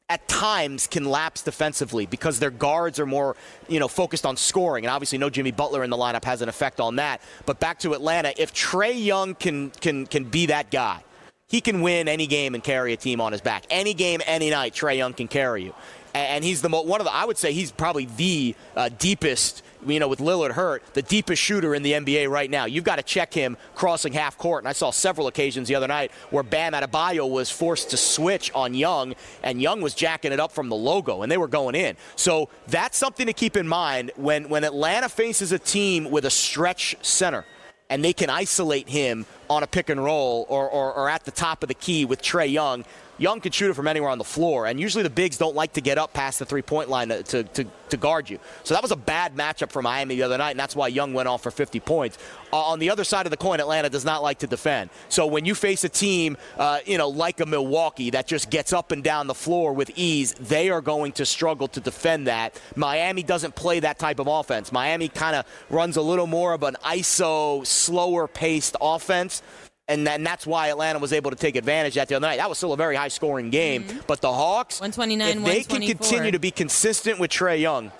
at 0.09 0.27
times 0.29 0.87
can 0.87 1.05
lapse 1.05 1.43
defensively 1.43 2.07
because 2.07 2.39
their 2.39 2.51
guards 2.51 3.01
are 3.01 3.07
more, 3.07 3.35
you 3.69 3.81
know, 3.81 3.89
focused 3.89 4.25
on 4.25 4.37
scoring. 4.37 4.85
And 4.85 4.91
obviously 4.93 5.19
no 5.19 5.29
Jimmy 5.29 5.51
Butler 5.51 5.83
in 5.83 5.91
the 5.91 5.97
lineup 5.97 6.25
has 6.25 6.43
an 6.43 6.49
effect 6.49 6.79
on 6.79 6.97
that. 6.97 7.21
But 7.45 7.59
back 7.59 7.81
to 7.81 7.95
Atlanta, 7.95 8.33
if 8.41 8.55
Trae 8.55 9.05
Young 9.05 9.35
can 9.35 9.71
can 9.71 10.07
can 10.07 10.23
be 10.23 10.47
that 10.47 10.71
guy, 10.71 11.03
he 11.49 11.61
can 11.61 11.81
win 11.81 12.07
any 12.07 12.27
game 12.27 12.55
and 12.55 12.63
carry 12.63 12.93
a 12.93 12.97
team 12.97 13.21
on 13.21 13.33
his 13.33 13.41
back. 13.41 13.65
Any 13.71 13.95
game, 13.95 14.21
any 14.27 14.51
night, 14.51 14.75
Trae 14.75 14.97
Young 14.97 15.13
can 15.13 15.27
carry 15.29 15.65
you. 15.65 15.75
And 16.17 16.45
he's 16.45 16.63
the 16.63 16.69
one 16.69 17.01
of 17.01 17.05
the 17.05 17.15
I 17.15 17.25
would 17.25 17.39
say 17.39 17.53
he's 17.53 17.71
probably 17.71 18.07
the 18.07 18.55
uh, 18.77 18.89
deepest 18.99 19.63
you 19.87 20.01
know, 20.01 20.09
with 20.09 20.19
Lillard 20.19 20.53
hurt, 20.53 20.83
the 20.95 21.03
deepest 21.03 21.41
shooter 21.41 21.75
in 21.75 21.83
the 21.83 21.93
NBA 21.93 22.29
right 22.29 22.51
now. 22.51 22.65
You've 22.65 22.85
got 22.85 22.97
to 22.97 23.03
check 23.03 23.33
him 23.33 23.57
crossing 23.75 24.13
half 24.13 24.37
court. 24.37 24.63
And 24.63 24.69
I 24.69 24.73
saw 24.73 24.91
several 24.91 25.27
occasions 25.27 25.69
the 25.69 25.75
other 25.75 25.89
night 25.89 26.11
where 26.31 26.43
Bam 26.43 26.73
Adebayo 26.73 27.29
was 27.29 27.51
forced 27.51 27.91
to 27.91 27.97
switch 27.97 28.51
on 28.55 28.75
Young, 28.75 29.15
and 29.43 29.61
Young 29.61 29.81
was 29.81 29.95
jacking 29.95 30.33
it 30.33 30.41
up 30.41 30.53
from 30.53 30.69
the 30.69 30.77
logo, 30.77 31.23
and 31.23 31.31
they 31.31 31.39
were 31.39 31.49
going 31.49 31.75
in. 31.75 31.97
So 32.17 32.49
that's 32.67 32.99
something 32.99 33.27
to 33.27 33.33
keep 33.33 33.57
in 33.57 33.69
mind 33.69 34.13
when, 34.17 34.49
when 34.49 34.65
Atlanta 34.65 35.09
faces 35.09 35.53
a 35.53 35.59
team 35.59 36.11
with 36.11 36.25
a 36.25 36.31
stretch 36.31 36.97
center 37.03 37.45
and 37.89 38.05
they 38.05 38.13
can 38.13 38.31
isolate 38.31 38.89
him 38.89 39.27
on 39.49 39.63
a 39.63 39.67
pick 39.67 39.89
and 39.91 40.03
roll 40.03 40.45
or, 40.49 40.69
or, 40.69 40.93
or 40.93 41.09
at 41.09 41.25
the 41.25 41.31
top 41.31 41.63
of 41.63 41.69
the 41.69 41.75
key 41.75 42.05
with 42.05 42.21
Trae 42.21 42.51
Young. 42.51 42.85
Young 43.19 43.41
can 43.41 43.53
shoot 43.53 43.71
it 43.71 43.75
from 43.75 43.89
anywhere 43.89 44.11
on 44.11 44.19
the 44.19 44.25
floor, 44.25 44.67
and 44.67 44.79
usually 44.79 45.03
the 45.03 45.11
bigs 45.11 45.39
don't 45.39 45.55
like 45.55 45.73
to 45.75 45.81
get 45.81 45.97
up 45.97 46.13
past 46.13 46.39
the 46.39 46.45
three 46.45 46.63
point 46.63 46.91
line 46.91 47.09
to, 47.09 47.23
to, 47.23 47.67
to, 47.89 47.97
guard 47.97 48.29
you. 48.29 48.39
So 48.63 48.75
that 48.75 48.83
was 48.83 48.93
a 48.93 48.97
bad 48.97 49.35
matchup 49.35 49.73
for 49.73 49.81
Miami 49.81 50.17
the 50.17 50.23
other 50.23 50.37
night, 50.37 50.51
and 50.51 50.61
that's 50.61 50.77
why 50.77 50.89
Young 50.89 51.15
went 51.15 51.29
off 51.29 51.43
for 51.43 51.51
50 51.51 51.81
points. 51.81 52.19
Uh, 52.53 52.59
on 52.59 52.79
the 52.79 52.91
other 52.91 53.05
side 53.05 53.25
of 53.27 53.31
the 53.31 53.37
coin, 53.39 53.59
Atlanta 53.59 53.89
does 53.89 54.05
not 54.05 54.23
like 54.23 54.41
to 54.41 54.47
defend. 54.47 54.91
So 55.09 55.27
when 55.27 55.47
you 55.47 55.55
face 55.55 55.83
a 55.85 55.89
team, 55.89 56.37
uh, 56.59 56.81
you 56.85 56.99
know, 56.99 57.09
like 57.09 57.41
a 57.41 57.47
Milwaukee 57.47 58.11
that 58.11 58.27
just 58.27 58.51
gets 58.51 58.75
up 58.75 58.93
and 58.93 59.03
down 59.03 59.29
the 59.29 59.35
floor 59.35 59.73
with 59.73 59.91
ease, 59.97 60.35
they 60.35 60.69
are 60.69 60.83
going 60.83 61.13
to 61.13 61.25
struggle 61.25 61.69
to 61.69 61.81
defend 61.81 62.27
that. 62.27 62.61
Miami 62.75 63.23
doesn't 63.23 63.55
play 63.55 63.81
that 63.81 63.99
type 63.99 64.19
of 64.19 64.27
offense. 64.27 64.73
Miami 64.73 65.09
kind 65.09 65.37
of 65.37 65.47
runs 65.71 65.97
a 65.97 66.03
little 66.03 66.27
more 66.27 66.53
of 66.53 66.63
an 66.63 66.77
ISO, 66.85 67.67
slower 67.67 68.29
paced 68.29 68.77
offense 68.81 69.43
and, 69.89 70.07
then 70.07 70.23
that's 70.23 70.47
why 70.47 70.69
Atlanta 70.69 70.99
was 70.99 71.13
able 71.13 71.31
to 71.31 71.37
take 71.37 71.57
advantage 71.57 71.95
that 71.95 72.09
the 72.09 72.17
other 72.17 72.27
night. 72.27 72.37
That 72.37 72.49
was 72.49 72.59
still 72.59 72.73
a 72.73 72.77
very 72.77 72.97
high 72.97 73.09
scoring 73.09 73.51
game. 73.51 73.85
Mm-hmm. 73.85 74.01
But 74.07 74.21
the 74.21 74.33
Hawks, 74.33 74.81
129, 74.81 75.39
if 75.39 75.45
they 75.45 75.63
can 75.63 75.87
continue 75.87 76.33
to 76.33 76.39
be 76.39 76.51
consistent 76.51 77.19
with 77.19 77.31
Trae 77.31 77.61
Young, 77.61 77.93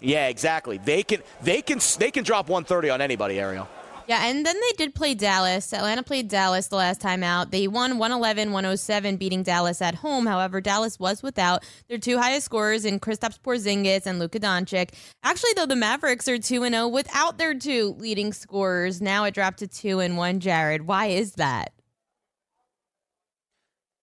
yeah, 0.00 0.28
exactly. 0.28 0.78
They 0.78 1.02
can 1.02 1.22
they 1.42 1.62
can 1.62 1.80
they 1.98 2.10
can 2.10 2.24
drop 2.24 2.48
130 2.48 2.90
on 2.90 3.00
anybody, 3.00 3.40
Ariel. 3.40 3.68
Yeah, 4.06 4.26
and 4.26 4.44
then 4.44 4.56
they 4.56 4.76
did 4.76 4.94
play 4.94 5.14
Dallas. 5.14 5.72
Atlanta 5.72 6.02
played 6.02 6.28
Dallas 6.28 6.66
the 6.66 6.76
last 6.76 7.00
time 7.00 7.22
out. 7.22 7.50
They 7.50 7.66
won 7.66 7.96
111 7.96 8.52
107, 8.52 9.16
beating 9.16 9.42
Dallas 9.42 9.80
at 9.80 9.94
home. 9.94 10.26
However, 10.26 10.60
Dallas 10.60 10.98
was 10.98 11.22
without 11.22 11.64
their 11.88 11.96
two 11.96 12.18
highest 12.18 12.44
scorers 12.44 12.84
in 12.84 13.00
Kristaps 13.00 13.40
Porzingis 13.40 14.04
and 14.04 14.18
Luka 14.18 14.38
Doncic. 14.38 14.90
Actually, 15.22 15.52
though, 15.56 15.66
the 15.66 15.76
Mavericks 15.76 16.28
are 16.28 16.36
2 16.36 16.68
0 16.68 16.88
without 16.88 17.38
their 17.38 17.54
two 17.54 17.96
leading 17.98 18.34
scorers. 18.34 19.00
Now 19.00 19.24
it 19.24 19.32
dropped 19.32 19.60
to 19.60 19.66
2 19.66 20.00
and 20.00 20.18
1. 20.18 20.40
Jared, 20.40 20.86
why 20.86 21.06
is 21.06 21.32
that? 21.32 21.72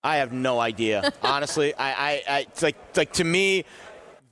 I 0.04 0.18
have 0.18 0.34
no 0.34 0.60
idea. 0.60 1.14
Honestly, 1.22 1.76
I, 1.76 1.92
I, 1.92 2.24
I, 2.28 2.40
it's 2.42 2.64
like, 2.64 2.78
like 2.98 3.14
to 3.14 3.24
me, 3.24 3.66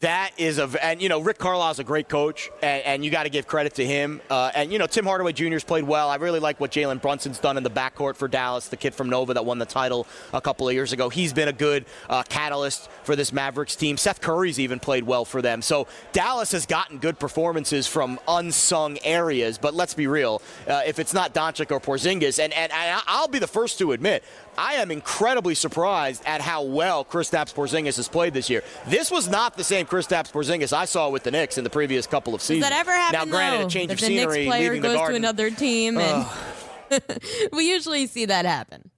that 0.02 0.32
is 0.38 0.60
a 0.60 0.70
and 0.82 1.02
you 1.02 1.10
know 1.10 1.20
Rick 1.20 1.40
Carlisle's 1.40 1.80
a 1.80 1.84
great 1.84 2.08
coach 2.08 2.50
and, 2.62 2.84
and 2.84 3.06
you 3.06 3.12
got 3.12 3.24
to 3.24 3.30
give 3.30 3.48
credit 3.48 3.76
to 3.76 3.86
him 3.86 4.22
uh, 4.30 4.52
and 4.56 4.72
you 4.72 4.80
know 4.80 4.88
Tim 4.88 5.06
Hardaway 5.06 5.34
Jr.'s 5.34 5.64
played 5.64 5.84
well. 5.84 6.10
I 6.10 6.16
really 6.16 6.40
like 6.40 6.60
what 6.60 6.72
Jalen 6.72 7.02
Brunson's 7.02 7.40
done 7.40 7.58
in 7.58 7.64
the 7.64 7.70
backcourt 7.70 8.16
for 8.16 8.28
Dallas, 8.28 8.70
the 8.70 8.78
kid 8.78 8.94
from 8.96 9.10
Nova 9.10 9.34
that 9.34 9.46
won 9.46 9.60
the 9.60 9.66
title 9.66 10.08
a 10.34 10.40
couple 10.40 10.68
of 10.68 10.74
years 10.74 10.94
ago. 10.94 11.10
He's 11.10 11.34
been 11.34 11.50
a 11.50 11.54
good 11.54 11.86
uh, 12.10 12.24
catalyst 12.24 12.90
for 13.04 13.16
this 13.16 13.34
Mavericks 13.34 13.76
team. 13.76 13.98
Seth 13.98 14.22
Curry's 14.22 14.60
even 14.60 14.80
played 14.80 15.04
well 15.04 15.26
for 15.26 15.42
them. 15.42 15.62
So 15.62 15.88
Dallas 16.14 16.52
has 16.54 16.66
gotten 16.66 16.98
good 16.98 17.20
performances 17.20 17.88
from 17.88 18.20
unsung 18.28 18.98
areas. 19.04 19.58
But 19.58 19.74
let's 19.74 19.94
be 19.94 20.08
real, 20.08 20.42
uh, 20.68 20.82
if 20.86 21.00
it's 21.00 21.14
not 21.14 21.34
Doncic 21.34 21.72
or 21.72 21.80
Porzingis, 21.80 22.40
and, 22.42 22.54
and, 22.54 22.72
and 22.72 23.02
I'll 23.08 23.28
be 23.28 23.40
the 23.40 23.48
first 23.48 23.80
to 23.80 23.92
admit 23.92 24.24
I 24.60 24.74
am 24.74 24.92
incredibly 24.92 25.56
surprised 25.56 26.22
at 26.26 26.42
how 26.42 26.64
well 26.64 27.06
Kristaps 27.06 27.54
Porzingis 27.54 27.96
has 27.96 28.10
played 28.10 28.34
this 28.34 28.50
year. 28.50 28.62
This 28.88 29.10
was 29.10 29.30
not 29.30 29.56
the 29.56 29.64
same 29.64 29.86
Kristaps 29.86 30.34
Porzingis 30.34 30.74
I 30.74 30.84
saw 30.84 31.08
with 31.10 31.24
the 31.24 31.32
Knicks 31.32 31.58
in 31.58 31.64
the 31.64 31.70
previous 31.70 32.06
couple 32.06 32.36
of 32.36 32.42
seasons. 32.42 32.64
Does 32.64 32.70
that 32.70 32.80
ever 32.82 32.92
happen? 32.92 33.30
Now, 33.30 33.38
granted, 33.38 33.62
though, 33.62 33.68
a 33.68 33.70
change 33.70 33.90
of 33.90 34.00
the 34.02 34.06
scenery, 34.06 34.40
Knicks 34.40 34.50
player 34.50 34.64
leaving 34.64 34.82
goes 34.82 34.92
the 34.92 34.98
garden. 34.98 35.14
to 35.14 35.18
another 35.18 35.50
team, 35.50 35.98
and 35.98 36.28
we 37.54 37.70
usually 37.70 38.06
see 38.06 38.26
that 38.26 38.44
happen. 38.44 38.92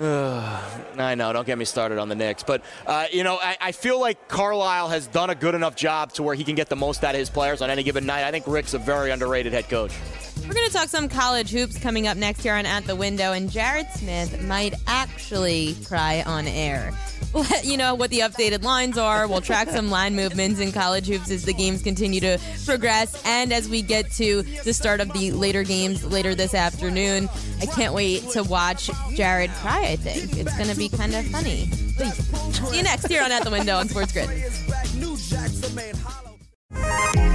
I 0.00 1.14
know. 1.14 1.32
Don't 1.32 1.46
get 1.46 1.58
me 1.58 1.64
started 1.64 1.98
on 1.98 2.08
the 2.08 2.14
Knicks. 2.14 2.42
But, 2.42 2.62
uh, 2.86 3.06
you 3.12 3.22
know, 3.22 3.38
I, 3.40 3.56
I, 3.60 3.72
feel 3.72 4.00
like 4.00 4.28
Carlisle 4.28 4.88
has 4.88 5.06
done 5.06 5.30
a 5.30 5.34
good 5.34 5.54
enough 5.54 5.76
job 5.76 6.12
to 6.14 6.22
where 6.22 6.34
he 6.34 6.44
can 6.44 6.54
get 6.54 6.68
the 6.68 6.76
most 6.76 7.04
out 7.04 7.14
of 7.14 7.18
his 7.18 7.28
players 7.28 7.60
on 7.60 7.70
any 7.70 7.82
given 7.82 8.06
night. 8.06 8.24
I 8.24 8.30
think 8.30 8.46
Rick's 8.46 8.74
a 8.74 8.78
very 8.78 9.10
underrated 9.10 9.52
head 9.52 9.68
coach. 9.68 9.92
We're 10.48 10.54
going 10.54 10.66
to 10.66 10.72
talk 10.72 10.88
some 10.88 11.08
college 11.08 11.50
hoops 11.50 11.78
coming 11.78 12.06
up 12.06 12.16
next 12.16 12.42
here 12.42 12.54
on 12.54 12.66
At 12.66 12.84
the 12.84 12.96
Window, 12.96 13.32
and 13.32 13.50
Jared 13.50 13.88
Smith 13.90 14.42
might 14.42 14.74
actually 14.86 15.76
cry 15.84 16.22
on 16.26 16.46
air. 16.46 16.92
Let 17.34 17.64
you 17.64 17.76
know 17.76 17.94
what 17.94 18.10
the 18.10 18.20
updated 18.20 18.64
lines 18.64 18.98
are. 18.98 19.28
We'll 19.28 19.40
track 19.40 19.68
some 19.68 19.90
line 19.92 20.16
movements 20.16 20.58
in 20.58 20.72
college 20.72 21.06
hoops 21.06 21.30
as 21.30 21.44
the 21.44 21.52
games 21.52 21.82
continue 21.82 22.20
to 22.20 22.38
progress, 22.66 23.22
and 23.24 23.52
as 23.52 23.68
we 23.68 23.82
get 23.82 24.10
to 24.12 24.42
the 24.64 24.74
start 24.74 25.00
of 25.00 25.12
the 25.12 25.30
later 25.30 25.62
games 25.62 26.04
later 26.04 26.34
this 26.34 26.54
afternoon. 26.54 27.28
I 27.60 27.66
can't 27.66 27.94
wait 27.94 28.28
to 28.30 28.42
watch 28.42 28.90
Jared 29.14 29.50
cry. 29.52 29.89
I 29.90 29.96
think 29.96 30.36
it's 30.36 30.56
going 30.56 30.70
to 30.70 30.76
be 30.76 30.88
kind 30.88 31.12
of 31.16 31.26
funny. 31.26 31.66
See 31.66 32.76
you 32.76 32.84
next 32.84 33.08
here 33.08 33.24
on 33.24 33.32
At 33.32 33.42
the 33.42 33.50
Window 33.50 33.76
on 33.76 33.88
Sports 33.88 34.12
Grid. 34.12 34.30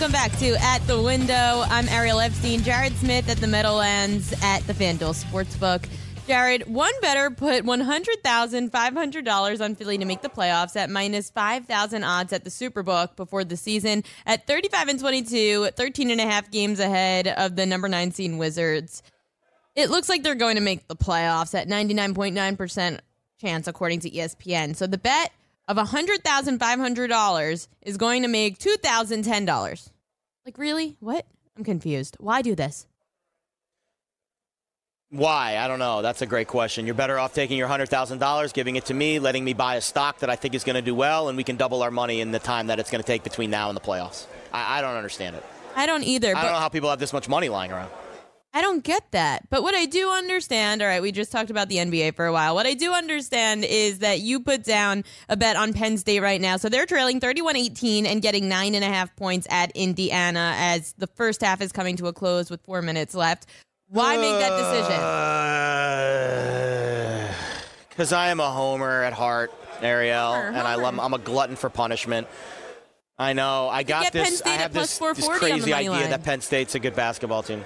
Welcome 0.00 0.12
back 0.12 0.38
to 0.38 0.56
At 0.62 0.78
the 0.86 1.02
Window. 1.02 1.34
I'm 1.34 1.86
Ariel 1.90 2.20
Epstein. 2.20 2.62
Jared 2.62 2.96
Smith 2.96 3.28
at 3.28 3.36
the 3.36 3.46
Meadowlands 3.46 4.32
at 4.42 4.66
the 4.66 4.72
FanDuel 4.72 5.12
Sportsbook. 5.12 5.86
Jared, 6.26 6.66
one 6.66 6.94
better 7.02 7.28
put 7.28 7.66
$100,500 7.66 9.60
on 9.60 9.74
Philly 9.74 9.98
to 9.98 10.06
make 10.06 10.22
the 10.22 10.30
playoffs 10.30 10.74
at 10.74 10.88
minus 10.88 11.28
5,000 11.28 12.02
odds 12.02 12.32
at 12.32 12.44
the 12.44 12.50
Superbook 12.50 13.14
before 13.14 13.44
the 13.44 13.58
season 13.58 14.02
at 14.24 14.46
35 14.46 14.88
and 14.88 15.00
22, 15.00 15.68
13 15.76 16.10
and 16.10 16.20
a 16.22 16.24
half 16.24 16.50
games 16.50 16.80
ahead 16.80 17.28
of 17.28 17.56
the 17.56 17.66
number 17.66 17.86
nine 17.86 18.10
seed 18.10 18.38
Wizards. 18.38 19.02
It 19.76 19.90
looks 19.90 20.08
like 20.08 20.22
they're 20.22 20.34
going 20.34 20.56
to 20.56 20.62
make 20.62 20.88
the 20.88 20.96
playoffs 20.96 21.54
at 21.54 21.68
99.9% 21.68 23.00
chance, 23.38 23.68
according 23.68 24.00
to 24.00 24.10
ESPN. 24.10 24.74
So 24.76 24.86
the 24.86 24.96
bet 24.96 25.30
of 25.70 25.76
$100,500 25.76 27.68
is 27.82 27.96
going 27.96 28.22
to 28.22 28.28
make 28.28 28.58
$2,010. 28.58 29.90
Like, 30.44 30.58
really? 30.58 30.96
What? 30.98 31.26
I'm 31.56 31.62
confused. 31.62 32.16
Why 32.18 32.42
do 32.42 32.56
this? 32.56 32.88
Why? 35.10 35.58
I 35.58 35.68
don't 35.68 35.78
know. 35.78 36.02
That's 36.02 36.22
a 36.22 36.26
great 36.26 36.48
question. 36.48 36.86
You're 36.86 36.96
better 36.96 37.20
off 37.20 37.34
taking 37.34 37.56
your 37.56 37.68
$100,000, 37.68 38.52
giving 38.52 38.74
it 38.76 38.86
to 38.86 38.94
me, 38.94 39.20
letting 39.20 39.44
me 39.44 39.54
buy 39.54 39.76
a 39.76 39.80
stock 39.80 40.18
that 40.20 40.30
I 40.30 40.34
think 40.34 40.54
is 40.54 40.64
going 40.64 40.74
to 40.74 40.82
do 40.82 40.94
well, 40.94 41.28
and 41.28 41.36
we 41.36 41.44
can 41.44 41.56
double 41.56 41.84
our 41.84 41.90
money 41.92 42.20
in 42.20 42.32
the 42.32 42.40
time 42.40 42.66
that 42.66 42.80
it's 42.80 42.90
going 42.90 43.02
to 43.02 43.06
take 43.06 43.22
between 43.22 43.50
now 43.50 43.68
and 43.68 43.76
the 43.76 43.80
playoffs. 43.80 44.26
I, 44.52 44.78
I 44.78 44.80
don't 44.80 44.96
understand 44.96 45.36
it. 45.36 45.44
I 45.76 45.86
don't 45.86 46.02
either. 46.02 46.36
I 46.36 46.42
don't 46.42 46.52
know 46.52 46.58
how 46.58 46.68
people 46.68 46.90
have 46.90 46.98
this 46.98 47.12
much 47.12 47.28
money 47.28 47.48
lying 47.48 47.70
around. 47.70 47.90
I 48.52 48.62
don't 48.62 48.82
get 48.82 49.12
that. 49.12 49.48
But 49.48 49.62
what 49.62 49.76
I 49.76 49.86
do 49.86 50.10
understand, 50.10 50.82
all 50.82 50.88
right, 50.88 51.00
we 51.00 51.12
just 51.12 51.30
talked 51.30 51.50
about 51.50 51.68
the 51.68 51.76
NBA 51.76 52.16
for 52.16 52.26
a 52.26 52.32
while. 52.32 52.56
What 52.56 52.66
I 52.66 52.74
do 52.74 52.92
understand 52.92 53.64
is 53.64 54.00
that 54.00 54.18
you 54.20 54.40
put 54.40 54.64
down 54.64 55.04
a 55.28 55.36
bet 55.36 55.54
on 55.54 55.72
Penn 55.72 55.96
State 55.98 56.18
right 56.18 56.40
now. 56.40 56.56
So 56.56 56.68
they're 56.68 56.86
trailing 56.86 57.20
31 57.20 57.54
18 57.54 58.06
and 58.06 58.20
getting 58.20 58.48
nine 58.48 58.74
and 58.74 58.82
a 58.82 58.88
half 58.88 59.14
points 59.14 59.46
at 59.50 59.70
Indiana 59.76 60.54
as 60.56 60.94
the 60.98 61.06
first 61.06 61.42
half 61.42 61.60
is 61.60 61.70
coming 61.70 61.96
to 61.98 62.08
a 62.08 62.12
close 62.12 62.50
with 62.50 62.60
four 62.62 62.82
minutes 62.82 63.14
left. 63.14 63.46
Why 63.86 64.16
make 64.16 64.38
that 64.40 64.50
decision? 64.56 65.00
Uh, 67.20 67.32
because 67.88 68.12
I 68.12 68.28
am 68.30 68.40
a 68.40 68.50
homer 68.50 69.02
at 69.04 69.12
heart, 69.12 69.52
Ariel, 69.80 70.32
Homer, 70.32 70.48
and 70.48 70.58
I 70.66 70.74
love, 70.74 70.98
I'm 70.98 71.14
a 71.14 71.18
glutton 71.18 71.54
for 71.54 71.70
punishment. 71.70 72.26
I 73.16 73.32
know. 73.32 73.68
I 73.68 73.82
got 73.84 74.12
this. 74.12 74.42
I 74.42 74.50
have 74.50 74.72
this, 74.72 74.98
this 74.98 74.98
440 74.98 75.52
on 75.52 75.58
the 75.58 75.64
crazy 75.64 75.72
idea 75.74 75.90
line. 75.90 76.10
that 76.10 76.24
Penn 76.24 76.40
State's 76.40 76.74
a 76.74 76.78
good 76.78 76.96
basketball 76.96 77.42
team. 77.42 77.64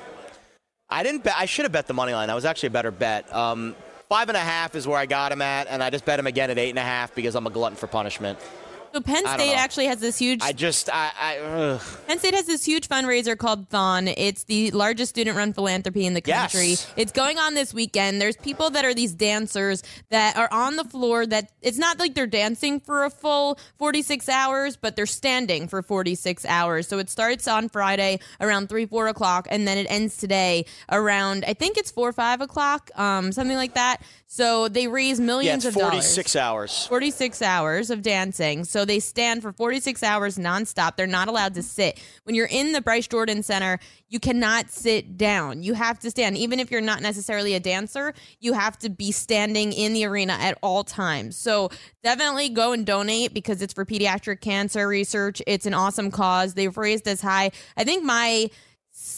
I 0.89 1.03
didn't. 1.03 1.25
Bet, 1.25 1.35
I 1.37 1.47
should 1.47 1.65
have 1.65 1.73
bet 1.73 1.87
the 1.87 1.95
money 1.95 2.13
line. 2.13 2.29
That 2.29 2.35
was 2.35 2.45
actually 2.45 2.69
a 2.69 2.73
better 2.73 2.91
bet. 2.91 3.33
Um, 3.35 3.75
five 4.09 4.29
and 4.29 4.37
a 4.37 4.41
half 4.41 4.75
is 4.75 4.87
where 4.87 4.99
I 4.99 5.07
got 5.07 5.33
him 5.33 5.43
at, 5.43 5.67
and 5.69 5.83
I 5.83 5.91
just 5.91 6.05
bet 6.05 6.19
him 6.19 6.27
again 6.27 6.51
at 6.51 6.59
eight 6.59 6.71
and 6.71 6.79
a 6.79 6.83
half 6.83 7.15
because 7.15 7.35
I'm 7.35 7.47
a 7.47 7.51
glutton 7.51 7.77
for 7.77 7.87
punishment. 7.87 8.39
So 8.95 9.01
Penn 9.01 9.27
State 9.27 9.55
actually 9.55 9.87
has 9.87 9.99
this 9.99 10.17
huge 10.17 10.41
I 10.41 10.53
just. 10.53 10.89
I. 10.89 11.11
I 11.19 11.39
ugh. 11.39 11.83
Penn 12.07 12.21
State 12.21 12.35
has 12.35 12.47
this 12.47 12.65
huge 12.65 12.89
fundraiser 12.89 13.37
called 13.37 13.69
Thon. 13.69 14.07
It's 14.07 14.45
the 14.45 14.71
largest 14.71 15.11
student 15.11 15.37
run 15.37 15.53
philanthropy 15.53 16.07
in 16.07 16.15
the 16.15 16.23
Yes. 16.25 16.53
country. 16.53 16.77
It's 16.97 17.11
going 17.11 17.37
on 17.37 17.55
this 17.55 17.75
weekend. 17.75 18.21
There's 18.21 18.37
people 18.37 18.71
that 18.71 18.85
are 18.85 18.95
these 18.95 19.13
dancers 19.13 19.83
that 20.11 20.37
are 20.37 20.47
on 20.53 20.77
the 20.77 20.85
floor 20.85 21.27
that 21.27 21.51
it's 21.61 21.77
not 21.77 21.99
like 21.99 22.15
they're 22.15 22.29
dancing 22.29 22.79
for 22.79 23.05
a 23.05 23.11
full 23.11 23.59
46 23.79 24.29
hours, 24.29 24.77
but 24.77 24.95
they're 24.95 25.07
standing 25.07 25.67
for 25.67 25.83
46 25.83 26.45
hours. 26.45 26.87
So 26.87 27.01
it 27.01 27.11
starts 27.11 27.49
on 27.49 27.69
Friday 27.69 28.21
around 28.41 28.69
3, 28.69 28.87
4 28.87 29.09
o'clock, 29.09 29.49
and 29.51 29.67
then 29.67 29.77
it 29.77 29.89
ends 29.91 30.19
today 30.19 30.67
around, 30.89 31.45
I 31.49 31.55
think 31.55 31.79
it's 31.79 31.91
4, 31.91 32.13
5 32.13 32.43
o'clock, 32.43 32.93
um, 32.95 33.33
something 33.33 33.57
like 33.57 33.75
that. 33.75 34.03
So 34.29 34.69
they 34.69 34.87
raise 34.89 35.19
Yeah, 35.21 35.27
millions 35.27 35.65
it's 35.65 35.75
of 35.77 35.81
dollars. 35.81 36.05
46 36.07 36.37
hours. 36.37 36.87
46 36.87 37.43
hours 37.43 37.91
of 37.91 38.03
dancing. 38.03 38.65
So 38.65 38.84
they 38.85 39.01
stand 39.01 39.43
for 39.43 39.53
46 39.53 40.03
hours 40.03 40.39
nonstop. 40.39 40.97
They're 40.97 41.07
not 41.07 41.29
allowed 41.29 41.55
to 41.55 41.63
sit. 41.63 42.01
When 42.25 42.35
you're 42.35 42.47
in 42.47 42.73
the 42.73 42.81
Bryce 42.81 43.07
Jordan 43.07 43.43
Center, 43.43 43.79
you 44.09 44.21
cannot 44.21 44.71
sit 44.71 45.17
down. 45.17 45.63
You 45.63 45.75
have 45.75 45.99
to 46.01 46.11
stand. 46.11 46.37
Even 46.37 46.61
if 46.61 46.71
you're 46.71 46.81
not 46.81 47.03
necessarily 47.03 47.55
a 47.55 47.61
dancer, 47.61 48.15
you 48.41 48.53
have 48.53 48.79
to 48.79 48.91
be 48.91 49.13
standing 49.13 49.73
in 49.73 49.93
the 49.93 50.05
arena 50.05 50.35
at 50.35 50.59
all 50.63 50.85
times. 50.85 51.37
So 51.37 51.71
definitely 52.03 52.49
go 52.49 52.73
and 52.73 52.87
donate 52.87 53.35
because 53.35 53.63
it's 53.63 53.73
for 53.73 53.85
pediatric 53.85 54.41
cancer 54.41 54.87
research. 54.87 55.43
It's 55.47 55.67
an 55.67 55.75
awesome 55.75 56.11
cause. 56.11 56.55
They've 56.55 56.77
raised 56.77 57.09
as 57.09 57.21
high. 57.21 57.51
I 57.77 57.85
think 57.85 58.05
my 58.05 58.51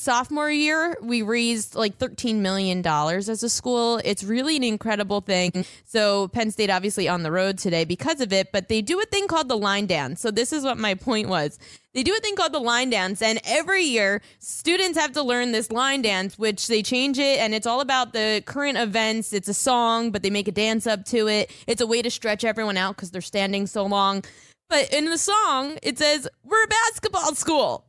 sophomore 0.06 0.48
year 0.48 0.96
we 1.02 1.20
raised 1.20 1.74
like 1.74 1.96
13 1.96 2.40
million 2.40 2.80
dollars 2.80 3.28
as 3.28 3.42
a 3.42 3.48
school. 3.48 4.00
It's 4.04 4.22
really 4.22 4.54
an 4.54 4.62
incredible 4.62 5.20
thing. 5.20 5.66
So 5.84 6.28
penn 6.28 6.52
state 6.52 6.70
obviously 6.70 7.08
on 7.08 7.24
the 7.24 7.32
road 7.32 7.58
today 7.58 7.84
because 7.84 8.20
of 8.20 8.32
it 8.32 8.52
but 8.52 8.68
they 8.68 8.82
do 8.82 9.00
a 9.00 9.04
thing 9.06 9.26
called 9.26 9.48
the 9.48 9.58
line 9.58 9.86
dance. 9.86 10.20
So 10.20 10.30
this 10.30 10.52
is 10.52 10.62
what 10.62 10.78
my 10.78 10.94
point 10.94 11.28
was. 11.28 11.58
They 11.92 12.04
do 12.04 12.14
a 12.14 12.20
thing 12.20 12.36
called 12.36 12.52
the 12.52 12.60
line 12.60 12.88
dance 12.90 13.20
and 13.20 13.40
every 13.44 13.82
year 13.82 14.22
students 14.38 14.96
have 14.96 15.10
to 15.14 15.24
learn 15.24 15.50
this 15.50 15.72
line 15.72 16.02
dance 16.02 16.38
which 16.38 16.68
they 16.68 16.84
change 16.84 17.18
it 17.18 17.40
and 17.40 17.52
it's 17.52 17.66
all 17.66 17.80
about 17.80 18.12
the 18.12 18.44
current 18.46 18.78
events. 18.78 19.32
It's 19.32 19.48
a 19.48 19.54
song 19.54 20.12
but 20.12 20.22
they 20.22 20.30
make 20.30 20.46
a 20.46 20.52
dance 20.52 20.86
up 20.86 21.04
to 21.06 21.26
it. 21.26 21.50
It's 21.66 21.80
a 21.80 21.86
way 21.86 22.00
to 22.00 22.12
stretch 22.12 22.44
everyone 22.44 22.76
out 22.76 22.94
because 22.94 23.10
they're 23.10 23.20
standing 23.20 23.66
so 23.66 23.84
long. 23.84 24.22
But 24.70 24.92
in 24.92 25.06
the 25.06 25.18
song 25.18 25.78
it 25.82 25.98
says 25.98 26.28
we're 26.44 26.62
a 26.62 26.68
basketball 26.68 27.34
school. 27.34 27.86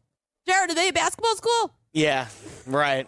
Jared 0.48 0.72
are 0.72 0.74
they 0.74 0.88
a 0.88 0.94
basketball 0.94 1.36
school 1.36 1.77
Yeah, 1.98 2.28
right. 2.68 3.08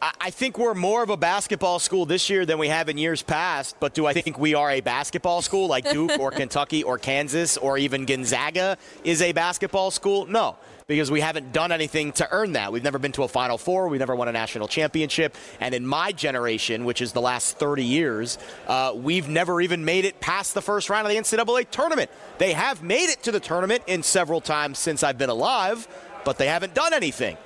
I 0.00 0.12
I 0.18 0.30
think 0.30 0.56
we're 0.56 0.72
more 0.72 1.02
of 1.02 1.10
a 1.10 1.16
basketball 1.18 1.78
school 1.78 2.06
this 2.06 2.30
year 2.30 2.46
than 2.46 2.56
we 2.56 2.68
have 2.68 2.88
in 2.88 2.96
years 2.96 3.20
past, 3.20 3.76
but 3.80 3.92
do 3.92 4.06
I 4.06 4.14
think 4.14 4.38
we 4.38 4.54
are 4.54 4.70
a 4.70 4.80
basketball 4.80 5.42
school 5.42 5.68
like 5.68 5.90
Duke 5.90 6.18
or 6.18 6.30
Kentucky 6.40 6.82
or 6.82 6.96
Kansas 6.96 7.58
or 7.58 7.76
even 7.76 8.06
Gonzaga 8.06 8.78
is 9.04 9.20
a 9.20 9.32
basketball 9.32 9.90
school? 9.90 10.24
No, 10.24 10.56
because 10.86 11.10
we 11.10 11.20
haven't 11.20 11.52
done 11.52 11.70
anything 11.70 12.12
to 12.12 12.26
earn 12.30 12.52
that. 12.52 12.72
We've 12.72 12.82
never 12.82 12.98
been 12.98 13.12
to 13.12 13.24
a 13.24 13.28
Final 13.28 13.58
Four, 13.58 13.88
we've 13.88 14.00
never 14.00 14.16
won 14.16 14.28
a 14.28 14.32
national 14.32 14.66
championship, 14.66 15.36
and 15.60 15.74
in 15.74 15.86
my 15.86 16.12
generation, 16.12 16.86
which 16.86 17.02
is 17.02 17.12
the 17.12 17.20
last 17.20 17.58
30 17.58 17.84
years, 17.84 18.38
uh, 18.68 18.92
we've 18.96 19.28
never 19.28 19.60
even 19.60 19.84
made 19.84 20.06
it 20.06 20.18
past 20.18 20.54
the 20.54 20.62
first 20.62 20.88
round 20.88 21.06
of 21.06 21.12
the 21.12 21.18
NCAA 21.18 21.68
tournament. 21.70 22.10
They 22.38 22.54
have 22.54 22.82
made 22.82 23.10
it 23.10 23.22
to 23.24 23.32
the 23.32 23.40
tournament 23.40 23.82
in 23.86 24.02
several 24.02 24.40
times 24.40 24.78
since 24.78 25.02
I've 25.02 25.18
been 25.18 25.28
alive 25.28 25.86
but 26.24 26.38
they 26.38 26.46
haven't 26.46 26.74
done 26.74 26.92
anything. 26.92 27.36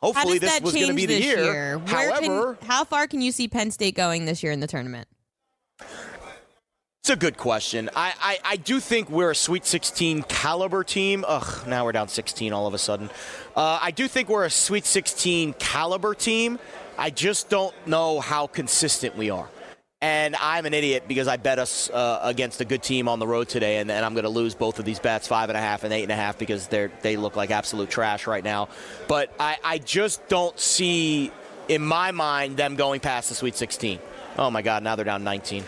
Hopefully, 0.00 0.38
this 0.38 0.60
was 0.60 0.74
going 0.74 0.88
to 0.88 0.94
be 0.94 1.06
the 1.06 1.20
year. 1.20 1.44
year? 1.44 1.78
However, 1.86 2.54
can, 2.54 2.68
how 2.68 2.84
far 2.84 3.06
can 3.06 3.20
you 3.20 3.30
see 3.30 3.46
Penn 3.46 3.70
State 3.70 3.94
going 3.94 4.24
this 4.24 4.42
year 4.42 4.50
in 4.50 4.58
the 4.58 4.66
tournament? 4.66 5.06
It's 7.02 7.10
a 7.10 7.16
good 7.16 7.36
question. 7.36 7.90
I, 7.96 8.14
I, 8.20 8.38
I, 8.44 8.56
do 8.56 8.78
think 8.78 9.10
we're 9.10 9.32
a 9.32 9.34
Sweet 9.34 9.66
16 9.66 10.22
caliber 10.22 10.84
team. 10.84 11.24
Ugh, 11.26 11.66
now 11.66 11.84
we're 11.84 11.90
down 11.90 12.06
16 12.06 12.52
all 12.52 12.68
of 12.68 12.74
a 12.74 12.78
sudden. 12.78 13.10
Uh, 13.56 13.80
I 13.82 13.90
do 13.90 14.06
think 14.06 14.28
we're 14.28 14.44
a 14.44 14.50
Sweet 14.50 14.86
16 14.86 15.54
caliber 15.54 16.14
team. 16.14 16.60
I 16.96 17.10
just 17.10 17.48
don't 17.48 17.74
know 17.88 18.20
how 18.20 18.46
consistent 18.46 19.16
we 19.16 19.30
are. 19.30 19.48
And 20.02 20.34
I'm 20.40 20.66
an 20.66 20.74
idiot 20.74 21.04
because 21.06 21.28
I 21.28 21.36
bet 21.36 21.60
us 21.60 21.88
uh, 21.88 22.18
against 22.24 22.60
a 22.60 22.64
good 22.64 22.82
team 22.82 23.06
on 23.06 23.20
the 23.20 23.26
road 23.26 23.48
today, 23.48 23.78
and, 23.78 23.88
and 23.88 24.04
I'm 24.04 24.14
going 24.14 24.24
to 24.24 24.30
lose 24.30 24.52
both 24.52 24.80
of 24.80 24.84
these 24.84 24.98
bets, 24.98 25.28
five 25.28 25.48
and 25.48 25.56
a 25.56 25.60
half 25.60 25.84
and 25.84 25.92
eight 25.92 26.02
and 26.02 26.10
a 26.10 26.16
half, 26.16 26.38
because 26.38 26.66
they're 26.66 26.90
they 27.02 27.16
look 27.16 27.36
like 27.36 27.52
absolute 27.52 27.88
trash 27.88 28.26
right 28.26 28.42
now. 28.42 28.68
But 29.06 29.32
I, 29.38 29.58
I 29.62 29.78
just 29.78 30.26
don't 30.26 30.58
see, 30.58 31.30
in 31.68 31.82
my 31.82 32.10
mind, 32.10 32.56
them 32.56 32.74
going 32.74 32.98
past 32.98 33.28
the 33.28 33.36
Sweet 33.36 33.54
16. 33.54 34.00
Oh 34.38 34.50
my 34.50 34.60
God! 34.60 34.82
Now 34.82 34.96
they're 34.96 35.04
down 35.04 35.22
19. 35.22 35.62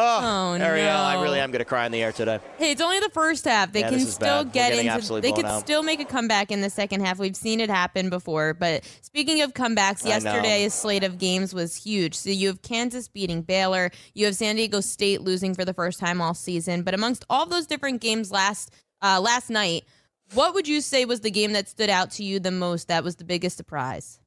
Oh, 0.00 0.20
Oh, 0.22 0.52
Ariel, 0.54 0.86
no. 0.86 0.92
I 0.96 1.20
really 1.20 1.40
am 1.40 1.50
going 1.50 1.58
to 1.58 1.64
cry 1.64 1.84
in 1.84 1.90
the 1.90 2.00
air 2.02 2.12
today. 2.12 2.38
Hey, 2.56 2.70
it's 2.70 2.80
only 2.80 3.00
the 3.00 3.08
first 3.10 3.44
half. 3.44 3.72
They 3.72 3.80
Yeah, 3.80 3.90
can 3.90 4.00
still 4.00 4.44
bad. 4.44 4.52
Get 4.52 4.72
into. 4.72 5.20
They 5.20 5.32
could 5.32 5.44
out. 5.44 5.60
still 5.60 5.82
make 5.82 5.98
a 6.00 6.04
comeback 6.04 6.52
in 6.52 6.60
the 6.60 6.70
second 6.70 7.00
half. 7.04 7.18
We've 7.18 7.34
seen 7.34 7.60
it 7.60 7.68
happen 7.68 8.08
before. 8.08 8.54
But 8.54 8.84
speaking 9.02 9.42
of 9.42 9.54
comebacks, 9.54 10.06
yesterday's 10.06 10.72
slate 10.72 11.02
of 11.02 11.18
games 11.18 11.52
was 11.52 11.74
huge. 11.74 12.14
So 12.14 12.30
you 12.30 12.46
have 12.46 12.62
Kansas 12.62 13.08
beating 13.08 13.42
Baylor. 13.42 13.90
You 14.14 14.26
have 14.26 14.36
San 14.36 14.54
Diego 14.54 14.80
State 14.80 15.22
losing 15.22 15.52
for 15.54 15.64
the 15.64 15.74
first 15.74 15.98
time 15.98 16.20
all 16.20 16.34
season. 16.34 16.82
But 16.82 16.94
amongst 16.94 17.24
all 17.28 17.44
those 17.46 17.66
different 17.66 18.00
games 18.00 18.30
last 18.30 18.72
uh, 19.02 19.20
last 19.20 19.50
night, 19.50 19.84
what 20.34 20.54
would 20.54 20.68
you 20.68 20.80
say 20.80 21.04
was 21.06 21.20
the 21.20 21.30
game 21.30 21.54
that 21.54 21.68
stood 21.68 21.90
out 21.90 22.12
to 22.12 22.22
you 22.22 22.38
the 22.38 22.50
most? 22.52 22.86
That 22.86 23.02
was 23.02 23.16
the 23.16 23.24
biggest 23.24 23.56
surprise. 23.56 24.20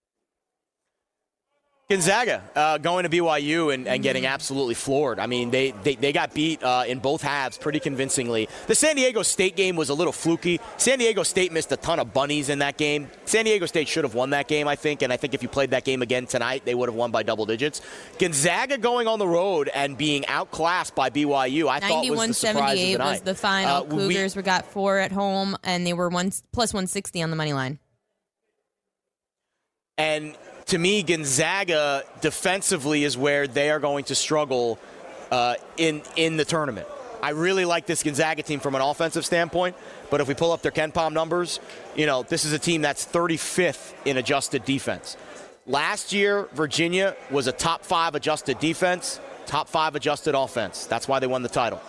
Gonzaga 1.92 2.42
uh, 2.56 2.78
going 2.78 3.04
to 3.04 3.10
BYU 3.10 3.74
and, 3.74 3.86
and 3.86 4.02
getting 4.02 4.26
absolutely 4.26 4.76
floored. 4.76 5.20
I 5.20 5.28
mean, 5.28 5.52
they, 5.52 5.72
they, 5.72 5.96
they 5.96 6.14
got 6.14 6.34
beat 6.34 6.64
uh, 6.64 6.86
in 6.88 7.00
both 7.00 7.22
halves 7.22 7.58
pretty 7.58 7.82
convincingly. 7.82 8.48
The 8.68 8.76
San 8.76 8.96
Diego 8.96 9.24
State 9.24 9.58
game 9.58 9.76
was 9.76 9.90
a 9.90 9.94
little 9.94 10.14
fluky. 10.14 10.62
San 10.78 11.00
Diego 11.00 11.24
State 11.24 11.52
missed 11.52 11.70
a 11.74 11.76
ton 11.76 12.00
of 12.00 12.14
bunnies 12.14 12.48
in 12.48 12.60
that 12.60 12.78
game. 12.78 13.10
San 13.26 13.44
Diego 13.44 13.66
State 13.66 13.90
should 13.90 14.06
have 14.06 14.16
won 14.16 14.30
that 14.30 14.48
game, 14.48 14.70
I 14.70 14.78
think, 14.78 15.02
and 15.02 15.12
I 15.12 15.18
think 15.18 15.34
if 15.34 15.44
you 15.44 15.50
played 15.50 15.72
that 15.72 15.84
game 15.84 16.02
again 16.02 16.28
tonight, 16.28 16.64
they 16.64 16.76
would 16.76 16.88
have 16.88 16.96
won 16.96 17.12
by 17.12 17.24
double 17.24 17.46
digits. 17.46 17.82
Gonzaga 18.20 18.78
going 18.78 19.10
on 19.10 19.20
the 19.20 19.28
road 19.28 19.70
and 19.74 19.98
being 19.98 20.26
outclassed 20.28 20.96
by 20.96 21.10
BYU, 21.10 21.68
I 21.68 21.82
thought 21.82 22.10
was 22.10 22.26
the 22.26 22.34
surprise 22.34 22.80
of 22.80 22.86
the 22.86 22.96
91-78 22.96 22.98
night. 23.00 23.12
was 23.12 23.22
the 23.22 23.36
final. 23.36 23.76
Uh, 23.76 23.84
Cougars 23.84 24.38
we 24.38 24.44
got 24.44 24.64
four 24.64 24.98
at 24.98 25.12
home, 25.12 25.58
and 25.62 25.86
they 25.86 25.92
were 25.92 26.08
one 26.08 26.32
plus 26.54 26.74
160 26.74 27.22
on 27.22 27.32
the 27.32 27.36
money 27.36 27.52
line. 27.52 27.80
And 29.98 30.38
to 30.72 30.78
me, 30.78 31.04
Gonzaga 31.04 32.04
defensively 32.22 33.04
is 33.04 33.18
where 33.18 33.46
they 33.46 33.70
are 33.72 33.80
going 33.80 34.06
to 34.06 34.16
struggle 34.16 34.80
uh, 35.30 35.56
in 35.76 36.02
in 36.16 36.38
the 36.38 36.46
tournament. 36.46 36.88
I 37.22 37.32
really 37.32 37.66
like 37.66 37.86
this 37.86 38.04
Gonzaga 38.04 38.42
team 38.42 38.62
from 38.62 38.76
an 38.76 38.82
offensive 38.82 39.26
standpoint, 39.26 39.76
but 40.10 40.22
if 40.22 40.30
we 40.30 40.34
pull 40.34 40.54
up 40.54 40.62
their 40.62 40.72
KenPom 40.72 41.12
numbers, 41.12 41.60
you 41.94 42.06
know 42.06 42.24
this 42.24 42.46
is 42.46 42.54
a 42.54 42.60
team 42.60 42.82
that's 42.82 43.06
35th 43.06 43.94
in 44.06 44.16
adjusted 44.16 44.64
defense. 44.64 45.18
Last 45.68 46.14
year, 46.14 46.48
Virginia 46.54 47.18
was 47.30 47.48
a 47.48 47.52
top 47.52 47.84
five 47.84 48.16
adjusted 48.16 48.58
defense, 48.60 49.20
top 49.46 49.68
five 49.68 49.96
adjusted 49.96 50.36
offense. 50.36 50.86
That's 50.86 51.06
why 51.06 51.20
they 51.20 51.28
won 51.28 51.44
the 51.44 51.50
title. 51.50 51.82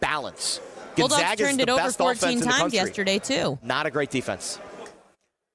Balance. 0.00 0.58
Bulldogs 0.96 1.20
Gonzaga's 1.20 1.46
turned 1.48 1.58
the 1.58 1.62
it 1.64 1.68
over 1.68 1.82
best 1.82 1.98
14 1.98 2.16
offense 2.16 2.32
in 2.32 2.48
the 2.48 2.54
times 2.54 2.72
yesterday 2.72 3.18
too. 3.18 3.58
Not 3.62 3.84
a 3.84 3.90
great 3.90 4.10
defense. 4.10 4.58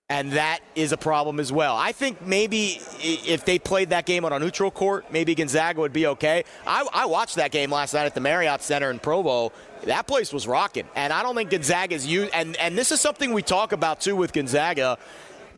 And 0.09 0.31
that 0.31 0.61
is 0.73 0.93
a 0.93 0.97
problem 0.97 1.37
as 1.37 1.51
well. 1.51 1.75
I 1.75 1.91
think 1.91 2.25
maybe 2.25 2.79
if 3.01 3.43
they 3.43 3.59
played 3.59 3.89
that 3.89 4.05
game 4.05 4.23
on 4.23 4.31
a 4.31 4.39
neutral 4.39 4.71
court, 4.71 5.11
maybe 5.11 5.35
Gonzaga 5.35 5.81
would 5.81 5.91
be 5.91 6.07
okay. 6.07 6.45
I, 6.65 6.87
I 6.93 7.05
watched 7.07 7.35
that 7.35 7.51
game 7.51 7.71
last 7.71 7.93
night 7.93 8.05
at 8.05 8.15
the 8.15 8.21
Marriott 8.21 8.61
Center 8.61 8.89
in 8.89 8.99
Provo. 8.99 9.51
That 9.83 10.07
place 10.07 10.31
was 10.31 10.47
rocking. 10.47 10.85
And 10.95 11.11
I 11.11 11.23
don't 11.23 11.35
think 11.35 11.49
Gonzaga's 11.49 12.07
used. 12.07 12.33
And, 12.33 12.55
and 12.55 12.77
this 12.77 12.93
is 12.93 13.01
something 13.01 13.33
we 13.33 13.41
talk 13.41 13.73
about 13.73 13.99
too 13.99 14.15
with 14.15 14.31
Gonzaga. 14.31 14.97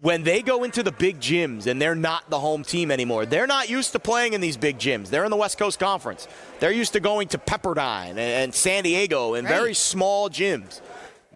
When 0.02 0.24
they 0.24 0.42
go 0.42 0.64
into 0.64 0.82
the 0.82 0.94
big 0.94 1.20
gyms 1.20 1.68
and 1.68 1.80
they're 1.80 1.94
not 1.94 2.28
the 2.32 2.40
home 2.40 2.64
team 2.64 2.90
anymore, 2.90 3.28
they're 3.28 3.46
not 3.46 3.70
used 3.70 3.92
to 3.92 4.00
playing 4.00 4.34
in 4.34 4.42
these 4.42 4.58
big 4.58 4.80
gyms. 4.80 5.10
They're 5.10 5.26
in 5.26 5.32
the 5.32 5.38
West 5.38 5.60
Coast 5.60 5.80
Conference. 5.80 6.28
They're 6.60 6.72
used 6.72 6.94
to 6.94 7.00
going 7.00 7.28
to 7.28 7.38
Pepperdine 7.38 8.12
and, 8.12 8.20
and 8.20 8.56
San 8.56 8.82
Diego 8.82 9.36
and 9.36 9.48
very 9.48 9.76
small 9.76 10.28
gyms. 10.28 10.82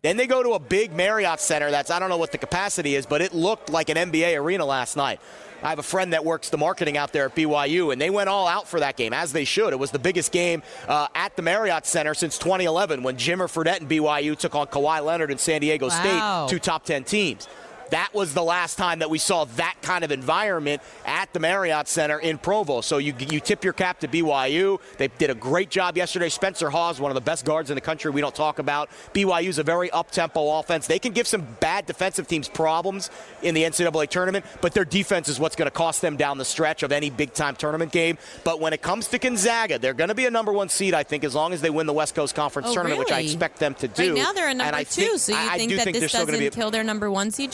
Then 0.04 0.18
they 0.18 0.28
go 0.28 0.44
to 0.44 0.52
a 0.52 0.60
big 0.60 0.92
Marriott 0.94 1.40
Center 1.40 1.72
that's, 1.72 1.90
I 1.90 1.98
don't 1.98 2.10
know 2.10 2.18
what 2.18 2.34
the 2.34 2.38
capacity 2.38 2.96
is, 2.96 3.06
but 3.06 3.22
it 3.22 3.34
looked 3.34 3.70
like 3.70 3.88
an 3.90 3.96
NBA 3.96 4.38
arena 4.40 4.66
last 4.66 4.98
night. 4.98 5.22
I 5.64 5.70
have 5.70 5.80
a 5.80 5.84
friend 5.84 6.12
that 6.12 6.26
works 6.26 6.50
the 6.50 6.58
marketing 6.58 6.98
out 6.98 7.14
there 7.14 7.24
at 7.26 7.36
BYU, 7.36 7.94
and 7.94 8.02
they 8.02 8.10
went 8.10 8.28
all 8.28 8.46
out 8.46 8.68
for 8.68 8.82
that 8.82 8.98
game, 8.98 9.14
as 9.14 9.32
they 9.32 9.46
should. 9.46 9.72
It 9.72 9.80
was 9.80 9.92
the 9.92 10.00
biggest 10.00 10.34
game 10.34 10.62
uh, 10.90 11.08
at 11.16 11.38
the 11.38 11.42
Marriott 11.42 11.86
Center 11.86 12.14
since 12.14 12.38
2011 12.38 13.02
when 13.02 13.16
Jimmer 13.16 13.48
Fredette 13.48 13.80
and 13.80 13.90
BYU 13.90 14.38
took 14.38 14.56
on 14.56 14.68
Kawhi 14.68 15.02
Leonard 15.06 15.32
and 15.32 15.40
San 15.40 15.62
Diego 15.62 15.88
Wow. 15.88 16.48
State, 16.48 16.54
two 16.54 16.60
top 16.60 16.84
10 16.84 17.06
teams. 17.06 17.48
That 17.94 18.12
was 18.12 18.34
the 18.34 18.42
last 18.44 18.76
time 18.80 19.00
that 19.00 19.12
we 19.12 19.20
saw 19.20 19.46
that 19.46 19.76
kind 19.84 20.04
of 20.04 20.12
environment 20.12 20.82
at 21.06 21.32
the 21.32 21.40
Marriott 21.40 21.88
Center 21.88 22.18
in 22.18 22.40
Provo. 22.40 22.82
So 22.82 22.98
you, 22.98 23.14
you 23.30 23.40
tip 23.40 23.64
your 23.64 23.74
cap 23.74 24.00
to 24.00 24.08
BYU. 24.08 24.80
They 24.98 25.10
did 25.10 25.30
a 25.30 25.36
great 25.36 25.70
job 25.70 25.96
yesterday. 25.96 26.30
Spencer 26.30 26.72
Hawes, 26.72 27.00
one 27.00 27.12
of 27.12 27.16
the 27.16 27.22
best 27.22 27.46
guards 27.46 27.70
in 27.70 27.76
the 27.76 27.82
country, 27.82 28.10
we 28.10 28.20
don't 28.20 28.34
talk 28.34 28.58
about. 28.58 28.90
BYU's 29.14 29.60
a 29.60 29.64
very 29.64 29.92
up 29.92 30.10
tempo 30.10 30.58
offense. 30.58 30.88
They 30.88 30.98
can 30.98 31.12
give 31.14 31.28
some 31.28 31.46
bad 31.60 31.86
defensive 31.86 32.28
teams 32.28 32.50
problems 32.50 33.12
in 33.44 33.54
the 33.54 33.62
NCAA 33.62 34.10
tournament, 34.10 34.44
but 34.60 34.74
their 34.74 34.86
defense 34.86 35.30
is 35.30 35.40
what's 35.40 35.56
going 35.56 35.68
to 35.68 35.72
cost 35.72 36.02
them 36.02 36.18
down 36.18 36.40
the 36.40 36.46
stretch 36.46 36.82
of 36.82 36.92
any 36.92 37.12
big 37.12 37.34
time 37.36 37.56
tournament 37.56 37.92
game. 37.92 38.18
But 38.44 38.60
when 38.60 38.74
it 38.74 38.82
comes 38.82 39.08
to 39.10 39.20
Gonzaga, 39.20 39.78
they're 39.78 39.94
going 39.94 40.08
to 40.08 40.16
be 40.16 40.26
a 40.26 40.32
number 40.32 40.52
one 40.52 40.70
seed, 40.70 40.96
I 40.96 41.04
think, 41.04 41.24
as 41.24 41.36
long 41.36 41.54
as 41.54 41.62
they 41.62 41.70
win 41.70 41.86
the 41.86 41.94
West 41.94 42.16
Coast 42.16 42.34
Conference 42.34 42.70
Oh, 42.70 42.74
tournament, 42.74 42.98
which 42.98 43.12
I 43.12 43.20
expect 43.20 43.60
them 43.60 43.76
to 43.76 43.88
do. 43.88 44.14
Right 44.16 44.24
now 44.24 44.34
they're 44.34 44.48
a 44.48 44.50
And 44.50 44.58
number 44.58 44.76
I 44.78 44.84
two, 44.84 45.02
think- 45.02 45.20
so 45.20 45.32
you 45.32 45.38
I- 45.38 45.54
I 45.54 45.58
think 45.58 45.70
do 45.70 45.76
that 45.78 45.84
think 45.84 46.00
this 46.00 46.12
doesn't 46.12 46.40
be 46.40 46.50
kill 46.50 46.72
their 46.72 46.84
number 46.84 47.12
one 47.12 47.30
seed 47.30 47.52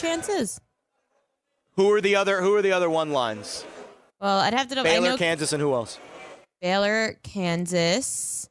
Who 1.75 1.91
are 1.91 2.01
the 2.01 2.15
other? 2.15 2.41
Who 2.41 2.55
are 2.55 2.61
the 2.61 2.71
other 2.71 2.89
one 2.89 3.11
lines? 3.11 3.65
Well, 4.19 4.39
I'd 4.39 4.53
have 4.53 4.67
to 4.67 4.75
know. 4.75 4.84
Baylor, 4.84 5.09
know 5.09 5.17
Kansas, 5.17 5.53
and 5.53 5.61
who 5.61 5.73
else? 5.73 5.97
Baylor, 6.61 7.17
Kansas. 7.23 8.49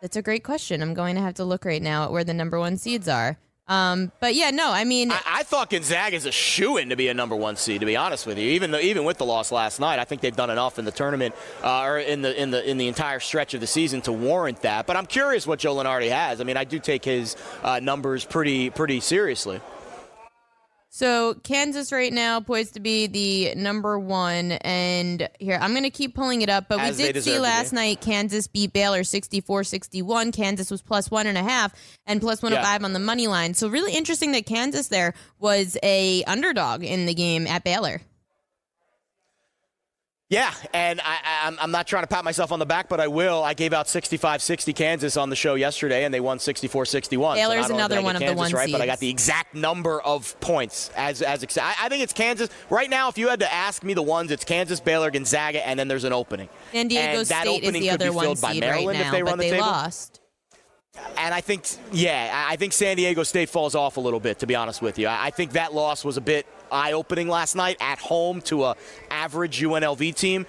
That's 0.00 0.16
a 0.16 0.22
great 0.22 0.42
question. 0.42 0.82
I'm 0.82 0.94
going 0.94 1.14
to 1.14 1.20
have 1.20 1.34
to 1.34 1.44
look 1.44 1.64
right 1.64 1.82
now 1.82 2.04
at 2.04 2.10
where 2.10 2.24
the 2.24 2.34
number 2.34 2.58
one 2.58 2.76
seeds 2.76 3.06
are. 3.06 3.38
Um, 3.68 4.10
but 4.18 4.34
yeah, 4.34 4.50
no, 4.50 4.72
I 4.72 4.84
mean, 4.84 5.12
I, 5.12 5.20
I 5.24 5.42
thought 5.44 5.70
Gonzaga 5.70 6.16
is 6.16 6.26
a 6.26 6.32
shoe 6.32 6.78
in 6.78 6.88
to 6.88 6.96
be 6.96 7.08
a 7.08 7.14
number 7.14 7.36
one 7.36 7.56
seed. 7.56 7.80
To 7.80 7.86
be 7.86 7.96
honest 7.96 8.26
with 8.26 8.36
you, 8.36 8.50
even 8.50 8.72
though, 8.72 8.80
even 8.80 9.04
with 9.04 9.18
the 9.18 9.24
loss 9.24 9.52
last 9.52 9.78
night, 9.78 10.00
I 10.00 10.04
think 10.04 10.20
they've 10.20 10.34
done 10.34 10.50
enough 10.50 10.78
in 10.78 10.84
the 10.84 10.90
tournament 10.90 11.34
uh, 11.62 11.82
or 11.82 11.98
in 11.98 12.22
the 12.22 12.40
in 12.40 12.50
the 12.50 12.68
in 12.68 12.76
the 12.76 12.88
entire 12.88 13.20
stretch 13.20 13.54
of 13.54 13.60
the 13.60 13.66
season 13.66 14.00
to 14.02 14.12
warrant 14.12 14.62
that. 14.62 14.86
But 14.86 14.96
I'm 14.96 15.06
curious 15.06 15.46
what 15.46 15.60
Joe 15.60 15.76
Lunardi 15.76 16.10
has. 16.10 16.40
I 16.40 16.44
mean, 16.44 16.56
I 16.56 16.64
do 16.64 16.80
take 16.80 17.04
his 17.04 17.36
uh, 17.62 17.78
numbers 17.80 18.24
pretty 18.24 18.70
pretty 18.70 19.00
seriously. 19.00 19.60
So 20.94 21.32
Kansas 21.42 21.90
right 21.90 22.12
now 22.12 22.40
poised 22.40 22.74
to 22.74 22.80
be 22.80 23.06
the 23.06 23.54
number 23.54 23.98
one, 23.98 24.52
and 24.52 25.26
here 25.40 25.58
I'm 25.58 25.70
going 25.70 25.84
to 25.84 25.90
keep 25.90 26.14
pulling 26.14 26.42
it 26.42 26.50
up. 26.50 26.68
But 26.68 26.80
As 26.80 26.98
we 26.98 27.10
did 27.10 27.24
see 27.24 27.38
last 27.38 27.72
night 27.72 28.02
Kansas 28.02 28.46
beat 28.46 28.74
Baylor 28.74 29.00
64-61. 29.00 30.34
Kansas 30.34 30.70
was 30.70 30.82
plus 30.82 31.10
one 31.10 31.26
and 31.26 31.38
a 31.38 31.42
half 31.42 31.74
and 32.06 32.20
plus 32.20 32.42
105 32.42 32.84
on 32.84 32.92
the 32.92 32.98
money 32.98 33.26
line. 33.26 33.54
So 33.54 33.68
really 33.68 33.94
interesting 33.94 34.32
that 34.32 34.44
Kansas 34.44 34.88
there 34.88 35.14
was 35.38 35.78
a 35.82 36.24
underdog 36.24 36.84
in 36.84 37.06
the 37.06 37.14
game 37.14 37.46
at 37.46 37.64
Baylor. 37.64 38.02
Yeah, 40.32 40.50
and 40.72 40.98
I, 41.02 41.18
I, 41.22 41.44
I'm- 41.44 41.58
I'm 41.60 41.70
not 41.70 41.86
trying 41.86 42.04
to 42.04 42.06
pat 42.06 42.24
myself 42.24 42.52
on 42.52 42.58
the 42.58 42.64
back, 42.64 42.88
but 42.88 43.00
I 43.00 43.06
will. 43.06 43.44
I 43.44 43.52
gave 43.52 43.74
out 43.74 43.84
65-60 43.84 44.74
Kansas 44.74 45.18
on 45.18 45.28
the 45.28 45.36
show 45.36 45.56
yesterday, 45.56 46.04
and 46.04 46.14
they 46.14 46.20
won 46.20 46.38
64-61. 46.38 47.34
Baylor's 47.34 47.36
so 47.36 47.36
not 47.36 47.44
only 47.44 47.66
did 47.66 47.74
another 47.74 48.02
one 48.02 48.16
of 48.16 48.20
the 48.20 48.26
Kansas 48.26 48.38
one 48.38 48.52
right, 48.52 48.72
but 48.72 48.80
I 48.80 48.86
got 48.86 48.98
the 48.98 49.10
exact 49.10 49.54
number 49.54 50.00
of 50.00 50.38
points 50.40 50.90
as 50.96 51.20
as 51.20 51.42
ex- 51.42 51.58
I, 51.58 51.74
I 51.82 51.88
think 51.90 52.02
it's 52.02 52.14
Kansas 52.14 52.48
right 52.70 52.88
now. 52.88 53.10
If 53.10 53.18
you 53.18 53.28
had 53.28 53.40
to 53.40 53.52
ask 53.52 53.84
me 53.84 53.92
the 53.92 54.02
ones, 54.02 54.30
it's 54.30 54.44
Kansas, 54.44 54.80
Baylor, 54.80 55.10
Gonzaga, 55.10 55.66
and 55.68 55.78
then 55.78 55.86
there's 55.86 56.04
an 56.04 56.14
opening. 56.14 56.48
San 56.72 56.88
Diego 56.88 57.18
and 57.18 57.26
that 57.26 57.42
State 57.42 57.62
is 57.62 57.68
opening 57.68 57.82
the 57.82 57.88
could 57.90 57.98
be 57.98 58.04
other 58.06 58.12
one 58.14 58.24
filled 58.24 58.40
by 58.40 58.52
seed 58.54 58.62
right 58.62 58.70
Maryland 58.70 58.98
now, 59.00 59.04
if 59.06 59.12
they 59.12 59.20
but 59.22 59.28
run 59.28 59.38
the 59.38 59.44
they 59.44 59.50
table. 59.50 59.66
lost. 59.66 60.20
And 61.18 61.32
I 61.34 61.40
think, 61.42 61.64
yeah, 61.92 62.46
I 62.48 62.54
I 62.54 62.56
think 62.56 62.72
San 62.72 62.96
Diego 62.96 63.22
State 63.22 63.50
falls 63.50 63.74
off 63.74 63.98
a 63.98 64.00
little 64.00 64.20
bit, 64.20 64.38
to 64.38 64.46
be 64.46 64.54
honest 64.54 64.80
with 64.80 64.98
you. 64.98 65.08
I 65.08 65.26
I 65.26 65.30
think 65.30 65.52
that 65.52 65.74
loss 65.74 66.04
was 66.06 66.16
a 66.16 66.20
bit 66.22 66.46
eye-opening 66.72 67.28
last 67.28 67.54
night 67.54 67.76
at 67.80 67.98
home 67.98 68.40
to 68.42 68.64
a 68.64 68.76
average 69.10 69.60
UNLV 69.60 70.14
team. 70.14 70.46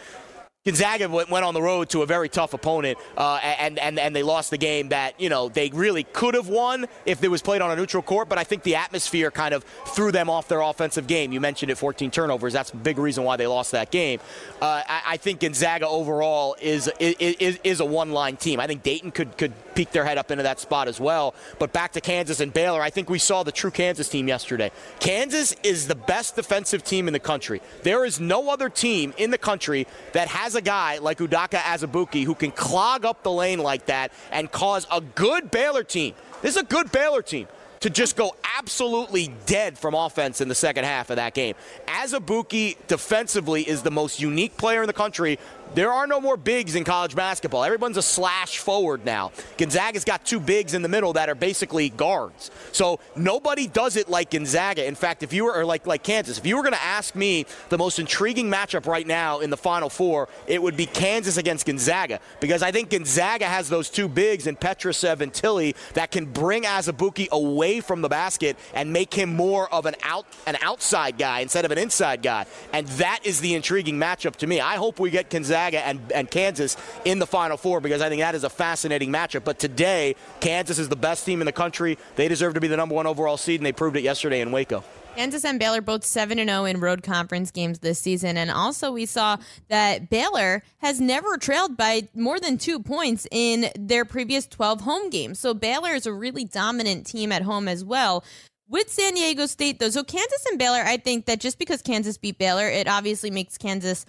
Gonzaga 0.65 1.09
went 1.09 1.43
on 1.43 1.53
the 1.53 1.61
road 1.61 1.89
to 1.89 2.03
a 2.03 2.05
very 2.05 2.30
tough 2.30 2.53
opponent, 2.53 2.97
uh, 3.17 3.38
and, 3.43 3.78
and 3.78 3.99
and 3.99 4.15
they 4.15 4.24
lost 4.24 4.49
the 4.49 4.57
game 4.57 4.89
that 4.89 5.19
you 5.19 5.28
know 5.28 5.49
they 5.49 5.69
really 5.74 6.03
could 6.03 6.36
have 6.36 6.47
won 6.47 6.86
if 7.05 7.21
it 7.21 7.28
was 7.28 7.41
played 7.41 7.61
on 7.61 7.69
a 7.69 7.76
neutral 7.76 8.01
court. 8.01 8.30
But 8.30 8.38
I 8.38 8.45
think 8.45 8.63
the 8.63 8.76
atmosphere 8.76 9.30
kind 9.30 9.53
of 9.53 9.65
threw 9.88 10.13
them 10.13 10.30
off 10.30 10.47
their 10.47 10.61
offensive 10.61 11.05
game. 11.05 11.34
You 11.34 11.41
mentioned 11.41 11.69
it, 11.69 11.78
14 11.78 12.11
turnovers. 12.11 12.53
That's 12.53 12.71
a 12.71 12.78
big 12.78 12.97
reason 12.97 13.26
why 13.26 13.36
they 13.36 13.45
lost 13.45 13.74
that 13.74 13.91
game. 13.91 14.21
Uh, 14.61 14.84
I, 14.88 15.01
I 15.05 15.17
think 15.17 15.41
Gonzaga 15.41 15.86
overall 15.86 16.55
is 16.61 16.89
is, 16.97 17.15
is, 17.19 17.59
is 17.65 17.80
a 17.82 17.86
one-line 17.86 18.38
team. 18.38 18.61
I 18.61 18.67
think 18.67 18.84
Dayton 18.84 19.11
could 19.11 19.38
could 19.38 19.51
peek 19.76 19.91
their 19.91 20.05
head 20.05 20.17
up 20.17 20.32
into 20.32 20.43
that 20.43 20.59
spot 20.59 20.88
as 20.88 20.99
well. 20.99 21.36
But 21.59 21.74
back 21.74 21.93
to 21.93 22.01
Kansas 22.01 22.39
and 22.39 22.53
Baylor, 22.53 22.82
I 22.82 22.89
think 22.89 23.09
we 23.09 23.19
saw 23.19 23.43
the 23.43 23.51
true 23.51 23.71
Kansas 23.71 24.09
team 24.09 24.28
yesterday. 24.28 24.71
Kansas 24.99 25.55
is 25.63 25.88
the 25.88 25.95
best 25.95 26.36
defensive 26.36 26.84
team 26.84 27.07
in 27.07 27.13
the 27.13 27.19
country. 27.19 27.61
There 27.84 28.05
is 28.05 28.19
no 28.19 28.49
other 28.49 28.69
team 28.69 29.13
in 29.17 29.32
the 29.32 29.38
country 29.38 29.88
that 30.13 30.28
has 30.28 30.55
a 30.55 30.61
guy 30.61 30.99
like 30.99 31.19
Udoka 31.19 31.59
Azubuike 31.59 32.24
who 32.24 32.36
can 32.36 32.51
clog 32.51 33.05
up 33.05 33.24
the 33.24 33.32
lane 33.32 33.59
like 33.59 33.88
that 33.88 34.11
and 34.32 34.51
cause 34.51 34.88
a 34.91 35.01
good 35.01 35.51
Baylor 35.51 35.84
team. 35.84 36.13
This 36.41 36.55
is 36.55 36.61
a 36.61 36.65
good 36.65 36.91
Baylor 36.91 37.21
team 37.21 37.47
to 37.84 37.89
just 37.89 38.15
go 38.15 38.34
absolutely 38.57 39.28
dead 39.45 39.78
from 39.78 39.93
offense 39.93 40.39
in 40.39 40.47
the 40.47 40.55
second 40.55 40.86
half 40.86 41.09
of 41.09 41.17
that 41.17 41.34
game. 41.34 41.53
Azubuike 41.86 42.78
defensively 42.88 43.61
is 43.61 43.82
the 43.82 43.91
most 43.91 44.21
unique 44.21 44.55
player 44.55 44.84
in 44.84 44.88
the 44.88 44.93
country 44.93 45.38
there 45.76 45.91
are 45.91 46.07
no 46.07 46.21
more 46.21 46.38
bigs 46.38 46.76
in 46.76 46.84
college 46.84 47.15
basketball. 47.15 47.63
Everyone's 47.63 47.97
a 47.97 48.01
slash 48.01 48.59
forward 48.59 49.05
now. 49.05 49.32
Gonzaga's 49.57 50.05
got 50.05 50.26
two 50.26 50.39
bigs 50.39 50.74
in 50.74 50.82
the 50.82 50.89
middle 50.89 51.13
that 51.13 51.30
are 51.30 51.36
basically 51.36 51.89
guards. 51.89 52.51
So 52.71 52.99
nobody 53.15 53.67
does 53.67 53.95
it 53.95 54.09
like 54.09 54.32
Gonzaga. 54.32 54.86
In 54.86 54.95
fact, 54.95 55.24
if 55.24 55.34
you 55.34 55.45
were 55.45 55.55
or 55.55 55.65
like 55.65 55.88
like 55.88 56.03
Kansas, 56.03 56.38
if 56.38 56.45
you 56.45 56.55
were 56.55 56.63
going 56.63 56.74
to 56.74 56.84
ask 56.84 57.15
me 57.15 57.45
the 57.69 57.78
most 57.78 57.99
intriguing 57.99 58.51
matchup 58.51 58.86
right 58.86 59.07
now 59.07 59.39
in 59.39 59.49
the 59.49 59.57
Final 59.57 59.89
Four, 59.89 60.30
it 60.47 60.61
would 60.61 60.78
be 60.78 60.86
Kansas 60.86 61.38
against 61.38 61.65
Gonzaga 61.65 62.19
because 62.39 62.61
I 62.61 62.71
think 62.71 62.89
Gonzaga 62.91 63.45
has 63.45 63.69
those 63.69 63.89
two 63.89 64.07
bigs 64.07 64.47
in 64.47 64.55
Petrusev 64.55 65.21
and 65.21 65.34
Tillie 65.34 65.76
that 65.93 66.11
can 66.11 66.26
bring 66.26 66.63
Azubuike 66.63 67.30
away 67.30 67.80
from 67.80 68.01
the 68.01 68.09
basket 68.09 68.57
and 68.74 68.93
make 68.93 69.13
him 69.13 69.36
more 69.36 69.74
of 69.74 69.86
an 69.86 69.95
out 70.03 70.26
an 70.45 70.57
outside 70.61 71.17
guy 71.17 71.39
instead 71.39 71.65
of 71.65 71.71
an 71.71 71.78
inside 71.78 72.21
guy. 72.21 72.45
And 72.71 72.88
that 72.99 73.21
is 73.24 73.41
the 73.41 73.55
intriguing 73.55 73.97
matchup 73.97 74.36
to 74.38 74.47
me. 74.47 74.59
I 74.59 74.76
hope 74.76 74.99
we 74.99 75.09
get 75.09 75.30
Gonzaga 75.30 75.62
Gonzaga 75.64 75.88
and, 75.88 76.11
and 76.11 76.30
Kansas 76.30 76.78
in 77.05 77.20
the 77.20 77.28
Final 77.28 77.57
Four 77.57 77.82
because 77.82 78.01
I 78.01 78.09
think 78.09 78.22
that 78.22 78.36
is 78.36 78.43
a 78.43 78.49
fascinating 78.49 79.11
matchup. 79.11 79.43
But 79.43 79.59
today, 79.59 80.16
Kansas 80.39 80.80
is 80.80 80.89
the 80.89 80.95
best 80.95 81.26
team 81.26 81.41
in 81.41 81.45
the 81.45 81.51
country. 81.51 81.97
They 82.16 82.28
deserve 82.28 82.53
to 82.55 82.61
be 82.61 82.68
the 82.68 82.78
number 82.78 82.95
one 82.95 83.07
overall 83.07 83.38
seed, 83.38 83.59
and 83.59 83.66
they 83.66 83.72
proved 83.72 83.95
it 83.95 84.01
yesterday 84.01 84.41
in 84.41 84.51
Waco. 84.51 84.84
Kansas 85.16 85.45
and 85.45 85.59
Baylor 85.59 85.82
both 85.82 86.03
7 86.03 86.39
0 86.39 86.66
in 86.66 86.80
road 86.80 87.03
conference 87.03 87.51
games 87.51 87.80
this 87.80 87.99
season. 87.99 88.36
And 88.36 88.49
also, 88.49 88.91
we 88.91 89.05
saw 89.05 89.38
that 89.70 90.09
Baylor 90.09 90.64
has 90.80 90.99
never 90.99 91.38
trailed 91.38 91.78
by 91.78 92.09
more 92.16 92.39
than 92.39 92.57
two 92.57 92.80
points 92.80 93.28
in 93.32 93.68
their 93.78 94.05
previous 94.05 94.47
12 94.47 94.82
home 94.82 95.09
games. 95.11 95.39
So, 95.39 95.53
Baylor 95.53 95.91
is 95.91 96.07
a 96.07 96.14
really 96.14 96.45
dominant 96.45 97.05
team 97.05 97.32
at 97.32 97.43
home 97.43 97.68
as 97.68 97.86
well. 97.86 98.24
With 98.70 98.89
San 98.89 99.14
Diego 99.14 99.45
State, 99.45 99.78
though, 99.78 99.89
so 99.89 100.03
Kansas 100.03 100.45
and 100.49 100.57
Baylor, 100.57 100.82
I 100.84 100.97
think 100.97 101.26
that 101.26 101.39
just 101.39 101.59
because 101.59 101.84
Kansas 101.84 102.18
beat 102.18 102.39
Baylor, 102.39 102.68
it 102.68 102.88
obviously 102.88 103.30
makes 103.30 103.55
Kansas 103.55 104.03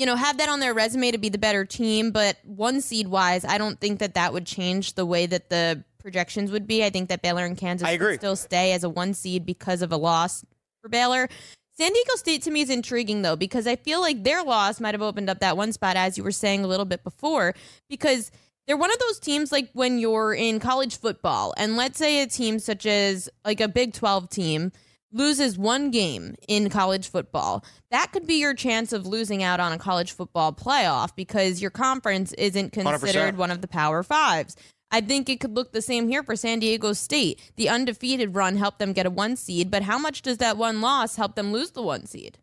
you 0.00 0.06
know, 0.06 0.16
have 0.16 0.38
that 0.38 0.48
on 0.48 0.60
their 0.60 0.72
resume 0.72 1.10
to 1.10 1.18
be 1.18 1.28
the 1.28 1.36
better 1.36 1.66
team. 1.66 2.10
But 2.10 2.38
one 2.42 2.80
seed 2.80 3.08
wise, 3.08 3.44
I 3.44 3.58
don't 3.58 3.78
think 3.78 3.98
that 3.98 4.14
that 4.14 4.32
would 4.32 4.46
change 4.46 4.94
the 4.94 5.04
way 5.04 5.26
that 5.26 5.50
the 5.50 5.84
projections 5.98 6.50
would 6.50 6.66
be. 6.66 6.82
I 6.82 6.88
think 6.88 7.10
that 7.10 7.20
Baylor 7.20 7.44
and 7.44 7.54
Kansas 7.54 7.86
I 7.86 7.90
agree. 7.90 8.16
still 8.16 8.34
stay 8.34 8.72
as 8.72 8.82
a 8.82 8.88
one 8.88 9.12
seed 9.12 9.44
because 9.44 9.82
of 9.82 9.92
a 9.92 9.98
loss 9.98 10.42
for 10.80 10.88
Baylor. 10.88 11.28
San 11.76 11.92
Diego 11.92 12.14
State 12.14 12.40
to 12.44 12.50
me 12.50 12.62
is 12.62 12.70
intriguing 12.70 13.20
though 13.20 13.36
because 13.36 13.66
I 13.66 13.76
feel 13.76 14.00
like 14.00 14.24
their 14.24 14.42
loss 14.42 14.80
might 14.80 14.94
have 14.94 15.02
opened 15.02 15.28
up 15.28 15.40
that 15.40 15.58
one 15.58 15.70
spot 15.70 15.96
as 15.96 16.16
you 16.16 16.24
were 16.24 16.32
saying 16.32 16.64
a 16.64 16.66
little 16.66 16.86
bit 16.86 17.04
before 17.04 17.54
because 17.90 18.30
they're 18.66 18.78
one 18.78 18.90
of 18.90 18.98
those 19.00 19.18
teams 19.18 19.52
like 19.52 19.68
when 19.74 19.98
you're 19.98 20.32
in 20.32 20.60
college 20.60 20.98
football 20.98 21.52
and 21.58 21.76
let's 21.76 21.98
say 21.98 22.22
a 22.22 22.26
team 22.26 22.58
such 22.58 22.86
as 22.86 23.28
like 23.44 23.60
a 23.60 23.68
Big 23.68 23.92
12 23.92 24.30
team 24.30 24.72
loses 25.12 25.58
one 25.58 25.90
game 25.90 26.36
in 26.48 26.70
college 26.70 27.08
football, 27.08 27.64
that 27.90 28.12
could 28.12 28.26
be 28.26 28.34
your 28.34 28.54
chance 28.54 28.92
of 28.92 29.06
losing 29.06 29.42
out 29.42 29.60
on 29.60 29.72
a 29.72 29.78
college 29.78 30.12
football 30.12 30.52
playoff 30.52 31.14
because 31.16 31.60
your 31.60 31.70
conference 31.70 32.32
isn't 32.34 32.72
considered 32.72 33.34
100%. 33.34 33.36
one 33.36 33.50
of 33.50 33.60
the 33.60 33.68
Power 33.68 34.02
Fives. 34.02 34.56
I 34.92 35.00
think 35.00 35.28
it 35.28 35.38
could 35.38 35.54
look 35.54 35.72
the 35.72 35.82
same 35.82 36.08
here 36.08 36.22
for 36.22 36.34
San 36.34 36.58
Diego 36.58 36.92
State. 36.92 37.52
The 37.56 37.68
undefeated 37.68 38.34
run 38.34 38.56
helped 38.56 38.80
them 38.80 38.92
get 38.92 39.06
a 39.06 39.10
one 39.10 39.36
seed, 39.36 39.70
but 39.70 39.82
how 39.82 39.98
much 39.98 40.22
does 40.22 40.38
that 40.38 40.56
one 40.56 40.80
loss 40.80 41.16
help 41.16 41.36
them 41.36 41.52
lose 41.52 41.70
the 41.70 41.82
one 41.82 42.06
seed? 42.06 42.38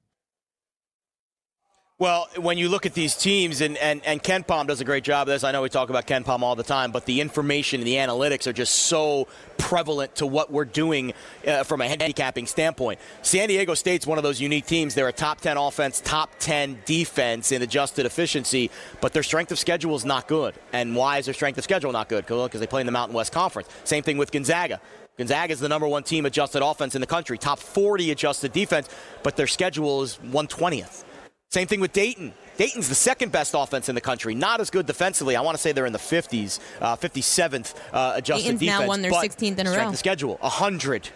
Well, 2.00 2.30
when 2.36 2.60
you 2.60 2.70
look 2.70 2.86
at 2.86 2.94
these 2.94 3.16
teams, 3.16 3.60
and, 3.60 3.76
and, 3.78 4.06
and 4.06 4.22
KenPom 4.22 4.68
does 4.68 4.80
a 4.80 4.86
great 4.86 5.04
job 5.04 5.28
of 5.28 5.34
this. 5.34 5.44
I 5.44 5.52
know 5.52 5.64
we 5.64 5.70
talk 5.70 5.90
about 5.90 6.06
KenPom 6.06 6.42
all 6.42 6.56
the 6.56 6.62
time, 6.62 6.92
but 6.92 7.06
the 7.08 7.22
information 7.22 7.82
and 7.82 7.88
the 7.88 7.96
analytics 7.96 8.46
are 8.46 8.54
just 8.54 8.76
so 8.76 9.28
prevalent 9.58 10.14
to 10.18 10.28
what 10.28 10.52
we're 10.52 10.64
doing 10.64 11.14
uh, 11.48 11.64
from 11.64 11.82
a 11.82 11.88
handicapping 11.88 12.46
standpoint. 12.46 13.00
San 13.24 13.48
Diego 13.48 13.74
State's 13.74 14.06
one 14.06 14.20
of 14.20 14.24
those 14.24 14.40
unique 14.40 14.68
teams. 14.68 14.94
They're 14.94 15.08
a 15.08 15.12
top 15.12 15.42
10 15.42 15.58
offense, 15.58 16.00
top 16.00 16.30
10 16.38 16.84
defense 16.86 17.52
in 17.52 17.64
adjusted 17.64 18.06
efficiency, 18.06 18.70
but 19.02 19.14
their 19.14 19.24
strength 19.24 19.52
of 19.52 19.58
schedule 19.58 19.96
is 19.96 20.06
not 20.06 20.28
good. 20.28 20.54
And 20.74 20.96
why 20.96 21.18
is 21.18 21.26
their 21.26 21.34
strength 21.34 21.58
of 21.58 21.64
schedule 21.64 21.92
not 21.92 22.10
good? 22.10 22.28
Because 22.28 22.60
they 22.60 22.68
play 22.68 22.82
in 22.82 22.86
the 22.86 22.92
Mountain 22.92 23.16
West 23.16 23.32
Conference. 23.32 23.70
Same 23.86 24.04
thing 24.04 24.20
with 24.20 24.32
Gonzaga. 24.32 24.80
Gonzaga 25.18 25.52
is 25.52 25.60
the 25.60 25.68
number 25.68 25.88
one 25.88 26.04
team 26.04 26.28
adjusted 26.28 26.62
offense 26.62 26.94
in 26.94 27.02
the 27.02 27.08
country, 27.08 27.40
top 27.40 27.58
40 27.58 28.12
adjusted 28.12 28.54
defense, 28.54 28.88
but 29.24 29.36
their 29.36 29.48
schedule 29.48 30.04
is 30.04 30.20
120th. 30.24 31.06
Same 31.52 31.68
thing 31.68 31.80
with 31.80 31.94
Dayton. 31.94 32.34
Dayton's 32.58 32.90
the 32.90 32.96
second 32.96 33.32
best 33.32 33.54
offense 33.56 33.88
in 33.88 33.96
the 33.96 34.02
country. 34.02 34.36
Not 34.36 34.60
as 34.60 34.70
good 34.70 34.86
defensively. 34.86 35.36
I 35.36 35.42
want 35.42 35.56
to 35.56 35.62
say 35.62 35.72
they're 35.72 35.86
in 35.86 35.94
the 35.94 36.00
50s, 36.00 36.60
uh, 36.82 36.96
57th 36.96 37.76
uh, 37.94 38.14
adjusted 38.16 38.44
Dayton's 38.44 38.60
defense. 38.60 38.80
now 38.82 38.88
won 38.88 39.02
their 39.02 39.12
16th 39.12 39.58
in 39.58 39.68
a 39.68 39.72
row. 39.72 39.92
The 39.92 39.98
schedule 39.98 40.38
100. 40.42 41.10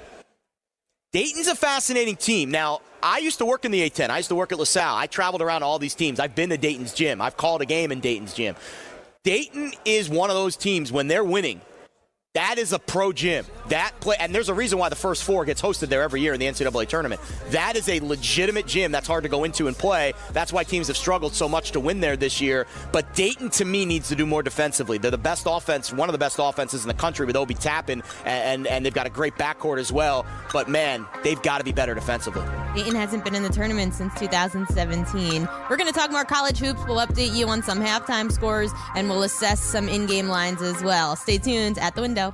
Dayton's 1.12 1.48
a 1.48 1.56
fascinating 1.56 2.16
team. 2.16 2.52
Now, 2.52 2.80
I 3.04 3.18
used 3.18 3.40
to 3.40 3.46
work 3.46 3.66
in 3.66 3.72
the 3.72 3.90
A10. 3.90 4.10
I 4.10 4.18
used 4.18 4.30
to 4.30 4.36
work 4.36 4.54
at 4.54 4.60
LaSalle. 4.60 4.96
I 4.96 5.08
traveled 5.08 5.42
around 5.42 5.64
all 5.64 5.80
these 5.80 5.96
teams. 5.96 6.20
I've 6.20 6.36
been 6.36 6.50
to 6.50 6.58
Dayton's 6.58 6.94
gym. 6.94 7.22
I've 7.22 7.36
called 7.36 7.62
a 7.62 7.66
game 7.66 7.92
in 7.92 8.00
Dayton's 8.00 8.34
gym. 8.34 8.56
Dayton 9.24 9.74
is 9.84 10.10
one 10.10 10.30
of 10.30 10.36
those 10.36 10.56
teams 10.56 10.92
when 10.92 11.08
they're 11.08 11.24
winning 11.24 11.60
that 12.34 12.58
is 12.58 12.72
a 12.72 12.80
pro 12.80 13.12
gym. 13.12 13.46
That 13.68 13.92
play, 14.00 14.16
and 14.18 14.34
there's 14.34 14.48
a 14.48 14.54
reason 14.54 14.80
why 14.80 14.88
the 14.88 14.96
first 14.96 15.26
four 15.26 15.44
gets 15.44 15.62
hosted 15.62 15.90
there 15.90 16.02
every 16.02 16.22
year 16.22 16.34
in 16.34 16.40
the 16.40 16.46
NCAA 16.46 16.88
tournament. 16.88 17.20
That 17.50 17.76
is 17.76 17.90
a 17.90 18.00
legitimate 18.00 18.66
gym 18.66 18.92
that's 18.94 19.08
hard 19.08 19.24
to 19.24 19.30
go 19.30 19.44
into 19.44 19.68
and 19.68 19.78
play. 19.78 20.14
That's 20.32 20.54
why 20.54 20.64
teams 20.64 20.88
have 20.88 20.96
struggled 20.96 21.34
so 21.34 21.50
much 21.50 21.72
to 21.72 21.82
win 21.82 22.00
there 22.00 22.16
this 22.16 22.40
year. 22.40 22.68
But 22.94 23.14
Dayton, 23.16 23.50
to 23.52 23.66
me, 23.66 23.86
needs 23.86 24.08
to 24.10 24.16
do 24.16 24.26
more 24.26 24.44
defensively. 24.44 24.98
They're 24.98 25.12
the 25.12 25.18
best 25.18 25.46
offense, 25.46 25.92
one 25.92 26.08
of 26.08 26.14
the 26.14 26.20
best 26.20 26.38
offenses 26.40 26.84
in 26.84 26.88
the 26.88 26.94
country 26.94 27.26
with 27.26 27.36
Obi 27.36 27.54
Toppin, 27.54 28.02
and, 28.24 28.66
and 28.66 28.86
they've 28.86 28.94
got 28.94 29.08
a 29.08 29.12
great 29.12 29.36
backcourt 29.36 29.80
as 29.80 29.92
well. 29.92 30.26
But 30.54 30.70
man, 30.70 31.06
they've 31.24 31.42
got 31.42 31.58
to 31.58 31.66
be 31.66 31.74
better 31.74 31.94
defensively. 31.94 32.44
Dayton 32.76 32.96
hasn't 32.96 33.26
been 33.26 33.36
in 33.36 33.44
the 33.44 33.50
tournament 33.50 33.94
since 33.94 34.14
2017. 34.18 35.48
We're 35.70 35.78
going 35.78 35.92
to 35.92 35.98
talk 35.98 36.10
more 36.12 36.24
college 36.24 36.60
hoops. 36.60 36.82
We'll 36.88 37.06
update 37.06 37.36
you 37.36 37.48
on 37.50 37.62
some 37.62 37.80
halftime 37.80 38.32
scores, 38.32 38.72
and 38.96 39.10
we'll 39.10 39.24
assess 39.24 39.60
some 39.60 39.90
in-game 39.90 40.30
lines 40.30 40.62
as 40.62 40.82
well. 40.82 41.16
Stay 41.18 41.38
tuned 41.38 41.78
at 41.80 41.96
the 41.96 42.02
window. 42.02 42.34